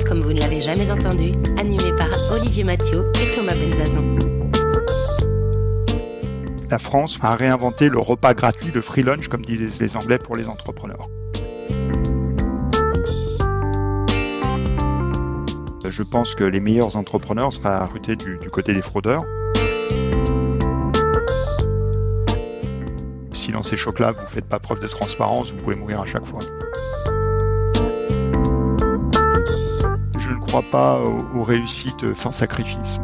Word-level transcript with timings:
Next 0.00 0.08
40 0.08 0.08
comme 0.08 0.20
vous 0.20 0.32
ne 0.32 0.40
l'avez 0.40 0.60
jamais 0.60 0.90
entendu, 0.90 1.32
animé 1.58 1.92
par 1.96 2.08
Olivier 2.32 2.64
Mathieu 2.64 3.10
et 3.22 3.30
Thomas 3.34 3.54
Benzazon. 3.54 4.18
La 6.70 6.78
France 6.78 7.18
a 7.22 7.34
réinventé 7.34 7.88
le 7.88 7.98
repas 7.98 8.34
gratuit, 8.34 8.70
le 8.72 8.80
free 8.80 9.02
lunch, 9.02 9.28
comme 9.28 9.44
disent 9.44 9.80
les 9.80 9.96
Anglais 9.96 10.18
pour 10.18 10.36
les 10.36 10.48
entrepreneurs. 10.48 11.08
Je 15.88 16.02
pense 16.02 16.34
que 16.34 16.44
les 16.44 16.60
meilleurs 16.60 16.96
entrepreneurs 16.96 17.52
seraient 17.52 17.78
recrutés 17.78 18.16
du, 18.16 18.38
du 18.38 18.48
côté 18.48 18.72
des 18.72 18.82
fraudeurs. 18.82 19.24
Si 23.32 23.50
dans 23.50 23.62
ces 23.62 23.76
chocs-là, 23.76 24.12
vous 24.12 24.22
ne 24.22 24.26
faites 24.26 24.46
pas 24.46 24.60
preuve 24.60 24.80
de 24.80 24.88
transparence, 24.88 25.52
vous 25.52 25.58
pouvez 25.58 25.76
mourir 25.76 26.00
à 26.00 26.06
chaque 26.06 26.26
fois. 26.26 26.40
Crois 30.50 30.62
pas 30.62 31.00
aux, 31.00 31.38
aux 31.38 31.44
réussites 31.44 32.12
sans 32.16 32.32
sacrifice. 32.32 33.00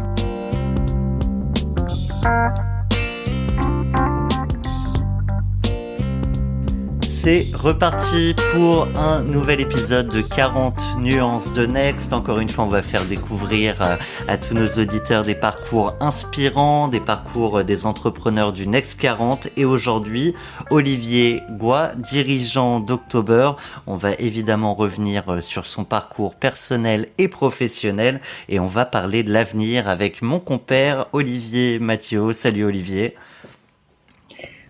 Reparti 7.27 8.37
pour 8.53 8.87
un 8.97 9.21
nouvel 9.21 9.61
épisode 9.61 10.07
de 10.07 10.21
40 10.21 10.77
nuances 10.99 11.53
de 11.53 11.67
Next. 11.67 12.13
Encore 12.13 12.39
une 12.39 12.49
fois, 12.49 12.63
on 12.63 12.69
va 12.69 12.83
faire 12.83 13.05
découvrir 13.05 13.83
euh, 13.83 13.97
à 14.29 14.39
tous 14.39 14.55
nos 14.55 14.69
auditeurs 14.69 15.25
des 15.25 15.35
parcours 15.35 15.97
inspirants, 15.99 16.87
des 16.87 17.01
parcours 17.01 17.59
euh, 17.59 17.65
des 17.65 17.85
entrepreneurs 17.85 18.53
du 18.53 18.69
Next 18.69 19.01
40. 19.01 19.49
Et 19.57 19.65
aujourd'hui, 19.65 20.37
Olivier 20.71 21.43
Goua, 21.51 21.95
dirigeant 21.97 22.79
d'October. 22.79 23.51
On 23.89 23.97
va 23.97 24.13
évidemment 24.21 24.77
revenir 24.77 25.29
euh, 25.29 25.41
sur 25.41 25.67
son 25.67 25.83
parcours 25.83 26.37
personnel 26.37 27.09
et 27.19 27.27
professionnel. 27.27 28.21
Et 28.49 28.61
on 28.61 28.69
va 28.69 28.85
parler 28.85 29.25
de 29.25 29.33
l'avenir 29.33 29.89
avec 29.89 30.23
mon 30.23 30.39
compère 30.39 31.07
Olivier 31.13 31.81
Mathieu. 31.81 32.33
Salut 32.33 32.67
Olivier. 32.67 33.17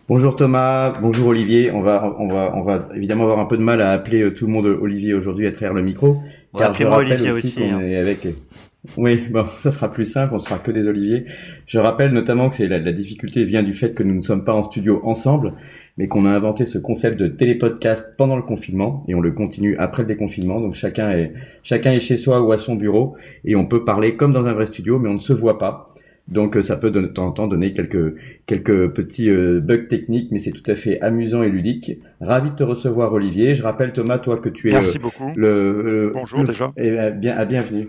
Bonjour 0.08 0.36
Thomas, 0.36 1.00
bonjour 1.00 1.26
Olivier. 1.26 1.72
On 1.72 1.80
va, 1.80 2.14
on 2.20 2.28
va, 2.28 2.52
on 2.54 2.62
va 2.62 2.88
évidemment 2.94 3.24
avoir 3.24 3.40
un 3.40 3.44
peu 3.44 3.56
de 3.56 3.62
mal 3.62 3.80
à 3.80 3.90
appeler 3.90 4.22
euh, 4.22 4.32
tout 4.32 4.46
le 4.46 4.52
monde 4.52 4.66
Olivier 4.66 5.14
aujourd'hui 5.14 5.48
à 5.48 5.50
travers 5.50 5.74
le 5.74 5.82
micro. 5.82 6.22
Ouais, 6.54 6.62
Appelez-moi 6.62 6.98
Olivier 6.98 7.32
aussi. 7.32 7.46
aussi 7.48 7.64
hein. 7.64 7.80
est 7.80 7.96
avec... 7.96 8.28
Oui, 8.96 9.26
bon, 9.28 9.44
ça 9.58 9.72
sera 9.72 9.90
plus 9.90 10.04
simple, 10.04 10.32
on 10.32 10.38
sera 10.38 10.60
que 10.60 10.70
des 10.70 10.86
Olivier. 10.86 11.24
Je 11.66 11.80
rappelle 11.80 12.12
notamment 12.12 12.50
que 12.50 12.54
c'est 12.54 12.68
la, 12.68 12.78
la, 12.78 12.92
difficulté 12.92 13.42
vient 13.42 13.64
du 13.64 13.72
fait 13.72 13.94
que 13.94 14.04
nous 14.04 14.14
ne 14.14 14.20
sommes 14.20 14.44
pas 14.44 14.52
en 14.52 14.62
studio 14.62 15.00
ensemble, 15.02 15.54
mais 15.98 16.06
qu'on 16.06 16.24
a 16.24 16.30
inventé 16.30 16.66
ce 16.66 16.78
concept 16.78 17.18
de 17.18 17.26
télépodcast 17.26 18.14
pendant 18.16 18.36
le 18.36 18.42
confinement 18.42 19.04
et 19.08 19.16
on 19.16 19.20
le 19.20 19.32
continue 19.32 19.76
après 19.76 20.02
le 20.02 20.08
déconfinement. 20.08 20.60
Donc 20.60 20.76
chacun 20.76 21.10
est, 21.10 21.32
chacun 21.64 21.90
est 21.90 21.98
chez 21.98 22.16
soi 22.16 22.42
ou 22.42 22.52
à 22.52 22.58
son 22.58 22.76
bureau 22.76 23.16
et 23.44 23.56
on 23.56 23.66
peut 23.66 23.82
parler 23.82 24.14
comme 24.14 24.30
dans 24.30 24.46
un 24.46 24.52
vrai 24.52 24.66
studio, 24.66 25.00
mais 25.00 25.08
on 25.08 25.14
ne 25.14 25.18
se 25.18 25.32
voit 25.32 25.58
pas. 25.58 25.92
Donc 26.28 26.58
ça 26.62 26.76
peut 26.76 26.90
de 26.90 27.00
temps 27.06 27.26
en 27.26 27.32
temps 27.32 27.46
donner 27.46 27.72
quelques 27.72 28.14
quelques 28.46 28.88
petits 28.88 29.30
euh, 29.30 29.60
bugs 29.60 29.86
techniques, 29.88 30.30
mais 30.32 30.40
c'est 30.40 30.50
tout 30.50 30.68
à 30.68 30.74
fait 30.74 31.00
amusant 31.00 31.42
et 31.42 31.48
ludique. 31.48 31.92
Ravi 32.20 32.50
de 32.50 32.56
te 32.56 32.64
recevoir, 32.64 33.12
Olivier. 33.12 33.54
Je 33.54 33.62
rappelle 33.62 33.92
Thomas, 33.92 34.18
toi 34.18 34.38
que 34.38 34.48
tu 34.48 34.70
es 34.70 34.72
Merci 34.72 34.98
beaucoup. 34.98 35.30
le 35.36 35.46
euh, 35.46 36.10
bonjour 36.12 36.40
le, 36.40 36.46
déjà 36.46 36.72
et 36.76 36.98
à, 36.98 37.10
bien 37.10 37.36
à 37.36 37.44
bienvenue. 37.44 37.88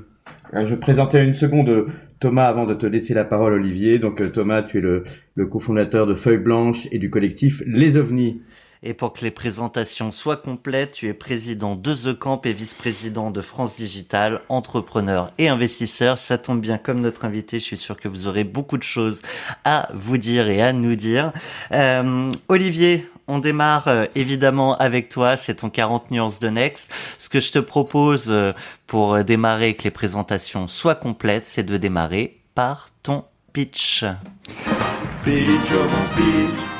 Je 0.54 0.76
présentais 0.76 1.26
une 1.26 1.36
seconde 1.36 1.88
Thomas 2.20 2.46
avant 2.46 2.66
de 2.66 2.74
te 2.74 2.86
laisser 2.86 3.14
la 3.14 3.26
parole, 3.26 3.54
Olivier. 3.54 3.98
Donc 3.98 4.32
Thomas, 4.32 4.62
tu 4.62 4.78
es 4.78 4.82
le, 4.82 5.04
le 5.36 5.46
cofondateur 5.48 6.06
de 6.06 6.14
Feuille 6.14 6.38
Blanche 6.38 6.88
et 6.92 7.00
du 7.00 7.10
collectif 7.10 7.64
Les 7.66 7.98
OVNIs. 7.98 8.40
Et 8.84 8.94
pour 8.94 9.14
que 9.14 9.22
les 9.22 9.32
présentations 9.32 10.12
soient 10.12 10.38
complètes, 10.38 10.94
tu 10.94 11.08
es 11.08 11.14
président 11.14 11.76
de 11.76 11.94
The 11.94 12.18
Camp 12.18 12.46
et 12.46 12.54
vice-président 12.54 13.32
de 13.32 13.42
France 13.42 13.76
Digital, 13.76 14.42
entrepreneur 14.50 15.32
et 15.38 15.50
investisseur. 15.50 16.18
Ça 16.18 16.38
tombe 16.38 16.62
bien 16.62 16.78
comme 16.78 17.02
notre 17.02 17.26
invité, 17.26 17.60
je 17.60 17.66
suis 17.66 17.78
sûr 17.78 17.98
que 17.98 18.08
vous 18.08 18.28
aurez 18.28 18.44
beaucoup 18.44 18.78
de 18.78 18.84
choses 18.84 19.22
à 19.64 19.90
vous 19.94 20.18
dire 20.18 20.48
et 20.48 20.62
à 20.62 20.74
nous 20.74 20.96
dire. 20.96 21.32
Euh, 21.72 22.32
Olivier, 22.48 23.10
on 23.28 23.40
démarre 23.40 23.88
euh, 23.88 24.06
évidemment 24.16 24.78
avec 24.78 25.10
toi, 25.10 25.38
c'est 25.38 25.56
ton 25.56 25.70
40 25.70 26.12
nuances 26.12 26.40
de 26.40 26.50
Next. 26.50 26.90
Ce 27.18 27.30
que 27.30 27.40
je 27.40 27.52
te 27.52 27.60
propose 27.60 28.28
euh, 28.30 28.54
pour 28.86 29.24
démarrer 29.24 29.76
que 29.76 29.84
les 29.84 29.92
présentations 29.92 30.68
soient 30.68 30.96
complètes, 30.96 31.46
c'est 31.46 31.64
de 31.64 31.78
démarrer 31.78 32.40
par 32.56 32.90
ton 33.04 33.26
pitch. 33.54 34.06
Pitch, 35.24 35.72
oh 35.74 35.90
mon 35.90 36.16
pitch. 36.16 36.77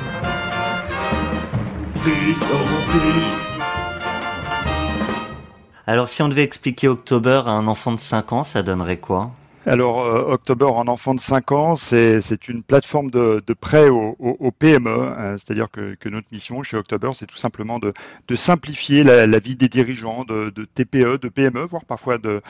Alors 5.86 6.10
si 6.10 6.22
on 6.22 6.28
devait 6.30 6.44
expliquer 6.44 6.88
October 6.88 7.44
à 7.46 7.52
un 7.52 7.68
enfant 7.68 7.94
de 7.94 8.00
5 8.00 8.34
ans, 8.34 8.44
ça 8.44 8.62
donnerait 8.62 8.98
quoi? 8.98 9.32
Alors, 9.68 10.02
euh, 10.02 10.34
October, 10.34 10.64
en 10.64 10.88
enfant 10.88 11.14
de 11.14 11.20
5 11.20 11.52
ans, 11.52 11.76
c'est 11.76 12.48
une 12.48 12.64
plateforme 12.64 13.12
de, 13.12 13.42
prêt 13.60 13.90
aux 13.90 14.16
au, 14.18 14.52
PME. 14.52 14.90
Euh, 14.90 15.38
C'est-à-dire 15.38 15.68
que, 15.70 15.98
notre 16.08 16.28
mission 16.32 16.64
chez 16.64 16.78
October, 16.78 17.12
c'est 17.16 17.26
tout 17.26 17.36
simplement 17.36 17.78
de, 17.78 17.92
simplifier 18.36 19.04
la, 19.04 19.40
vie 19.40 19.58
des 19.58 19.68
dirigeants 19.68 20.24
de, 20.24 20.50
TPE, 20.74 21.18
de 21.18 21.28
PME, 21.28 21.66
voire 21.66 21.84
parfois 21.84 22.18
de, 22.18 22.42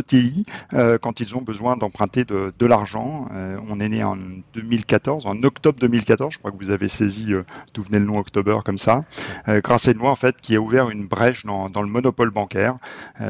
TI, 0.00 0.46
euh, 0.72 0.96
quand 0.96 1.20
ils 1.20 1.36
ont 1.36 1.42
besoin 1.42 1.76
d'emprunter 1.76 2.24
de, 2.24 2.66
l'argent. 2.66 3.28
Euh, 3.34 3.58
on 3.68 3.78
est 3.78 3.90
né 3.90 4.02
en 4.02 4.16
2014, 4.54 5.26
en 5.26 5.42
octobre 5.42 5.78
2014. 5.78 6.32
Je 6.32 6.38
crois 6.38 6.52
que 6.52 6.56
vous 6.56 6.70
avez 6.70 6.88
saisi 6.88 7.34
d'où 7.74 7.82
venait 7.82 7.98
le 7.98 8.06
nom 8.06 8.18
October 8.18 8.56
comme 8.64 8.78
ça. 8.78 9.04
Grâce 9.46 9.88
à 9.88 9.90
une 9.90 9.98
loi, 9.98 10.10
en 10.10 10.16
fait, 10.16 10.40
qui 10.40 10.56
a 10.56 10.60
ouvert 10.60 10.88
une 10.88 11.06
brèche 11.06 11.44
dans, 11.44 11.68
dans 11.68 11.82
le 11.82 11.88
monopole 11.88 12.30
bancaire, 12.30 12.78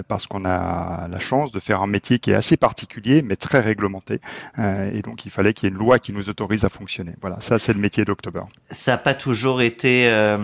parce 0.07 0.29
qu'on 0.29 0.45
a 0.45 1.09
la 1.09 1.19
chance 1.19 1.51
de 1.51 1.59
faire 1.59 1.83
un 1.83 1.89
métier 1.89 2.21
qui 2.21 2.31
est 2.31 2.35
assez 2.35 2.57
particulier, 2.57 3.23
mais 3.23 3.32
très 3.37 3.61
réglementé. 3.61 4.21
Euh, 4.59 4.91
et 4.93 5.03
donc, 5.03 5.25
il 5.25 5.31
fallait 5.31 5.53
qu'il 5.53 5.69
y 5.69 5.73
ait 5.73 5.75
une 5.75 5.79
loi 5.79 5.99
qui 5.99 6.13
nous 6.13 6.29
autorise 6.29 6.65
à 6.65 6.69
fonctionner. 6.69 7.15
Voilà, 7.21 7.41
ça, 7.41 7.59
c'est 7.59 7.73
le 7.73 7.81
métier 7.81 8.05
d'October. 8.05 8.43
Ça 8.71 8.93
n'a 8.93 8.99
pas 8.99 9.15
toujours 9.15 9.63
été 9.63 10.09
euh, 10.09 10.39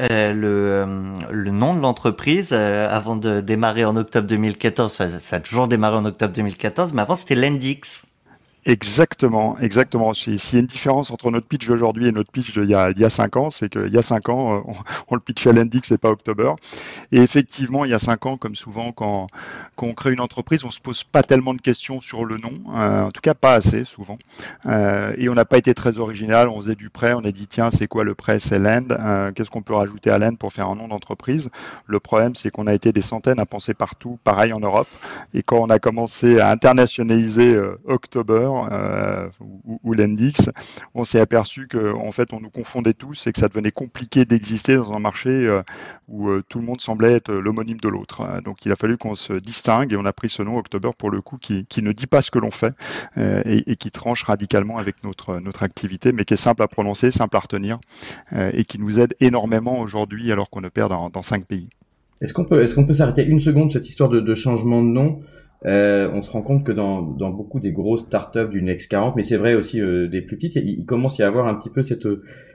euh, 0.00 0.32
le, 0.32 0.86
le, 1.30 1.50
nom 1.50 1.74
de 1.74 1.80
l'entreprise 1.80 2.52
avant 2.52 3.16
de 3.16 3.40
démarrer 3.40 3.84
en 3.84 3.96
octobre 3.96 4.26
2014. 4.26 4.92
Ça, 4.92 5.18
ça, 5.18 5.36
a 5.36 5.40
toujours 5.40 5.68
démarré 5.68 5.96
en 5.96 6.04
octobre 6.04 6.34
2014, 6.34 6.92
mais 6.92 7.02
avant, 7.02 7.16
c'était 7.16 7.34
Lendix. 7.34 8.05
Exactement, 8.68 9.56
exactement. 9.60 10.12
S'il 10.12 10.34
y 10.34 10.56
a 10.56 10.58
une 10.58 10.66
différence 10.66 11.12
entre 11.12 11.30
notre 11.30 11.46
pitch 11.46 11.68
d'aujourd'hui 11.68 12.08
et 12.08 12.12
notre 12.12 12.32
pitch 12.32 12.52
d'il 12.52 12.68
y 12.68 12.74
a, 12.74 12.90
il 12.90 12.98
y 12.98 13.04
a 13.04 13.10
cinq 13.10 13.36
ans, 13.36 13.50
c'est 13.52 13.68
qu'il 13.68 13.92
y 13.92 13.96
a 13.96 14.02
cinq 14.02 14.28
ans, 14.28 14.64
on, 14.66 14.74
on 15.08 15.14
le 15.14 15.20
pitchait 15.20 15.50
à 15.50 15.52
l'Index 15.52 15.92
et 15.92 15.98
pas 15.98 16.10
October. 16.10 16.52
Et 17.12 17.18
effectivement, 17.18 17.84
il 17.84 17.92
y 17.92 17.94
a 17.94 18.00
cinq 18.00 18.26
ans, 18.26 18.36
comme 18.36 18.56
souvent 18.56 18.90
quand, 18.90 19.28
quand 19.76 19.86
on 19.86 19.94
crée 19.94 20.12
une 20.12 20.20
entreprise, 20.20 20.64
on 20.64 20.72
se 20.72 20.80
pose 20.80 21.04
pas 21.04 21.22
tellement 21.22 21.54
de 21.54 21.60
questions 21.60 22.00
sur 22.00 22.24
le 22.24 22.38
nom, 22.38 22.50
euh, 22.74 23.02
en 23.02 23.12
tout 23.12 23.20
cas 23.20 23.34
pas 23.34 23.54
assez 23.54 23.84
souvent. 23.84 24.18
Euh, 24.66 25.14
et 25.16 25.28
on 25.28 25.34
n'a 25.34 25.44
pas 25.44 25.58
été 25.58 25.72
très 25.72 25.98
original. 25.98 26.48
On 26.48 26.60
faisait 26.60 26.74
du 26.74 26.90
prêt, 26.90 27.12
on 27.12 27.24
a 27.24 27.30
dit 27.30 27.46
tiens, 27.46 27.70
c'est 27.70 27.86
quoi 27.86 28.02
le 28.02 28.16
prêt? 28.16 28.40
C'est. 28.40 28.58
Euh, 28.66 29.30
Qu'est-ce 29.32 29.50
qu'on 29.50 29.62
peut 29.62 29.74
rajouter 29.74 30.10
à 30.10 30.18
Land 30.18 30.34
pour 30.34 30.52
faire 30.52 30.68
un 30.68 30.74
nom 30.74 30.88
d'entreprise? 30.88 31.50
Le 31.86 32.00
problème, 32.00 32.34
c'est 32.34 32.50
qu'on 32.50 32.66
a 32.66 32.74
été 32.74 32.90
des 32.92 33.00
centaines 33.00 33.38
à 33.38 33.46
penser 33.46 33.74
partout, 33.74 34.18
pareil 34.24 34.52
en 34.52 34.58
Europe. 34.58 34.88
Et 35.34 35.42
quand 35.44 35.58
on 35.58 35.70
a 35.70 35.78
commencé 35.78 36.40
à 36.40 36.50
internationaliser 36.50 37.54
euh, 37.54 37.78
Euh, 38.70 39.28
ou, 39.84 39.92
l'Endix, 39.92 40.50
on 40.94 41.04
s'est 41.04 41.20
aperçu 41.20 41.68
qu'en 41.68 42.06
en 42.06 42.12
fait 42.12 42.32
on 42.32 42.40
nous 42.40 42.50
confondait 42.50 42.94
tous 42.94 43.26
et 43.26 43.32
que 43.32 43.38
ça 43.38 43.48
devenait 43.48 43.70
compliqué 43.70 44.24
d'exister 44.24 44.76
dans 44.76 44.92
un 44.92 44.98
marché 44.98 45.30
euh, 45.30 45.62
où 46.08 46.28
euh, 46.28 46.42
tout 46.48 46.58
le 46.58 46.64
monde 46.64 46.80
semblait 46.80 47.14
être 47.14 47.32
l'homonyme 47.32 47.78
de 47.78 47.88
l'autre. 47.88 48.40
Donc 48.44 48.64
il 48.64 48.72
a 48.72 48.76
fallu 48.76 48.96
qu'on 48.96 49.14
se 49.14 49.34
distingue 49.34 49.92
et 49.92 49.96
on 49.96 50.04
a 50.04 50.12
pris 50.12 50.28
ce 50.28 50.42
nom 50.42 50.56
October 50.58 50.90
pour 50.96 51.10
le 51.10 51.20
coup 51.20 51.38
qui, 51.38 51.66
ne 51.82 51.92
dit 51.92 52.06
pas 52.06 52.22
ce 52.22 52.30
que 52.30 52.38
l'on 52.38 52.50
fait 52.50 52.74
et, 53.16 53.76
qui 53.76 53.90
tranche 53.90 54.24
radicalement 54.24 54.78
avec 54.78 55.04
notre, 55.04 55.62
activité, 55.62 56.12
mais 56.12 56.24
qui 56.24 56.34
est 56.34 56.38
simple 56.38 56.62
à 56.62 56.68
prononcer, 56.68 57.10
simple 57.10 57.36
à 57.36 57.40
retenir 57.40 57.78
et 58.34 58.64
qui 58.64 58.78
nous 58.78 58.98
aide 58.98 59.14
énormément 59.20 59.78
aujourd'hui 59.80 60.32
alors 60.32 60.50
qu'on 60.50 60.64
opère 60.64 60.88
dans, 60.88 61.10
dans 61.10 61.22
cinq 61.22 61.44
pays. 61.46 61.68
Est-ce 62.20 62.32
qu'on 62.32 62.44
peut, 62.44 62.66
s'arrêter 62.94 63.24
une 63.24 63.40
seconde 63.40 63.70
cette 63.70 63.88
histoire 63.88 64.08
de 64.08 64.34
changement 64.34 64.82
de 64.82 64.88
nom? 64.88 65.22
Euh, 65.64 66.10
on 66.12 66.22
se 66.22 66.30
rend 66.30 66.42
compte 66.42 66.64
que 66.64 66.72
dans, 66.72 67.02
dans 67.02 67.30
beaucoup 67.30 67.60
des 67.60 67.72
grosses 67.72 68.02
startups 68.02 68.48
du 68.50 68.62
Next 68.62 68.90
40, 68.90 69.16
mais 69.16 69.22
c'est 69.22 69.36
vrai 69.36 69.54
aussi 69.54 69.80
euh, 69.80 70.06
des 70.06 70.20
plus 70.20 70.36
petites, 70.36 70.56
il, 70.56 70.68
il, 70.68 70.84
commence 70.84 71.18
à 71.18 71.24
y 71.24 71.26
avoir 71.26 71.48
un 71.48 71.54
petit 71.54 71.70
peu 71.70 71.82
cette, 71.82 72.06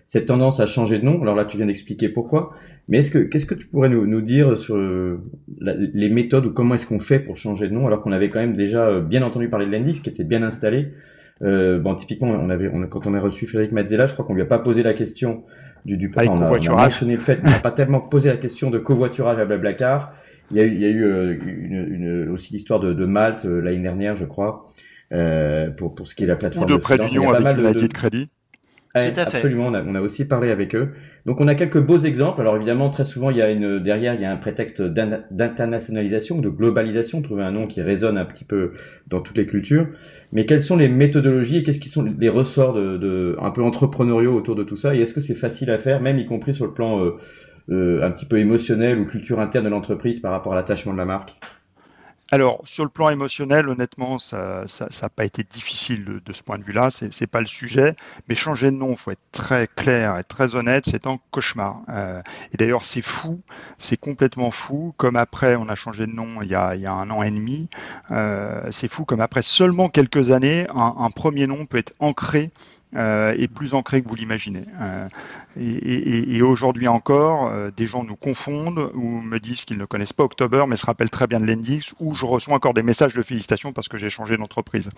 cette 0.06 0.28
tendance 0.28 0.60
à 0.60 0.66
changer 0.66 1.00
de 1.00 1.06
nom. 1.06 1.22
Alors 1.22 1.36
là, 1.36 1.46
tu 1.46 1.58
viens 1.58 1.66
d'expliquer 1.66 2.10
pourquoi. 2.10 2.52
Mais 2.88 3.00
est-ce 3.00 3.12
que 3.12 3.20
qu'est-ce 3.20 3.46
que 3.46 3.56
tu 3.56 3.68
pourrais 3.68 3.90
nous, 3.90 4.06
nous 4.06 4.22
dire 4.22 4.58
sur 4.58 4.78
la, 4.78 5.74
les 5.76 6.10
méthodes 6.10 6.46
ou 6.46 6.52
comment 6.52 6.76
est-ce 6.76 6.86
qu'on 6.86 7.00
fait 7.00 7.20
pour 7.20 7.38
changer 7.38 7.70
de 7.70 7.74
nom 7.74 7.88
alors 7.88 8.02
qu'on 8.02 8.12
avait 8.12 8.30
quand 8.30 8.40
même 8.40 8.56
déjà 8.56 9.00
bien 9.00 9.24
entendu 9.24 9.50
parler 9.50 9.66
de 9.66 9.72
Lendix 9.72 10.02
qui 10.02 10.10
était 10.10 10.24
bien 10.24 10.44
installé. 10.44 10.90
Euh, 11.44 11.80
bon, 11.80 11.96
typiquement, 11.96 12.30
on 12.30 12.50
avait, 12.50 12.70
on, 12.72 12.86
quand 12.88 13.08
on 13.08 13.14
a 13.14 13.20
reçu 13.20 13.46
Frédéric 13.46 13.72
Mazzella, 13.72 14.06
je 14.06 14.14
crois 14.14 14.26
qu'on 14.26 14.36
lui 14.36 14.42
a 14.42 14.46
pas 14.46 14.60
posé 14.60 14.84
la 14.84 14.94
question 14.94 15.44
du, 15.86 15.98
du 15.98 16.12
on, 16.16 16.20
a, 16.20 16.26
on 16.28 16.44
a 16.44 16.84
mentionné 16.84 17.16
le 17.16 17.22
fait 17.22 17.42
n'a 17.44 17.58
pas 17.58 17.72
tellement 17.72 18.02
posé 18.02 18.30
la 18.30 18.38
question 18.38 18.70
de 18.70 18.78
covoiturage 18.78 19.40
à 19.40 19.46
Blablacar. 19.46 20.14
Il 20.52 20.58
y 20.58 20.62
a 20.62 20.66
eu, 20.66 20.74
il 20.74 20.82
y 20.82 20.86
a 20.86 20.90
eu 20.90 21.04
euh, 21.04 21.38
une, 21.46 21.94
une, 21.94 22.30
aussi 22.30 22.54
l'histoire 22.54 22.80
de, 22.80 22.94
de, 22.94 23.06
Malte 23.06 23.46
euh, 23.46 23.62
l'année 23.62 23.80
dernière, 23.80 24.16
je 24.16 24.26
crois, 24.26 24.66
euh, 25.14 25.70
pour, 25.70 25.96
pour 25.96 26.08
ce 26.08 26.16
qui 26.16 26.24
est 26.24 26.28
la 26.28 26.36
plateforme. 26.36 26.66
Ou 26.66 26.74
de 26.74 26.78
près 26.78 26.98
d'union 26.98 27.32
avec 27.32 27.58
United 27.58 27.88
de... 27.88 27.94
Crédit. 27.94 28.30
Ouais, 28.94 29.14
Tout 29.14 29.22
à 29.22 29.24
absolument, 29.24 29.68
on 29.68 29.74
a, 29.74 29.84
on 29.84 29.96
a, 29.96 30.02
aussi 30.02 30.26
parlé 30.26 30.52
avec 30.52 30.76
eux. 30.76 30.90
Donc 31.26 31.40
on 31.40 31.48
a 31.48 31.56
quelques 31.56 31.80
beaux 31.80 32.00
exemples. 32.00 32.42
Alors 32.42 32.58
évidemment, 32.58 32.90
très 32.90 33.06
souvent, 33.06 33.30
il 33.30 33.38
y 33.38 33.42
a 33.42 33.50
une 33.50 33.78
derrière, 33.78 34.16
il 34.16 34.22
y 34.22 34.26
a 34.26 34.32
un 34.32 34.36
prétexte 34.36 34.82
d'internationalisation, 34.82 36.40
de 36.40 36.50
globalisation, 36.50 37.22
trouver 37.22 37.44
un 37.44 37.52
nom 37.52 37.68
qui 37.68 37.82
résonne 37.82 38.18
un 38.18 38.26
petit 38.26 38.44
peu 38.44 38.74
dans 39.08 39.22
toutes 39.22 39.38
les 39.38 39.46
cultures. 39.46 39.88
Mais 40.34 40.46
quelles 40.46 40.62
sont 40.62 40.76
les 40.76 40.90
méthodologies 40.90 41.58
et 41.58 41.64
qu'est-ce 41.64 41.80
qui 41.80 41.88
sont 41.88 42.04
les 42.04 42.30
ressorts 42.30 42.74
de, 42.74 42.98
de, 42.98 43.38
un 43.40 43.52
peu 43.52 43.64
entrepreneuriaux 43.64 44.34
autour 44.34 44.56
de 44.56 44.64
tout 44.64 44.76
ça? 44.76 44.94
Et 44.94 45.00
est-ce 45.00 45.14
que 45.14 45.22
c'est 45.22 45.36
facile 45.36 45.70
à 45.70 45.78
faire, 45.78 46.02
même 46.02 46.20
y 46.20 46.26
compris 46.26 46.54
sur 46.54 46.66
le 46.66 46.74
plan 46.74 47.02
euh, 47.02 47.12
euh, 47.70 48.04
un 48.04 48.12
petit 48.12 48.26
peu 48.26 48.40
émotionnel 48.40 49.00
ou 49.00 49.06
culture 49.06 49.40
interne 49.40 49.66
de 49.66 49.70
l'entreprise 49.70 50.20
par 50.20 50.32
rapport 50.32 50.54
à 50.54 50.56
l'attachement 50.56 50.94
de 50.94 50.98
la 50.98 51.06
marque 51.06 51.36
alors, 52.34 52.62
sur 52.64 52.86
le 52.86 52.90
plan 52.90 53.10
émotionnel, 53.10 53.68
honnêtement, 53.68 54.18
ça 54.18 54.64
n'a 54.80 55.10
pas 55.10 55.26
été 55.26 55.44
difficile 55.44 56.22
de, 56.26 56.32
ce 56.32 56.42
point 56.42 56.58
de 56.58 56.64
vue-là, 56.64 56.90
c'est 56.90 57.20
n'est 57.20 57.28
pas 57.28 57.42
le 57.42 57.46
sujet. 57.46 57.98
Mais 58.30 58.36
changer 58.36 58.72
de 58.72 58.78
nom, 58.78 58.92
il 58.92 58.98
faut 58.98 59.12
être 59.12 59.20
très 59.34 59.68
clair 59.68 60.18
et 60.18 60.24
très 60.24 60.56
honnête, 60.56 60.86
c'est 60.88 61.08
un 61.08 61.20
cauchemar. 61.32 61.82
Euh, 61.90 62.22
et 62.54 62.58
d'ailleurs, 62.58 62.86
c'est 62.86 63.02
fou, 63.02 63.42
c'est 63.80 63.98
complètement 63.98 64.50
fou. 64.50 64.94
Comme 64.96 65.18
après, 65.18 65.58
on 65.58 65.68
a 65.68 65.76
changé 65.76 66.08
de 66.08 66.14
nom 66.14 66.42
il 66.42 66.48
y 66.48 66.56
a, 66.56 66.72
un 66.94 67.10
an 67.10 67.22
et 67.22 67.32
demi, 67.32 67.68
euh, 68.12 68.62
c'est 68.72 68.88
fou 68.88 69.04
comme 69.04 69.20
après 69.20 69.42
seulement 69.42 69.90
quelques 69.90 70.32
années, 70.32 70.68
un 70.74 71.12
premier 71.12 71.48
nom 71.48 71.66
peut 71.66 71.80
être 71.80 71.92
ancré 72.00 72.52
euh, 72.94 73.34
est 73.38 73.48
plus 73.48 73.74
ancré 73.74 74.02
que 74.02 74.10
vous 74.10 74.16
l'imaginez. 74.16 74.64
Euh, 74.82 75.08
et, 75.58 76.42
aujourd'hui 76.42 76.90
encore, 76.90 77.48
euh, 77.48 77.72
des 77.76 77.86
gens 77.86 78.04
nous 78.04 78.18
confondent 78.18 78.92
ou 78.96 79.22
me 79.22 79.40
disent 79.40 79.64
qu'ils 79.64 79.78
ne 79.78 79.86
connaissent 79.86 80.12
pas 80.12 80.26
October, 80.26 80.66
mais 80.68 80.76
se 80.76 80.86
rappellent 80.86 81.10
très 81.10 81.26
bien 81.26 81.40
de 81.40 81.46
l'Endix, 81.46 81.94
ou 82.02 82.16
je 82.16 82.26
reçois 82.26 82.54
encore 82.54 82.74
des 82.74 82.84
messages 82.84 83.14
de 83.14 83.22
félicitations 83.22 83.72
parce 83.72 83.88
que 83.88 83.98
j'ai 83.98 84.10
changé 84.10 84.36
d'entreprise. 84.36 84.90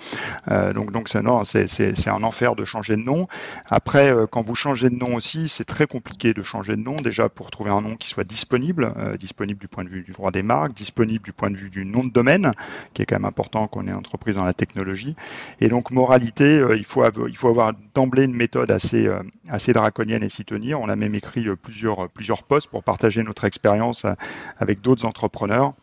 Donc, 0.50 0.92
donc 0.92 1.08
c'est 1.08 1.22
non, 1.22 1.44
c'est, 1.44 2.08
un 2.08 2.24
enfer 2.24 2.56
de 2.56 2.66
changer 2.66 2.96
de 2.96 3.02
nom. 3.02 3.28
Après, 3.70 4.14
quand 4.32 4.42
vous 4.42 4.56
changez 4.56 4.90
de 4.90 4.96
nom 4.96 5.16
aussi, 5.16 5.48
c'est 5.48 5.66
très 5.66 5.86
compliqué 5.86 6.34
de 6.34 6.42
changer 6.42 6.76
de 6.76 6.82
nom. 6.82 6.96
Déjà 6.96 7.30
pour 7.30 7.52
trouver 7.52 7.70
un 7.70 7.82
nom 7.82 7.96
qui 7.96 8.10
soit 8.10 8.24
disponible, 8.24 8.94
disponible 9.20 9.60
du 9.60 9.68
point 9.68 9.84
de 9.84 9.90
vue 9.90 10.02
du 10.02 10.12
droit 10.14 10.32
des 10.32 10.44
marques, 10.44 10.74
disponible 10.74 11.24
du 11.24 11.34
point 11.34 11.52
de 11.52 11.58
vue 11.58 11.70
du 11.70 11.86
nom 11.86 12.04
de 12.04 12.12
domaine, 12.12 12.54
qui 12.94 13.02
est 13.02 13.06
quand 13.06 13.16
même 13.16 13.26
important 13.26 13.68
qu'on 13.68 13.88
ait 13.88 13.94
entreprise 13.94 14.36
dans 14.36 14.46
la 14.46 14.54
technologie. 14.54 15.16
Et 15.62 15.68
donc 15.68 15.92
moralité, 15.92 16.64
il 16.76 16.86
faut 16.86 17.04
il 17.28 17.38
faut 17.38 17.50
avoir 17.50 17.74
d'emblée 17.94 18.24
une 18.24 18.36
méthode 18.36 18.72
assez 18.72 19.10
assez 19.50 19.74
draconienne 19.74 20.24
et 20.24 20.30
si 20.30 20.46
tenir. 20.46 20.80
On 20.82 20.90
a 20.90 20.96
même 20.96 21.16
écrit 21.16 21.48
euh, 21.48 21.56
plusieurs, 21.56 22.10
plusieurs 22.10 22.44
posts 22.44 22.68
pour 22.68 22.84
partager 22.84 23.24
notre 23.24 23.46
expérience 23.46 24.06
euh, 24.06 24.14
avec 24.58 24.82
d'autres 24.82 25.06
entrepreneurs. 25.06 25.74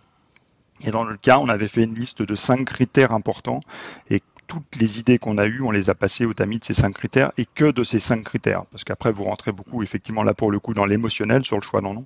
Et 0.82 0.90
dans 0.90 1.04
le 1.04 1.16
cas, 1.16 1.38
on 1.38 1.48
avait 1.48 1.68
fait 1.68 1.84
une 1.84 1.94
liste 1.94 2.22
de 2.22 2.34
cinq 2.34 2.64
critères 2.64 3.12
importants 3.12 3.60
et 4.08 4.22
toutes 4.50 4.80
les 4.80 4.98
idées 4.98 5.18
qu'on 5.18 5.38
a 5.38 5.46
eues, 5.46 5.62
on 5.62 5.70
les 5.70 5.90
a 5.90 5.94
passées 5.94 6.24
au 6.24 6.34
tamis 6.34 6.58
de 6.58 6.64
ces 6.64 6.74
cinq 6.74 6.92
critères 6.92 7.30
et 7.38 7.46
que 7.46 7.70
de 7.70 7.84
ces 7.84 8.00
cinq 8.00 8.24
critères. 8.24 8.64
Parce 8.72 8.82
qu'après, 8.82 9.12
vous 9.12 9.22
rentrez 9.22 9.52
beaucoup, 9.52 9.84
effectivement, 9.84 10.24
là 10.24 10.34
pour 10.34 10.50
le 10.50 10.58
coup, 10.58 10.74
dans 10.74 10.86
l'émotionnel 10.86 11.44
sur 11.44 11.56
le 11.56 11.62
choix 11.62 11.80
d'un 11.80 11.94
nom. 11.94 12.04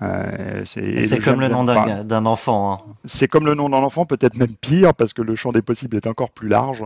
Euh, 0.00 0.62
c'est 0.64 1.18
comme 1.18 1.40
le 1.40 1.48
nom 1.48 1.64
d'un 1.64 2.26
enfant. 2.26 2.72
Hein. 2.72 2.92
C'est 3.06 3.26
comme 3.26 3.44
le 3.44 3.54
nom 3.54 3.68
d'un 3.68 3.78
enfant, 3.78 4.06
peut-être 4.06 4.36
même 4.36 4.54
pire, 4.54 4.94
parce 4.94 5.12
que 5.12 5.20
le 5.20 5.34
champ 5.34 5.50
des 5.50 5.62
possibles 5.62 5.96
est 5.96 6.06
encore 6.06 6.30
plus 6.30 6.46
large. 6.46 6.84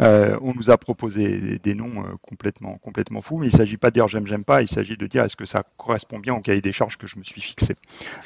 Euh, 0.00 0.36
on 0.42 0.52
nous 0.52 0.70
a 0.70 0.76
proposé 0.76 1.58
des, 1.62 1.74
noms 1.74 2.02
euh, 2.02 2.12
complètement, 2.20 2.76
complètement 2.76 3.22
fous, 3.22 3.38
mais 3.38 3.46
il 3.46 3.52
ne 3.52 3.56
s'agit 3.56 3.78
pas 3.78 3.88
de 3.88 3.94
dire 3.94 4.06
j'aime, 4.06 4.26
j'aime 4.26 4.44
pas, 4.44 4.60
il 4.60 4.68
s'agit 4.68 4.98
de 4.98 5.06
dire 5.06 5.24
est-ce 5.24 5.36
que 5.36 5.46
ça 5.46 5.62
correspond 5.78 6.18
bien 6.18 6.34
au 6.34 6.40
cahier 6.40 6.60
des 6.60 6.72
charges 6.72 6.98
que 6.98 7.06
je 7.06 7.18
me 7.18 7.24
suis 7.24 7.40
fixé. 7.40 7.76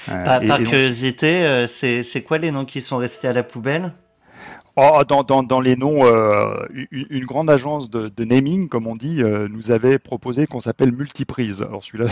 Euh, 0.08 0.24
par, 0.24 0.40
par 0.44 0.58
curiosité, 0.64 1.66
c'est 1.68 2.22
quoi 2.26 2.38
les 2.38 2.50
noms 2.50 2.64
qui 2.64 2.82
sont 2.82 2.96
restés 2.96 3.28
à 3.28 3.32
la 3.32 3.44
poubelle? 3.44 3.92
Oh, 4.78 5.00
dans, 5.08 5.24
dans, 5.24 5.42
dans, 5.42 5.60
les 5.60 5.74
noms, 5.74 6.04
euh, 6.04 6.66
une, 6.90 7.06
une, 7.08 7.24
grande 7.24 7.48
agence 7.48 7.88
de, 7.88 8.08
de, 8.08 8.24
naming, 8.24 8.68
comme 8.68 8.86
on 8.86 8.94
dit, 8.94 9.22
euh, 9.22 9.48
nous 9.48 9.70
avait 9.70 9.98
proposé 9.98 10.46
qu'on 10.46 10.60
s'appelle 10.60 10.92
Multiprise. 10.92 11.62
Alors 11.62 11.82
celui-là, 11.82 12.10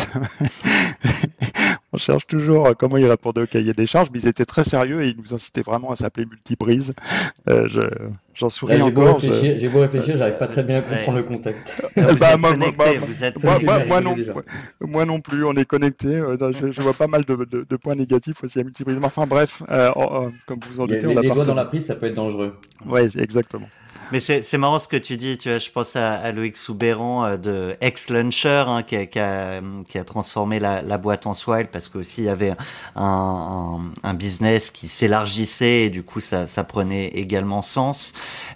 on 1.93 1.99
cherche 1.99 2.27
toujours 2.27 2.75
comment 2.79 2.97
ils 2.97 3.05
répondaient 3.05 3.43
au 3.43 3.47
cahier 3.47 3.75
des 3.75 3.85
charges, 3.85 4.09
mais 4.15 4.21
ils 4.21 4.29
étaient 4.29 4.47
très 4.47 4.65
sérieux 4.65 5.03
et 5.03 5.09
ils 5.09 5.17
nous 5.19 5.35
incitaient 5.35 5.61
vraiment 5.61 5.91
à 5.91 5.97
s'appeler 5.97 6.25
Multiprise. 6.25 6.95
Euh, 7.51 7.69
je, 7.69 7.81
J'en 8.35 8.49
souris. 8.49 8.77
J'ai 8.77 9.69
beau 9.69 9.81
réfléchir, 9.81 10.17
j'arrive 10.17 10.39
pas 10.39 10.49
très 10.49 10.63
bien 10.63 10.79
à 10.79 10.83
comprendre 10.83 11.19
ouais. 11.19 11.23
le 11.23 11.23
contexte. 11.23 11.87
bah, 12.19 12.37
moi, 12.37 12.57
moi, 12.57 12.73
moi, 13.43 13.79
moi, 13.87 14.01
non, 14.01 14.17
moi 14.81 15.05
non 15.05 15.21
plus, 15.21 15.45
on 15.45 15.53
est 15.55 15.65
connecté. 15.65 16.09
Je, 16.19 16.71
je, 16.71 16.83
vois 16.83 16.95
pas 16.95 17.07
mal 17.07 17.25
de, 17.25 17.37
de, 17.37 17.67
de, 17.69 17.77
points 17.77 17.95
négatifs 17.95 18.43
aussi 18.43 18.61
à 18.61 18.65
Multiprise. 18.65 18.99
Enfin 19.03 19.27
bref, 19.27 19.63
euh, 19.71 19.91
comme 20.47 20.59
vous 20.69 20.81
en 20.81 20.87
doutez, 20.87 21.07
on 21.07 21.17
a 21.17 21.23
les 21.23 21.29
doigts 21.29 21.45
dans 21.45 21.55
la 21.55 21.65
prise, 21.65 21.87
ça 21.87 21.95
peut 21.95 22.07
être 22.07 22.15
dangereux. 22.15 22.57
Ouais, 22.87 23.07
exactement. 23.19 23.69
Mais 24.13 24.21
c'est 24.21 24.59
marrant 24.59 24.79
ce 24.79 24.89
que 24.89 24.97
tu 24.97 25.17
dis. 25.17 25.39
Tu 25.39 25.49
vois, 25.49 25.59
je 25.59 25.71
pense 25.71 25.97
à, 25.97 26.15
à 26.15 26.33
Loïc 26.33 26.57
Soubéran 26.57 27.25
euh, 27.25 27.37
de 27.37 27.77
Ex 27.81 28.11
Luncher 28.11 28.65
hein, 28.67 28.83
qui, 28.83 28.97
a, 28.97 29.07
qui, 29.07 29.19
a, 29.19 29.61
qui, 29.89 29.99
a, 29.99 30.05
transformé 30.05 30.61
la, 30.61 30.83
la 30.83 30.99
boîte 30.99 31.27
en 31.27 31.35
Swile 31.35 31.69
parce 31.71 31.89
qu'aussi 31.89 32.23
il 32.23 32.25
y 32.25 32.29
avait 32.29 32.51
un, 32.51 32.57
un, 32.97 33.81
un 34.03 34.15
business 34.15 34.71
qui 34.71 34.89
s'élargissait 34.89 35.83
et 35.83 35.91
du 35.91 36.03
coup 36.03 36.21
ça, 36.21 36.47
ça, 36.47 36.65
prenait 36.65 37.09
également 37.09 37.63
sens 37.63 38.13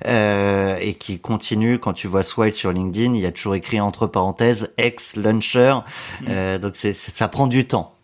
euh, 0.07 0.77
et 0.81 0.95
qui 0.95 1.19
continue. 1.19 1.79
Quand 1.79 1.93
tu 1.93 2.09
vois 2.09 2.23
Swile 2.23 2.53
sur 2.53 2.73
LinkedIn, 2.73 3.15
il 3.15 3.21
y 3.21 3.27
a 3.27 3.33
toujours 3.33 3.55
écrit 3.55 3.81
entre 3.81 4.07
parenthèses 4.07 4.71
Ex 4.79 5.17
Luncher. 5.17 5.79
Mmh. 6.21 6.27
Euh, 6.29 6.59
donc 6.59 6.77
ça 6.77 7.29
prend 7.29 7.47
du 7.47 7.67
temps. 7.67 7.98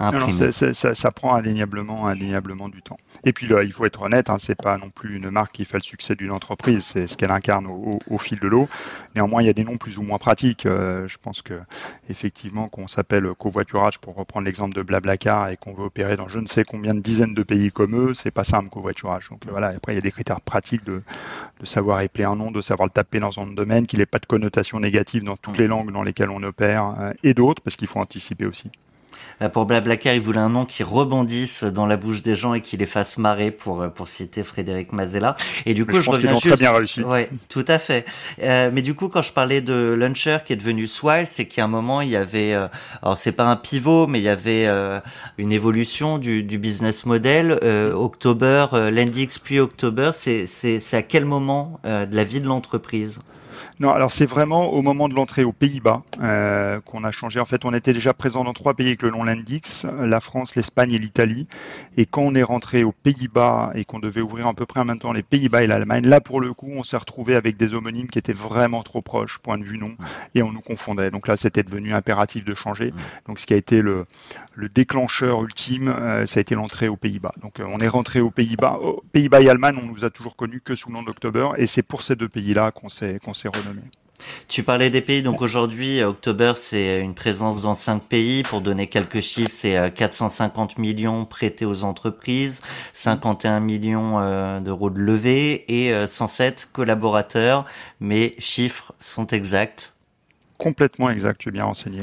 Non, 0.00 0.32
ça, 0.72 0.94
ça, 0.94 1.10
prend 1.10 1.34
indéniablement, 1.34 2.06
indéniablement 2.06 2.68
du 2.70 2.80
temps. 2.80 2.96
Et 3.24 3.34
puis 3.34 3.46
là, 3.46 3.62
il 3.62 3.72
faut 3.72 3.84
être 3.84 4.00
honnête, 4.00 4.30
hein, 4.30 4.36
c'est 4.38 4.54
pas 4.54 4.78
non 4.78 4.88
plus 4.88 5.16
une 5.16 5.28
marque 5.28 5.52
qui 5.52 5.66
fait 5.66 5.76
le 5.76 5.82
succès 5.82 6.14
d'une 6.14 6.30
entreprise, 6.30 6.84
c'est 6.84 7.06
ce 7.06 7.18
qu'elle 7.18 7.30
incarne 7.30 7.66
au, 7.66 7.72
au, 7.74 7.98
au, 8.14 8.18
fil 8.18 8.38
de 8.38 8.48
l'eau. 8.48 8.66
Néanmoins, 9.14 9.42
il 9.42 9.46
y 9.46 9.50
a 9.50 9.52
des 9.52 9.64
noms 9.64 9.76
plus 9.76 9.98
ou 9.98 10.02
moins 10.02 10.16
pratiques. 10.16 10.64
Euh, 10.64 11.06
je 11.06 11.18
pense 11.18 11.42
que 11.42 11.60
effectivement, 12.08 12.68
qu'on 12.68 12.88
s'appelle 12.88 13.28
covoiturage 13.38 13.98
pour 13.98 14.14
reprendre 14.14 14.46
l'exemple 14.46 14.74
de 14.74 14.82
Blablacar 14.82 15.50
et 15.50 15.56
qu'on 15.58 15.74
veut 15.74 15.84
opérer 15.84 16.16
dans 16.16 16.28
je 16.28 16.38
ne 16.38 16.46
sais 16.46 16.64
combien 16.64 16.94
de 16.94 17.00
dizaines 17.00 17.34
de 17.34 17.42
pays 17.42 17.70
comme 17.70 17.94
eux, 17.96 18.14
c'est 18.14 18.30
pas 18.30 18.44
simple 18.44 18.70
covoiturage. 18.70 19.28
Donc 19.30 19.42
voilà. 19.48 19.68
Après, 19.68 19.92
il 19.92 19.96
y 19.96 19.98
a 19.98 20.02
des 20.02 20.12
critères 20.12 20.40
pratiques 20.40 20.84
de, 20.84 21.02
de 21.60 21.66
savoir 21.66 22.00
épeler 22.00 22.24
un 22.24 22.36
nom, 22.36 22.50
de 22.50 22.62
savoir 22.62 22.86
le 22.86 22.92
taper 22.92 23.18
dans 23.18 23.38
un 23.38 23.46
domaine, 23.46 23.86
qu'il 23.86 23.98
n'ait 23.98 24.06
pas 24.06 24.18
de 24.18 24.26
connotation 24.26 24.80
négative 24.80 25.24
dans 25.24 25.36
toutes 25.36 25.58
les 25.58 25.66
langues 25.66 25.92
dans 25.92 26.02
lesquelles 26.02 26.30
on 26.30 26.42
opère, 26.42 26.94
euh, 26.98 27.12
et 27.22 27.34
d'autres, 27.34 27.62
parce 27.62 27.76
qu'il 27.76 27.88
faut 27.88 28.00
anticiper 28.00 28.46
aussi. 28.46 28.70
Euh, 29.42 29.48
pour 29.48 29.66
Blablacar, 29.66 30.14
il 30.14 30.20
voulait 30.20 30.38
un 30.38 30.48
nom 30.48 30.64
qui 30.64 30.82
rebondisse 30.82 31.64
dans 31.64 31.86
la 31.86 31.96
bouche 31.96 32.22
des 32.22 32.34
gens 32.34 32.54
et 32.54 32.60
qui 32.60 32.76
les 32.76 32.86
fasse 32.86 33.18
marrer, 33.18 33.50
pour, 33.50 33.82
euh, 33.82 33.88
pour 33.88 34.08
citer 34.08 34.42
Frédéric 34.42 34.92
Mazella. 34.92 35.36
Et 35.66 35.74
du 35.74 35.86
coup, 35.86 35.96
je, 35.96 36.02
je 36.02 36.10
reviens 36.10 36.32
juste... 36.32 36.48
très 36.48 36.56
bien 36.56 36.72
réussi. 36.72 37.02
Ouais, 37.02 37.28
tout 37.48 37.64
à 37.68 37.78
fait. 37.78 38.04
Euh, 38.42 38.70
mais 38.72 38.82
du 38.82 38.94
coup, 38.94 39.08
quand 39.08 39.22
je 39.22 39.32
parlais 39.32 39.60
de 39.60 39.94
Launcher 39.98 40.38
qui 40.46 40.52
est 40.52 40.56
devenu 40.56 40.86
Swile, 40.86 41.26
c'est 41.26 41.46
qu'à 41.46 41.64
un 41.64 41.68
moment, 41.68 42.00
il 42.00 42.10
y 42.10 42.16
avait, 42.16 42.54
euh, 42.54 42.68
alors 43.02 43.16
c'est 43.16 43.32
pas 43.32 43.44
un 43.44 43.56
pivot, 43.56 44.06
mais 44.06 44.18
il 44.20 44.24
y 44.24 44.28
avait 44.28 44.66
euh, 44.66 45.00
une 45.38 45.52
évolution 45.52 46.18
du, 46.18 46.42
du 46.42 46.58
business 46.58 47.06
model. 47.06 47.58
Euh, 47.62 47.92
October, 47.92 48.66
Lendix 48.72 49.38
puis 49.38 49.58
October, 49.58 50.10
c'est 50.12 50.80
à 50.92 51.02
quel 51.02 51.24
moment 51.24 51.80
de 51.84 52.14
la 52.14 52.24
vie 52.24 52.40
de 52.40 52.46
l'entreprise? 52.46 53.18
Non, 53.80 53.90
alors 53.90 54.12
c'est 54.12 54.26
vraiment 54.26 54.74
au 54.74 54.82
moment 54.82 55.08
de 55.08 55.14
l'entrée 55.14 55.42
aux 55.42 55.52
Pays-Bas 55.52 56.02
euh, 56.20 56.80
qu'on 56.82 57.02
a 57.02 57.10
changé. 57.10 57.40
En 57.40 57.46
fait, 57.46 57.64
on 57.64 57.72
était 57.72 57.94
déjà 57.94 58.12
présent 58.12 58.44
dans 58.44 58.52
trois 58.52 58.74
pays 58.74 58.88
avec 58.88 59.00
le 59.00 59.08
nom 59.10 59.24
Lendix, 59.24 59.86
la 59.98 60.20
France, 60.20 60.54
l'Espagne 60.54 60.92
et 60.92 60.98
l'Italie. 60.98 61.48
Et 61.96 62.04
quand 62.04 62.20
on 62.20 62.34
est 62.34 62.42
rentré 62.42 62.84
aux 62.84 62.92
Pays-Bas 62.92 63.72
et 63.74 63.86
qu'on 63.86 63.98
devait 63.98 64.20
ouvrir 64.20 64.46
à 64.48 64.52
peu 64.52 64.66
près 64.66 64.80
en 64.80 64.84
même 64.84 64.98
temps 64.98 65.14
les 65.14 65.22
Pays-Bas 65.22 65.62
et 65.62 65.66
l'Allemagne, 65.66 66.06
là 66.06 66.20
pour 66.20 66.42
le 66.42 66.52
coup, 66.52 66.70
on 66.70 66.84
s'est 66.84 66.98
retrouvé 66.98 67.34
avec 67.36 67.56
des 67.56 67.72
homonymes 67.72 68.08
qui 68.08 68.18
étaient 68.18 68.34
vraiment 68.34 68.82
trop 68.82 69.00
proches, 69.00 69.38
point 69.38 69.56
de 69.56 69.64
vue 69.64 69.78
nom, 69.78 69.96
et 70.34 70.42
on 70.42 70.52
nous 70.52 70.60
confondait. 70.60 71.10
Donc 71.10 71.26
là, 71.26 71.38
c'était 71.38 71.62
devenu 71.62 71.94
impératif 71.94 72.44
de 72.44 72.54
changer. 72.54 72.92
Donc 73.26 73.38
ce 73.38 73.46
qui 73.46 73.54
a 73.54 73.56
été 73.56 73.80
le, 73.80 74.04
le 74.52 74.68
déclencheur 74.68 75.42
ultime, 75.42 75.88
euh, 75.88 76.26
ça 76.26 76.36
a 76.36 76.42
été 76.42 76.54
l'entrée 76.54 76.88
aux 76.88 76.96
Pays-Bas. 76.96 77.32
Donc 77.40 77.60
euh, 77.60 77.64
on 77.66 77.80
est 77.80 77.88
rentré 77.88 78.20
aux 78.20 78.30
Pays-Bas. 78.30 78.78
Pays-Bas 79.12 79.40
et 79.40 79.48
Allemagne, 79.48 79.78
on 79.82 79.86
nous 79.86 80.04
a 80.04 80.10
toujours 80.10 80.36
connus 80.36 80.60
que 80.60 80.74
sous 80.74 80.90
le 80.90 80.96
nom 80.96 81.02
d'October, 81.02 81.48
et 81.56 81.66
c'est 81.66 81.82
pour 81.82 82.02
ces 82.02 82.14
deux 82.14 82.28
pays-là 82.28 82.72
qu'on 82.72 82.90
s'est 82.90 83.18
qu'on 83.24 83.32
s'est 83.32 83.48
renommé. 83.48 83.69
Tu 84.48 84.62
parlais 84.62 84.90
des 84.90 85.00
pays, 85.00 85.22
donc 85.22 85.42
aujourd'hui, 85.42 86.02
October, 86.02 86.52
c'est 86.56 87.00
une 87.00 87.14
présence 87.14 87.62
dans 87.62 87.74
cinq 87.74 88.02
pays. 88.02 88.42
Pour 88.42 88.60
donner 88.60 88.86
quelques 88.86 89.20
chiffres, 89.20 89.52
c'est 89.52 89.92
450 89.94 90.72
euh, 90.72 90.80
millions 90.80 91.24
prêtés 91.24 91.64
aux 91.64 91.84
entreprises, 91.84 92.60
51 92.92 93.60
millions 93.60 94.18
euh, 94.20 94.60
d'euros 94.60 94.90
de 94.90 94.98
levée 94.98 95.64
et 95.68 96.06
107 96.06 96.68
euh, 96.68 96.72
collaborateurs. 96.72 97.64
Mes 98.00 98.34
chiffres 98.38 98.92
sont 98.98 99.26
exacts. 99.28 99.94
Complètement 100.58 101.10
exact, 101.10 101.40
tu 101.40 101.48
es 101.48 101.52
bien 101.52 101.64
renseigné. 101.64 102.02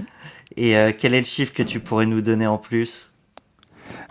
Et 0.56 0.74
quel 0.98 1.14
est 1.14 1.20
le 1.20 1.26
chiffre 1.26 1.54
que 1.54 1.62
tu 1.62 1.80
pourrais 1.80 2.08
nous 2.08 2.22
donner 2.22 2.48
en 2.48 2.58
plus? 2.58 3.12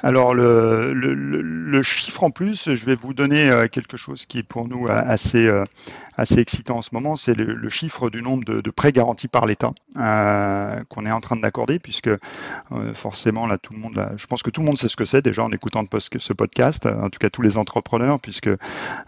Alors 0.03 0.33
le, 0.35 0.93
le, 0.93 1.15
le, 1.15 1.83
chiffre 1.83 2.23
en 2.23 2.31
plus, 2.31 2.73
je 2.75 2.87
vais 2.87 2.95
vous 2.95 3.15
donner 3.15 3.51
quelque 3.73 3.97
chose 3.97 4.27
qui 4.27 4.39
est 4.39 4.43
pour 4.45 4.69
nous 4.69 4.87
assez 4.89 5.51
assez 6.17 6.39
excitant 6.39 6.79
en 6.79 6.83
ce 6.83 6.91
moment, 6.93 7.17
c'est 7.17 7.35
le, 7.35 7.69
chiffre 7.69 8.11
du 8.11 8.23
nombre 8.23 8.45
de, 8.45 8.71
prêts 8.71 8.93
garantis 8.93 9.29
par 9.29 9.47
l'État 9.47 9.73
euh, 9.99 10.83
qu'on 10.89 11.05
est 11.05 11.11
en 11.11 11.21
train 11.21 11.37
d'accorder, 11.37 11.79
puisque 11.79 12.09
euh, 12.09 12.19
forcément 12.95 13.47
là 13.47 13.59
tout 13.59 13.73
le 13.73 13.79
monde, 13.79 14.13
je 14.17 14.27
pense 14.27 14.43
que 14.43 14.51
tout 14.51 14.61
le 14.61 14.67
monde 14.67 14.79
sait 14.79 14.89
ce 14.89 14.97
que 14.97 15.05
c'est 15.05 15.23
déjà 15.23 15.43
en 15.43 15.51
écoutant 15.51 15.85
ce 16.19 16.33
podcast, 16.33 16.87
en 16.87 17.11
tout 17.11 17.19
cas 17.19 17.29
tous 17.29 17.43
les 17.43 17.59
entrepreneurs, 17.59 18.21
puisque 18.21 18.51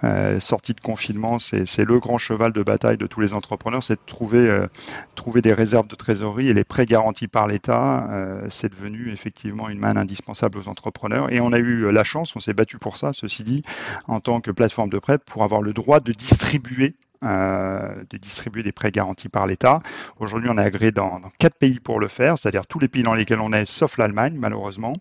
euh, 0.04 0.40
sortie 0.40 0.74
de 0.74 0.80
confinement, 0.80 1.38
c'est 1.38 1.84
le 1.84 1.98
grand 1.98 2.18
cheval 2.18 2.52
de 2.52 2.62
bataille 2.62 2.98
de 2.98 3.06
tous 3.06 3.20
les 3.20 3.32
entrepreneurs, 3.32 3.82
c'est 3.82 3.94
de 3.94 4.06
trouver 4.06 4.48
euh, 4.48 4.66
trouver 5.14 5.40
des 5.40 5.54
réserves 5.54 5.86
de 5.86 5.94
trésorerie 5.94 6.48
et 6.48 6.54
les 6.54 6.64
prêts 6.64 6.86
garantis 6.86 7.28
par 7.28 7.46
l'État, 7.46 8.08
c'est 8.48 8.70
devenu 8.70 9.10
effectivement 9.12 9.68
une 9.68 9.78
manne 9.78 9.96
indispensable 9.96 10.58
aux 10.58 10.68
entrepreneurs. 10.68 11.32
Et 11.32 11.40
on 11.40 11.52
a 11.52 11.58
eu 11.58 11.90
la 11.90 12.04
chance, 12.04 12.34
on 12.36 12.40
s'est 12.40 12.52
battu 12.52 12.78
pour 12.78 12.96
ça, 12.96 13.12
ceci 13.12 13.42
dit, 13.42 13.62
en 14.06 14.20
tant 14.20 14.40
que 14.40 14.50
plateforme 14.50 14.90
de 14.90 14.98
prêt, 14.98 15.18
pour 15.18 15.42
avoir 15.42 15.62
le 15.62 15.72
droit 15.72 16.00
de 16.00 16.12
distribuer 16.12 16.94
euh, 17.25 17.94
de 18.10 18.16
distribuer 18.16 18.62
des 18.62 18.70
prêts 18.70 18.92
garantis 18.92 19.28
par 19.28 19.46
l'État. 19.46 19.82
Aujourd'hui, 20.20 20.48
on 20.50 20.56
est 20.56 20.62
agréé 20.62 20.92
dans, 20.92 21.20
quatre 21.38 21.56
pays 21.56 21.80
pour 21.80 21.98
le 21.98 22.08
faire, 22.08 22.38
c'est-à-dire 22.38 22.66
tous 22.66 22.78
les 22.78 22.88
pays 22.88 23.02
dans 23.02 23.14
lesquels 23.14 23.40
on 23.40 23.52
est, 23.52 23.64
sauf 23.64 23.98
l'Allemagne, 23.98 24.37
malheureusement. 24.38 24.94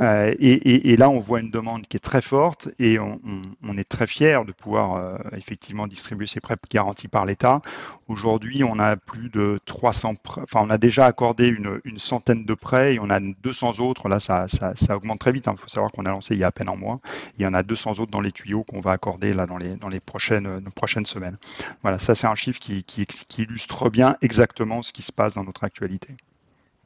Euh, 0.00 0.34
et, 0.38 0.96
là, 0.96 1.10
on 1.10 1.20
voit 1.20 1.40
une 1.40 1.50
demande 1.50 1.86
qui 1.86 1.96
est 1.96 2.00
très 2.00 2.22
forte 2.22 2.68
et 2.78 2.98
on, 2.98 3.18
est 3.76 3.88
très 3.88 4.06
fier 4.06 4.44
de 4.44 4.52
pouvoir 4.52 4.96
euh, 4.96 5.18
effectivement 5.36 5.86
distribuer 5.86 6.26
ces 6.26 6.40
prêts 6.40 6.56
garantis 6.70 7.08
par 7.08 7.26
l'État. 7.26 7.60
Aujourd'hui, 8.08 8.64
on 8.64 8.78
a 8.78 8.96
plus 8.96 9.28
de 9.28 9.60
300, 9.66 10.14
enfin, 10.38 10.60
on 10.62 10.70
a 10.70 10.78
déjà 10.78 11.04
accordé 11.04 11.48
une, 11.48 11.98
centaine 11.98 12.46
de 12.46 12.54
prêts 12.54 12.94
et 12.94 12.98
on 13.00 13.10
a 13.10 13.20
200 13.20 13.80
autres. 13.80 14.08
Là, 14.08 14.20
ça, 14.20 14.46
augmente 14.96 15.18
très 15.18 15.32
vite. 15.32 15.44
Il 15.46 15.50
hein. 15.50 15.56
faut 15.58 15.68
savoir 15.68 15.92
qu'on 15.92 16.06
a 16.06 16.10
lancé 16.10 16.34
il 16.34 16.40
y 16.40 16.44
a 16.44 16.46
à 16.46 16.52
peine 16.52 16.70
un 16.70 16.76
mois. 16.76 17.00
Il 17.38 17.42
y 17.42 17.46
en 17.46 17.52
a 17.52 17.62
200 17.62 17.98
autres 17.98 18.10
dans 18.10 18.22
les 18.22 18.32
tuyaux 18.32 18.64
qu'on 18.64 18.80
va 18.80 18.92
accorder 18.92 19.34
là 19.34 19.46
dans 19.46 19.58
les, 19.58 20.00
prochaines 20.00 21.06
semaines. 21.06 21.36
Voilà, 21.82 21.98
ça 21.98 22.14
c'est 22.14 22.26
un 22.26 22.34
chiffre 22.34 22.60
qui, 22.60 22.84
illustre 23.38 23.90
bien 23.90 24.16
exactement 24.22 24.82
ce 24.82 24.92
qui 24.92 25.02
se 25.02 25.12
passe 25.12 25.34
dans 25.34 25.44
notre 25.44 25.64
actualité. 25.64 26.14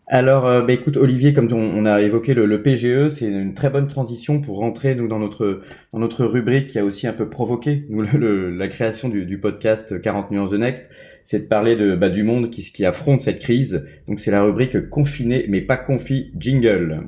Alors, 0.09 0.47
euh, 0.47 0.63
bah, 0.63 0.73
écoute, 0.73 0.97
Olivier, 0.97 1.33
comme 1.33 1.51
on, 1.53 1.87
a 1.87 2.03
évoqué 2.03 2.35
le, 2.35 2.63
PGE, 2.63 3.09
c'est 3.09 3.25
une 3.25 3.55
très 3.55 3.71
bonne 3.71 3.87
transition 3.87 4.41
pour 4.41 4.59
rentrer 4.59 4.95
nous 4.95 5.07
dans 5.07 5.19
notre 5.19 5.61
dans 5.93 6.01
notre 6.01 6.25
rubrique 6.25 6.67
qui 6.67 6.79
a 6.79 6.85
aussi 6.85 7.07
un 7.07 7.13
peu 7.13 7.31
provoqué 7.31 7.85
nous 7.89 8.03
la 8.03 8.69
création 8.69 9.09
du, 9.09 9.39
podcast 9.39 10.01
40 10.01 10.31
nuances 10.31 10.51
de 10.51 10.59
Next, 10.59 10.91
c'est 11.25 11.39
de 11.39 11.47
parler 11.47 11.77
de 11.77 11.95
bah, 11.95 12.09
du 12.09 12.25
monde 12.25 12.51
qui 12.51 12.63
qui 12.73 12.85
affronte 12.85 13.21
cette 13.21 13.39
crise. 13.39 13.87
Donc 14.09 14.21
c'est 14.21 14.33
la 14.33 14.43
rubrique 14.43 14.91
confiné 14.91 15.47
mais 15.49 15.61
pas 15.61 15.77
confi 15.77 16.33
jingle. 16.37 17.07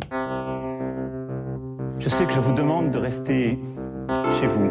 Je 1.99 2.09
sais 2.09 2.25
que 2.27 2.33
je 2.33 2.41
vous 2.41 2.55
demande 2.55 2.91
de 2.91 2.99
rester 2.99 3.59
chez 4.41 4.47
vous. 4.47 4.71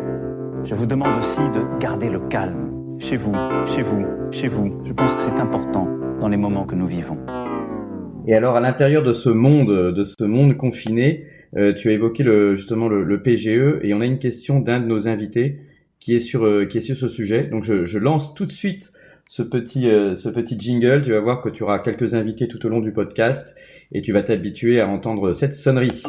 Je 0.64 0.76
vous 0.76 0.86
demande 0.86 1.18
aussi 1.18 1.42
de 1.52 1.80
garder 1.80 2.10
le 2.10 2.20
calme 2.30 2.73
chez 3.04 3.18
vous, 3.18 3.34
chez 3.68 3.82
vous, 3.82 4.06
chez 4.32 4.48
vous. 4.48 4.82
Je 4.86 4.94
pense 4.94 5.14
que 5.14 5.20
c'est 5.20 5.40
important 5.40 5.88
dans 6.22 6.30
les 6.30 6.38
moments 6.38 6.66
que 6.66 6.74
nous 6.74 6.88
vivons. 6.88 7.18
Et 8.26 8.34
alors, 8.34 8.56
à 8.56 8.62
l'intérieur 8.62 9.04
de 9.04 9.12
ce 9.12 9.30
monde, 9.30 9.92
de 9.94 10.04
ce 10.04 10.24
monde 10.24 10.56
confiné, 10.56 11.28
euh, 11.58 11.74
tu 11.74 11.90
as 11.90 11.92
évoqué 11.92 12.24
le, 12.24 12.56
justement 12.56 12.88
le, 12.88 13.22
PGE 13.22 13.80
et 13.82 13.94
on 13.94 14.00
a 14.00 14.06
une 14.06 14.20
question 14.20 14.60
d'un 14.62 14.80
de 14.80 14.86
nos 14.86 15.10
invités 15.10 15.60
qui 16.00 16.16
est 16.16 16.20
sur 16.20 16.46
euh, 16.46 16.66
qui 16.66 16.78
est 16.78 16.82
sur 16.82 16.96
ce 16.96 17.10
sujet. 17.10 17.44
Donc, 17.44 17.66
je, 17.66 17.98
lance 17.98 18.34
tout 18.34 18.46
de 18.46 18.52
suite 18.52 18.94
ce 19.26 19.44
petit 19.44 19.90
euh, 19.90 20.16
ce 20.16 20.30
petit 20.30 20.58
jingle. 20.58 21.02
Tu 21.04 21.12
vas 21.12 21.20
voir 21.20 21.42
que 21.42 21.50
tu 21.50 21.64
auras 21.64 21.80
quelques 21.80 22.14
invités 22.14 22.48
tout 22.48 22.66
au 22.66 22.70
long 22.70 22.80
du 22.80 22.94
podcast 22.94 23.54
et 23.92 24.02
tu 24.02 24.14
vas 24.14 24.24
t'habituer 24.24 24.80
à 24.80 24.88
entendre 24.88 25.34
cette 25.34 25.54
sonnerie. 25.54 26.04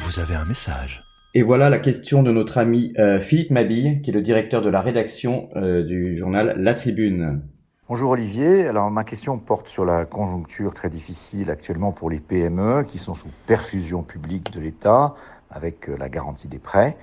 Vous 0.00 0.20
avez 0.20 0.34
un 0.34 0.44
message. 0.44 1.05
Et 1.36 1.42
voilà 1.42 1.68
la 1.68 1.78
question 1.78 2.22
de 2.22 2.32
notre 2.32 2.56
ami 2.56 2.94
euh, 2.98 3.20
Philippe 3.20 3.50
Mabille, 3.50 4.00
qui 4.00 4.08
est 4.08 4.14
le 4.14 4.22
directeur 4.22 4.62
de 4.62 4.70
la 4.70 4.80
rédaction 4.80 5.50
euh, 5.54 5.82
du 5.82 6.16
journal 6.16 6.54
La 6.56 6.72
Tribune. 6.72 7.42
Bonjour 7.90 8.12
Olivier. 8.12 8.66
Alors 8.66 8.90
ma 8.90 9.04
question 9.04 9.36
porte 9.36 9.68
sur 9.68 9.84
la 9.84 10.06
conjoncture 10.06 10.72
très 10.72 10.88
difficile 10.88 11.50
actuellement 11.50 11.92
pour 11.92 12.08
les 12.08 12.20
PME 12.20 12.84
qui 12.84 12.96
sont 12.96 13.14
sous 13.14 13.28
perfusion 13.46 14.02
publique 14.02 14.50
de 14.50 14.60
l'État 14.60 15.14
avec 15.50 15.90
euh, 15.90 15.96
la 15.98 16.08
garantie 16.08 16.48
des 16.48 16.58
prêts. 16.58 16.96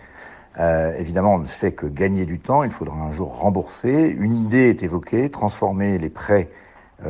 évidemment, 0.97 1.35
on 1.35 1.39
ne 1.39 1.45
fait 1.45 1.73
que 1.73 1.85
gagner 1.85 2.25
du 2.25 2.39
temps. 2.39 2.63
Il 2.63 2.71
faudra 2.71 2.97
un 2.97 3.11
jour 3.11 3.37
rembourser. 3.37 4.07
Une 4.17 4.35
idée 4.35 4.67
est 4.69 4.81
évoquée 4.81 5.29
transformer 5.29 5.99
les 5.99 6.09
prêts 6.09 6.49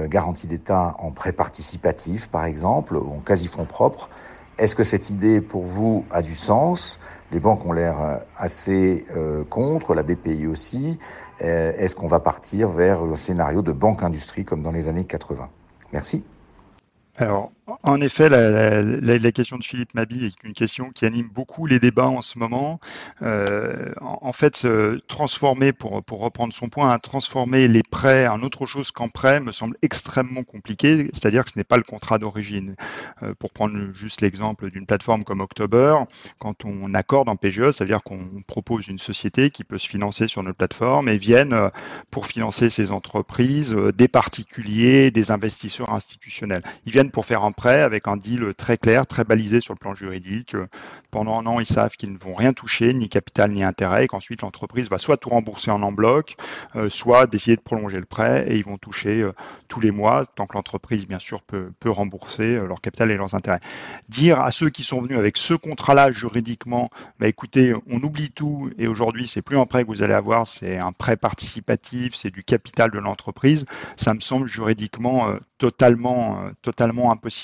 garantis 0.10 0.48
d'État 0.48 0.96
en 1.00 1.12
prêts 1.12 1.34
participatifs, 1.34 2.28
par 2.28 2.44
exemple, 2.46 2.98
ou 2.98 3.14
en 3.14 3.20
quasi-fonds 3.20 3.66
propres. 3.66 4.10
Est-ce 4.60 4.76
que 4.76 4.84
cette 4.84 5.10
idée 5.10 5.42
pour 5.42 5.64
vous 5.64 6.06
a 6.12 6.22
du 6.22 6.36
sens? 6.36 7.00
Les 7.32 7.40
banques 7.40 7.66
ont 7.66 7.72
l'air 7.72 8.00
euh, 8.00 8.18
assez 8.38 9.06
euh, 9.16 9.44
contre, 9.44 9.96
la 9.96 10.04
BPI 10.04 10.46
aussi. 10.46 11.00
Euh, 11.42 11.74
est-ce 11.76 11.96
qu'on 11.96 12.08
va 12.08 12.20
partir 12.20 12.70
vers 12.70 13.02
un 13.02 13.16
scénario 13.16 13.64
de 13.64 13.72
banque-industrie 13.72 14.46
comme 14.46 14.62
dans 14.62 14.72
les 14.72 14.90
années 14.90 15.06
80 15.06 15.50
Merci. 15.92 16.24
Alors, 17.18 17.52
en 17.84 18.02
effet, 18.02 18.28
la, 18.30 19.32
question 19.32 19.58
de 19.58 19.64
Philippe 19.64 19.94
Mabi 19.94 20.26
est 20.26 20.44
une 20.44 20.54
question 20.54 20.92
qui 20.92 21.06
anime 21.06 21.30
beaucoup 21.30 21.66
les 21.66 21.80
débats 21.80 22.08
en 22.08 22.22
ce 22.22 22.38
moment. 22.38 22.80
Euh, 23.22 23.94
en, 24.02 24.34
fait, 24.34 24.68
transformer, 25.08 25.72
pour, 25.72 26.04
reprendre 26.12 26.54
son 26.54 26.68
point, 26.68 26.92
hein, 26.92 27.00
transformer 27.00 27.70
les 27.70 27.84
prêts 27.84 28.28
en 28.28 28.42
autre 28.42 28.66
chose 28.66 28.92
qu'en 28.92 29.08
prêt 29.08 29.40
me 29.40 29.52
semble 29.54 29.78
extrêmement 29.82 30.44
compliqué, 30.44 31.10
c'est-à-dire 31.14 31.46
que 31.46 31.52
ce 31.52 31.58
n'est 31.58 31.64
pas 31.64 31.78
le 31.78 31.84
contrat 31.84 32.18
d'origine. 32.18 32.76
Euh, 33.22 33.34
pour 33.40 33.52
prendre 33.52 33.78
juste 33.94 34.22
l'exemple 34.22 34.70
d'une 34.70 34.86
plateforme 34.86 35.24
comme 35.24 35.40
October, 35.40 35.98
quand 36.40 36.66
on 36.66 36.94
accorde 36.94 37.30
en 37.30 37.38
PGE, 37.38 37.72
c'est-à-dire 37.72 38.04
qu'on 38.04 38.44
propose 38.46 38.88
une 38.88 39.00
société 39.00 39.50
qui 39.52 39.64
peut 39.64 39.78
se 39.78 39.88
financer 39.88 40.28
sur 40.28 40.44
notre 40.44 40.58
plateforme 40.58 41.08
et 41.08 41.18
viennent 41.18 41.54
euh, 41.54 41.70
pour 42.12 42.28
financer 42.28 42.70
ces 42.70 42.92
entreprises 42.92 43.74
des 43.74 44.08
particuliers, 44.10 45.12
des 45.12 45.32
investisseurs 45.32 45.92
institutionnels. 45.92 46.64
Ils 46.86 46.92
viennent 46.92 47.12
pour 47.12 47.26
faire 47.26 47.44
un 47.44 47.53
prêt 47.54 47.82
avec 47.82 48.08
un 48.08 48.18
deal 48.18 48.54
très 48.56 48.78
clair, 48.78 49.06
très 49.06 49.24
balisé 49.24 49.62
sur 49.62 49.74
le 49.74 49.80
plan 49.80 49.94
juridique. 49.94 50.56
Pendant 51.12 51.40
un 51.40 51.46
an, 51.46 51.60
ils 51.60 51.66
savent 51.66 51.96
qu'ils 51.96 52.12
ne 52.12 52.18
vont 52.18 52.34
rien 52.34 52.54
toucher, 52.54 52.94
ni 52.94 53.10
capital 53.10 53.52
ni 53.52 53.64
intérêt, 53.64 54.06
et 54.06 54.08
qu'ensuite 54.08 54.42
l'entreprise 54.42 54.90
va 54.90 54.98
soit 54.98 55.18
tout 55.18 55.30
rembourser 55.30 55.72
en 55.72 55.84
en 55.84 55.92
bloc, 55.92 56.36
euh, 56.76 56.90
soit 56.90 57.28
décider 57.28 57.56
de 57.56 57.62
prolonger 57.62 57.98
le 57.98 58.06
prêt, 58.06 58.46
et 58.48 58.58
ils 58.58 58.64
vont 58.64 58.78
toucher 58.78 59.22
euh, 59.22 59.34
tous 59.68 59.80
les 59.80 59.92
mois, 59.92 60.26
tant 60.26 60.48
que 60.48 60.56
l'entreprise, 60.56 61.08
bien 61.08 61.20
sûr, 61.20 61.42
peut, 61.42 61.72
rembourser 61.86 62.56
euh, 62.56 62.66
leur 62.66 62.82
capital 62.82 63.12
et 63.12 63.18
leurs 63.18 63.36
intérêts. 63.36 63.60
Dire 64.10 64.40
à 64.40 64.52
ceux 64.52 64.70
qui 64.70 64.84
sont 64.84 65.02
venus 65.02 65.18
avec 65.18 65.38
ce 65.38 65.54
contrat-là 65.54 66.12
juridiquement, 66.12 66.90
bah, 67.20 67.28
écoutez, 67.28 67.74
on 67.90 68.02
oublie 68.02 68.32
tout, 68.32 68.72
et 68.78 68.88
aujourd'hui, 68.88 69.28
c'est 69.28 69.42
plus 69.42 69.60
un 69.60 69.66
prêt 69.66 69.84
que 69.84 69.90
vous 69.90 70.02
allez 70.02 70.14
avoir, 70.14 70.48
c'est 70.48 70.80
un 70.80 70.94
prêt 70.94 71.18
participatif, 71.18 72.16
c'est 72.16 72.32
du 72.32 72.44
capital 72.44 72.90
de 72.90 73.00
l'entreprise, 73.00 73.66
ça 73.98 74.14
me 74.14 74.22
semble 74.22 74.48
juridiquement 74.48 75.34
totalement, 75.58 76.50
totalement 76.62 77.12
impossible. 77.12 77.43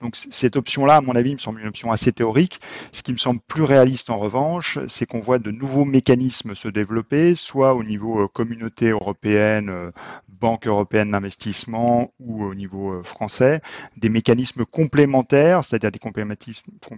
Donc 0.00 0.16
cette 0.16 0.56
option-là, 0.56 0.96
à 0.96 1.00
mon 1.00 1.14
avis, 1.14 1.34
me 1.34 1.38
semble 1.38 1.60
une 1.60 1.68
option 1.68 1.92
assez 1.92 2.12
théorique. 2.12 2.60
Ce 2.92 3.02
qui 3.02 3.12
me 3.12 3.18
semble 3.18 3.40
plus 3.40 3.62
réaliste 3.62 4.10
en 4.10 4.18
revanche, 4.18 4.78
c'est 4.88 5.06
qu'on 5.06 5.20
voit 5.20 5.38
de 5.38 5.50
nouveaux 5.50 5.84
mécanismes 5.84 6.54
se 6.54 6.68
développer, 6.68 7.34
soit 7.34 7.74
au 7.74 7.82
niveau 7.82 8.22
euh, 8.22 8.28
communauté 8.28 8.88
européenne, 8.90 9.68
euh, 9.68 9.90
banque 10.28 10.66
européenne 10.66 11.10
d'investissement 11.10 12.12
ou 12.20 12.44
au 12.44 12.54
niveau 12.54 12.92
euh, 12.92 13.02
français, 13.02 13.60
des 13.96 14.08
mécanismes 14.08 14.64
complémentaires, 14.64 15.64
c'est-à-dire 15.64 15.90
des, 15.90 16.00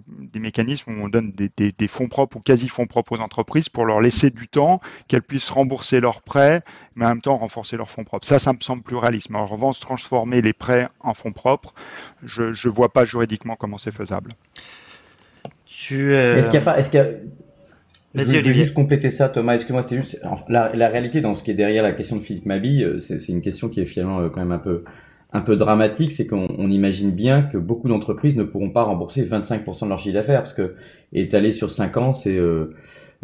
des 0.08 0.38
mécanismes 0.40 0.92
où 0.92 1.04
on 1.04 1.08
donne 1.08 1.32
des, 1.32 1.88
fonds 1.88 2.08
propres 2.08 2.38
ou 2.38 2.40
quasi-fonds 2.40 2.86
propres 2.86 3.16
aux 3.16 3.20
entreprises 3.20 3.68
pour 3.68 3.84
leur 3.84 4.00
laisser 4.00 4.30
du 4.30 4.48
temps, 4.48 4.80
qu'elles 5.06 5.22
puissent 5.22 5.50
rembourser 5.50 6.00
leurs 6.00 6.22
prêts, 6.22 6.62
mais 6.94 7.04
en 7.04 7.10
même 7.10 7.20
temps 7.20 7.36
renforcer 7.36 7.76
leurs 7.76 7.90
fonds 7.90 8.04
propres. 8.04 8.26
Ça, 8.26 8.38
ça 8.38 8.52
me 8.52 8.58
semble 8.60 8.82
plus 8.82 8.96
réaliste. 8.96 9.30
Mais 9.30 9.38
en 9.38 9.46
revanche, 9.46 9.78
transformer 9.80 10.42
les 10.42 10.52
prêts 10.52 10.88
en 11.00 11.14
fonds 11.14 11.32
propres, 11.32 11.74
je 12.26 12.68
ne 12.68 12.72
vois 12.72 12.92
pas 12.92 13.04
juridiquement 13.04 13.56
comment 13.56 13.78
c'est 13.78 13.92
faisable. 13.92 14.34
Tu, 15.64 16.12
euh, 16.12 16.36
Est-ce 16.36 16.50
qu'il 16.50 16.58
n'y 16.60 16.66
a 16.66 16.72
pas... 16.72 16.78
Est-ce 16.78 16.90
je, 18.16 18.38
vais 18.38 18.54
juste 18.54 18.74
compléter 18.74 19.10
ça, 19.10 19.28
Thomas. 19.28 19.54
Excuse-moi, 19.54 19.82
c'était 19.82 20.00
la, 20.48 20.88
réalité 20.88 21.20
dans 21.20 21.34
ce 21.34 21.42
qui 21.42 21.50
est 21.50 21.54
derrière 21.54 21.82
la 21.82 21.92
question 21.92 22.16
de 22.16 22.22
Philippe 22.22 22.46
Mabille, 22.46 22.84
euh, 22.84 22.98
c'est 22.98 23.28
une 23.28 23.42
question 23.42 23.68
qui 23.68 23.80
est 23.80 23.84
finalement 23.84 24.20
euh, 24.20 24.28
quand 24.28 24.40
même 24.40 24.52
un 24.52 24.58
peu 24.58 24.84
un 25.32 25.40
peu 25.40 25.56
dramatique, 25.56 26.12
c'est 26.12 26.26
qu'on 26.26 26.70
imagine 26.70 27.10
bien 27.10 27.42
que 27.42 27.58
beaucoup 27.58 27.88
d'entreprises 27.88 28.36
ne 28.36 28.44
pourront 28.44 28.70
pas 28.70 28.84
rembourser 28.84 29.22
25% 29.22 29.84
de 29.84 29.88
leur 29.88 29.98
chiffre 29.98 30.14
d'affaires, 30.14 30.40
parce 30.40 30.54
que 30.54 30.76
étalé 31.12 31.52
sur 31.52 31.70
5 31.70 31.96
ans, 31.98 32.14
c'est, 32.14 32.36
euh, 32.36 32.74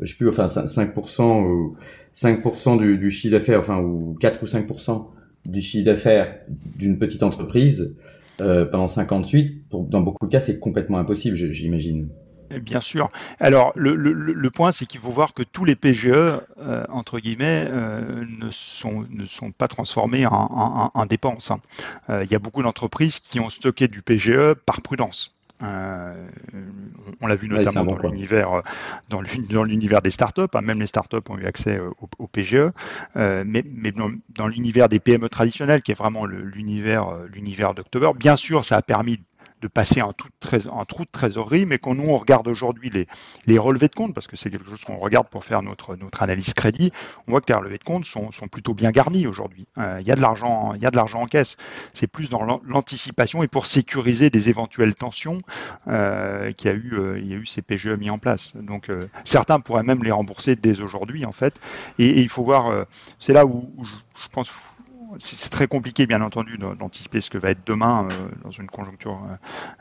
je 0.00 0.10
sais 0.10 0.16
plus, 0.16 0.28
enfin 0.28 0.46
5% 0.46 1.42
ou 1.42 1.76
5% 2.12 2.78
du, 2.78 2.98
du 2.98 3.10
chiffre 3.10 3.32
d'affaires, 3.32 3.60
enfin 3.60 3.80
ou 3.80 4.16
4 4.20 4.42
ou 4.42 4.46
5% 4.46 5.06
du 5.46 5.62
chiffre 5.62 5.86
d'affaires 5.86 6.34
d'une 6.76 6.98
petite 6.98 7.22
entreprise 7.22 7.94
euh, 8.40 8.64
pendant 8.64 8.88
58, 8.88 9.68
pour, 9.68 9.84
dans 9.84 10.00
beaucoup 10.00 10.26
de 10.26 10.30
cas, 10.30 10.40
c'est 10.40 10.58
complètement 10.58 10.98
impossible, 10.98 11.36
j'imagine. 11.36 12.08
Bien 12.62 12.82
sûr. 12.82 13.10
Alors, 13.40 13.72
le, 13.76 14.50
point, 14.50 14.72
c'est 14.72 14.84
qu'il 14.84 15.00
faut 15.00 15.10
voir 15.10 15.32
que 15.32 15.42
tous 15.42 15.64
les 15.64 15.74
PGE, 15.74 16.08
euh, 16.08 16.40
entre 16.90 17.18
guillemets, 17.18 17.66
euh, 17.70 18.24
ne, 18.28 18.50
sont, 18.50 19.52
pas 19.56 19.68
transformés 19.68 20.26
en, 20.26 20.32
en, 20.32 20.90
en 20.92 21.06
dépenses. 21.06 21.50
Hein. 21.50 21.60
Il 22.10 22.30
y 22.30 22.34
a 22.34 22.38
beaucoup 22.38 22.62
d'entreprises 22.62 23.20
qui 23.20 23.40
ont 23.40 23.48
stocké 23.48 23.88
du 23.88 24.02
PGE 24.02 24.54
par 24.66 24.82
prudence. 24.82 25.34
Euh, 25.62 26.28
on 27.20 27.26
l'a 27.26 27.34
vu 27.34 27.48
notamment 27.48 27.84
dans 27.84 28.08
l'univers 28.08 28.62
dans 29.08 29.64
l'univers 29.64 30.02
des 30.02 30.10
startups. 30.10 30.42
Hein, 30.54 30.60
même 30.62 30.80
les 30.80 30.86
startups 30.86 31.16
ont 31.28 31.38
eu 31.38 31.46
accès 31.46 31.78
au, 31.78 32.08
au 32.18 32.26
PGE, 32.26 32.72
euh, 33.16 33.44
mais, 33.46 33.64
mais, 33.72 33.92
dans, 33.92 34.10
dans 34.30 34.48
l'univers 34.48 34.88
des 34.88 34.98
PME 34.98 35.28
traditionnels, 35.28 35.82
qui 35.82 35.92
est 35.92 35.98
vraiment 35.98 36.26
l'univers 36.26 37.06
l'univers 37.32 37.74
d'October, 37.74 38.10
bien 38.16 38.36
sûr, 38.36 38.64
ça 38.64 38.76
a 38.76 38.82
permis 38.82 39.20
de 39.62 39.68
passer 39.68 40.00
un, 40.00 40.12
tout 40.12 40.28
un 40.52 40.84
trou 40.84 41.04
de 41.04 41.10
trésorerie, 41.10 41.64
mais 41.64 41.78
quand 41.78 41.94
nous 41.94 42.08
on 42.08 42.16
regarde 42.16 42.48
aujourd'hui 42.48 42.90
les, 42.90 43.06
les 43.46 43.58
relevés 43.58 43.88
de 43.88 43.94
compte, 43.94 44.14
parce 44.14 44.26
que 44.26 44.36
c'est 44.36 44.50
quelque 44.50 44.68
chose 44.68 44.84
qu'on 44.84 44.98
regarde 44.98 45.28
pour 45.28 45.44
faire 45.44 45.62
notre, 45.62 45.96
notre 45.96 46.22
analyse 46.22 46.52
crédit, 46.52 46.92
on 47.26 47.30
voit 47.30 47.40
que 47.40 47.52
les 47.52 47.58
relevés 47.58 47.78
de 47.78 47.84
compte 47.84 48.04
sont, 48.04 48.32
sont 48.32 48.48
plutôt 48.48 48.74
bien 48.74 48.90
garnis 48.90 49.26
aujourd'hui. 49.26 49.66
Euh, 49.78 49.98
il 50.00 50.06
y 50.06 50.10
a 50.10 50.16
de 50.16 50.20
l'argent, 50.20 50.74
il 50.74 50.82
y 50.82 50.86
a 50.86 50.90
de 50.90 50.96
l'argent 50.96 51.22
en 51.22 51.26
caisse. 51.26 51.56
C'est 51.92 52.08
plus 52.08 52.28
dans 52.28 52.60
l'anticipation 52.64 53.42
et 53.42 53.48
pour 53.48 53.66
sécuriser 53.66 54.30
des 54.30 54.48
éventuelles 54.48 54.94
tensions 54.94 55.38
euh, 55.88 56.52
qu'il 56.52 56.70
y 56.70 56.74
a 56.74 56.76
eu, 56.76 56.94
euh, 56.94 57.20
y 57.20 57.32
a 57.32 57.36
eu 57.36 57.46
ces 57.46 57.62
PGE 57.62 57.88
mis 57.98 58.10
en 58.10 58.18
place. 58.18 58.52
Donc 58.56 58.90
euh, 58.90 59.08
certains 59.24 59.60
pourraient 59.60 59.82
même 59.82 60.02
les 60.02 60.10
rembourser 60.10 60.56
dès 60.56 60.80
aujourd'hui 60.80 61.24
en 61.24 61.32
fait. 61.32 61.60
Et, 61.98 62.20
il 62.20 62.28
faut 62.28 62.42
voir, 62.42 62.68
euh, 62.68 62.84
c'est 63.18 63.32
là 63.32 63.46
où, 63.46 63.72
je 63.82 64.28
pense 64.28 64.50
c'est 65.18 65.50
très 65.50 65.66
compliqué, 65.66 66.06
bien 66.06 66.22
entendu, 66.22 66.58
d'anticiper 66.58 67.20
ce 67.20 67.30
que 67.30 67.38
va 67.38 67.50
être 67.50 67.66
demain 67.66 68.08
euh, 68.10 68.28
dans 68.44 68.50
une 68.50 68.68
conjoncture, 68.68 69.20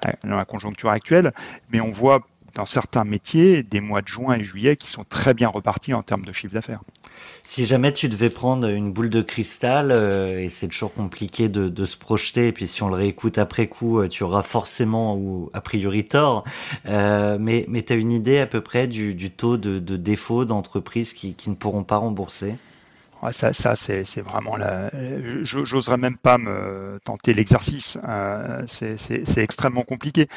euh, 0.05 0.11
dans 0.23 0.37
la 0.37 0.45
conjoncture 0.45 0.89
actuelle, 0.89 1.33
mais 1.71 1.81
on 1.81 1.91
voit 1.91 2.21
dans 2.53 2.65
certains 2.65 3.05
métiers 3.05 3.63
des 3.63 3.79
mois 3.79 4.01
de 4.01 4.09
juin 4.09 4.35
et 4.35 4.43
juillet 4.43 4.75
qui 4.75 4.89
sont 4.89 5.05
très 5.05 5.33
bien 5.33 5.47
repartis 5.47 5.93
en 5.93 6.03
termes 6.03 6.25
de 6.25 6.33
chiffre 6.33 6.53
d'affaires. 6.53 6.81
Si 7.43 7.65
jamais 7.65 7.93
tu 7.93 8.09
devais 8.09 8.29
prendre 8.29 8.67
une 8.67 8.91
boule 8.91 9.09
de 9.09 9.21
cristal, 9.21 9.91
euh, 9.91 10.39
et 10.39 10.49
c'est 10.49 10.67
toujours 10.67 10.93
compliqué 10.93 11.47
de, 11.47 11.85
se 11.85 11.95
projeter, 11.95 12.49
et 12.49 12.51
puis 12.51 12.67
si 12.67 12.83
on 12.83 12.89
le 12.89 12.95
réécoute 12.95 13.37
après 13.37 13.67
coup, 13.67 14.05
tu 14.07 14.23
auras 14.23 14.43
forcément 14.43 15.15
ou 15.15 15.49
a 15.53 15.61
priori 15.61 16.03
tort, 16.03 16.43
mais, 16.85 17.65
mais 17.69 17.81
tu 17.83 17.93
as 17.93 17.95
une 17.95 18.11
idée 18.11 18.39
à 18.39 18.47
peu 18.47 18.61
près 18.61 18.87
du, 18.87 19.31
taux 19.31 19.57
de, 19.57 19.79
défaut 19.79 20.43
d'entreprises 20.45 21.13
qui 21.13 21.49
ne 21.49 21.55
pourront 21.55 21.83
pas 21.83 21.97
rembourser? 21.97 22.55
Ça, 23.31 23.53
ça 23.53 23.75
c'est 23.75 24.21
vraiment 24.21 24.57
la. 24.57 24.89
J'oserais 25.43 25.97
même 25.97 26.17
pas 26.17 26.37
me 26.37 26.99
tenter 27.03 27.33
l'exercice. 27.33 27.97
Euh, 28.07 28.63
c'est 28.67 29.37
extrêmement 29.37 29.83
compliqué. 29.83 30.27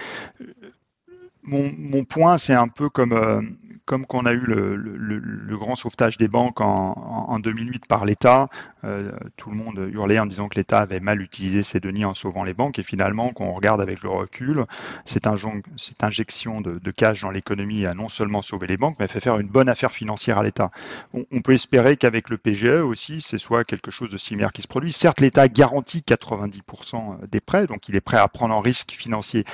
Mon, 1.42 1.72
mon 1.76 2.04
point, 2.04 2.38
c'est 2.38 2.54
un 2.54 2.68
peu 2.68 2.88
comme 2.88 3.12
euh, 3.12 3.40
comme 3.84 4.06
qu'on 4.06 4.26
a 4.26 4.32
eu 4.32 4.44
le, 4.46 5.56
grand 5.56 5.76
sauvetage 5.76 6.18
des 6.18 6.28
banques 6.28 6.60
en, 6.60 6.92
en 7.28 7.38
2008 7.38 7.86
par 7.86 8.04
l'État, 8.04 8.48
euh, 8.84 9.12
tout 9.36 9.50
le 9.50 9.56
monde 9.56 9.88
hurlait 9.92 10.18
en 10.18 10.26
disant 10.26 10.48
que 10.48 10.56
l'État 10.56 10.80
avait 10.80 11.00
mal 11.00 11.22
utilisé 11.22 11.62
ses 11.62 11.80
deniers 11.80 12.04
en 12.04 12.14
sauvant 12.14 12.44
les 12.44 12.54
banques. 12.54 12.78
Et 12.78 12.82
finalement, 12.82 13.30
quand 13.32 13.44
on 13.44 13.54
regarde 13.54 13.80
avec 13.80 14.02
le 14.02 14.10
recul, 14.10 14.64
cette, 15.04 15.26
injection 15.26 16.60
de, 16.60 16.90
cash 16.90 17.22
dans 17.22 17.30
l'économie 17.30 17.86
a 17.86 17.94
non 17.94 18.08
seulement 18.08 18.42
sauvé 18.42 18.66
les 18.66 18.76
banques, 18.76 18.96
mais 18.98 19.08
fait 19.08 19.20
faire 19.20 19.38
une 19.38 19.48
bonne 19.48 19.68
affaire 19.68 19.92
financière 19.92 20.38
à 20.38 20.42
l'État. 20.42 20.70
On, 21.12 21.24
on, 21.32 21.40
peut 21.40 21.52
espérer 21.52 21.96
qu'avec 21.96 22.30
le 22.30 22.38
PGE 22.38 22.82
aussi, 22.82 23.20
c'est 23.20 23.38
soit 23.38 23.64
quelque 23.64 23.90
chose 23.90 24.10
de 24.10 24.18
similaire 24.18 24.52
qui 24.52 24.62
se 24.62 24.68
produit. 24.68 24.92
Certes, 24.92 25.20
l'État 25.20 25.48
garantit 25.48 26.04
90% 26.06 27.28
des 27.30 27.40
prêts, 27.40 27.66
donc 27.66 27.88
il 27.88 27.96
est 27.96 28.00
prêt 28.00 28.18
à 28.18 28.28
prendre 28.28 28.54
un 28.54 28.60
risque 28.60 28.92
financier 28.92 29.44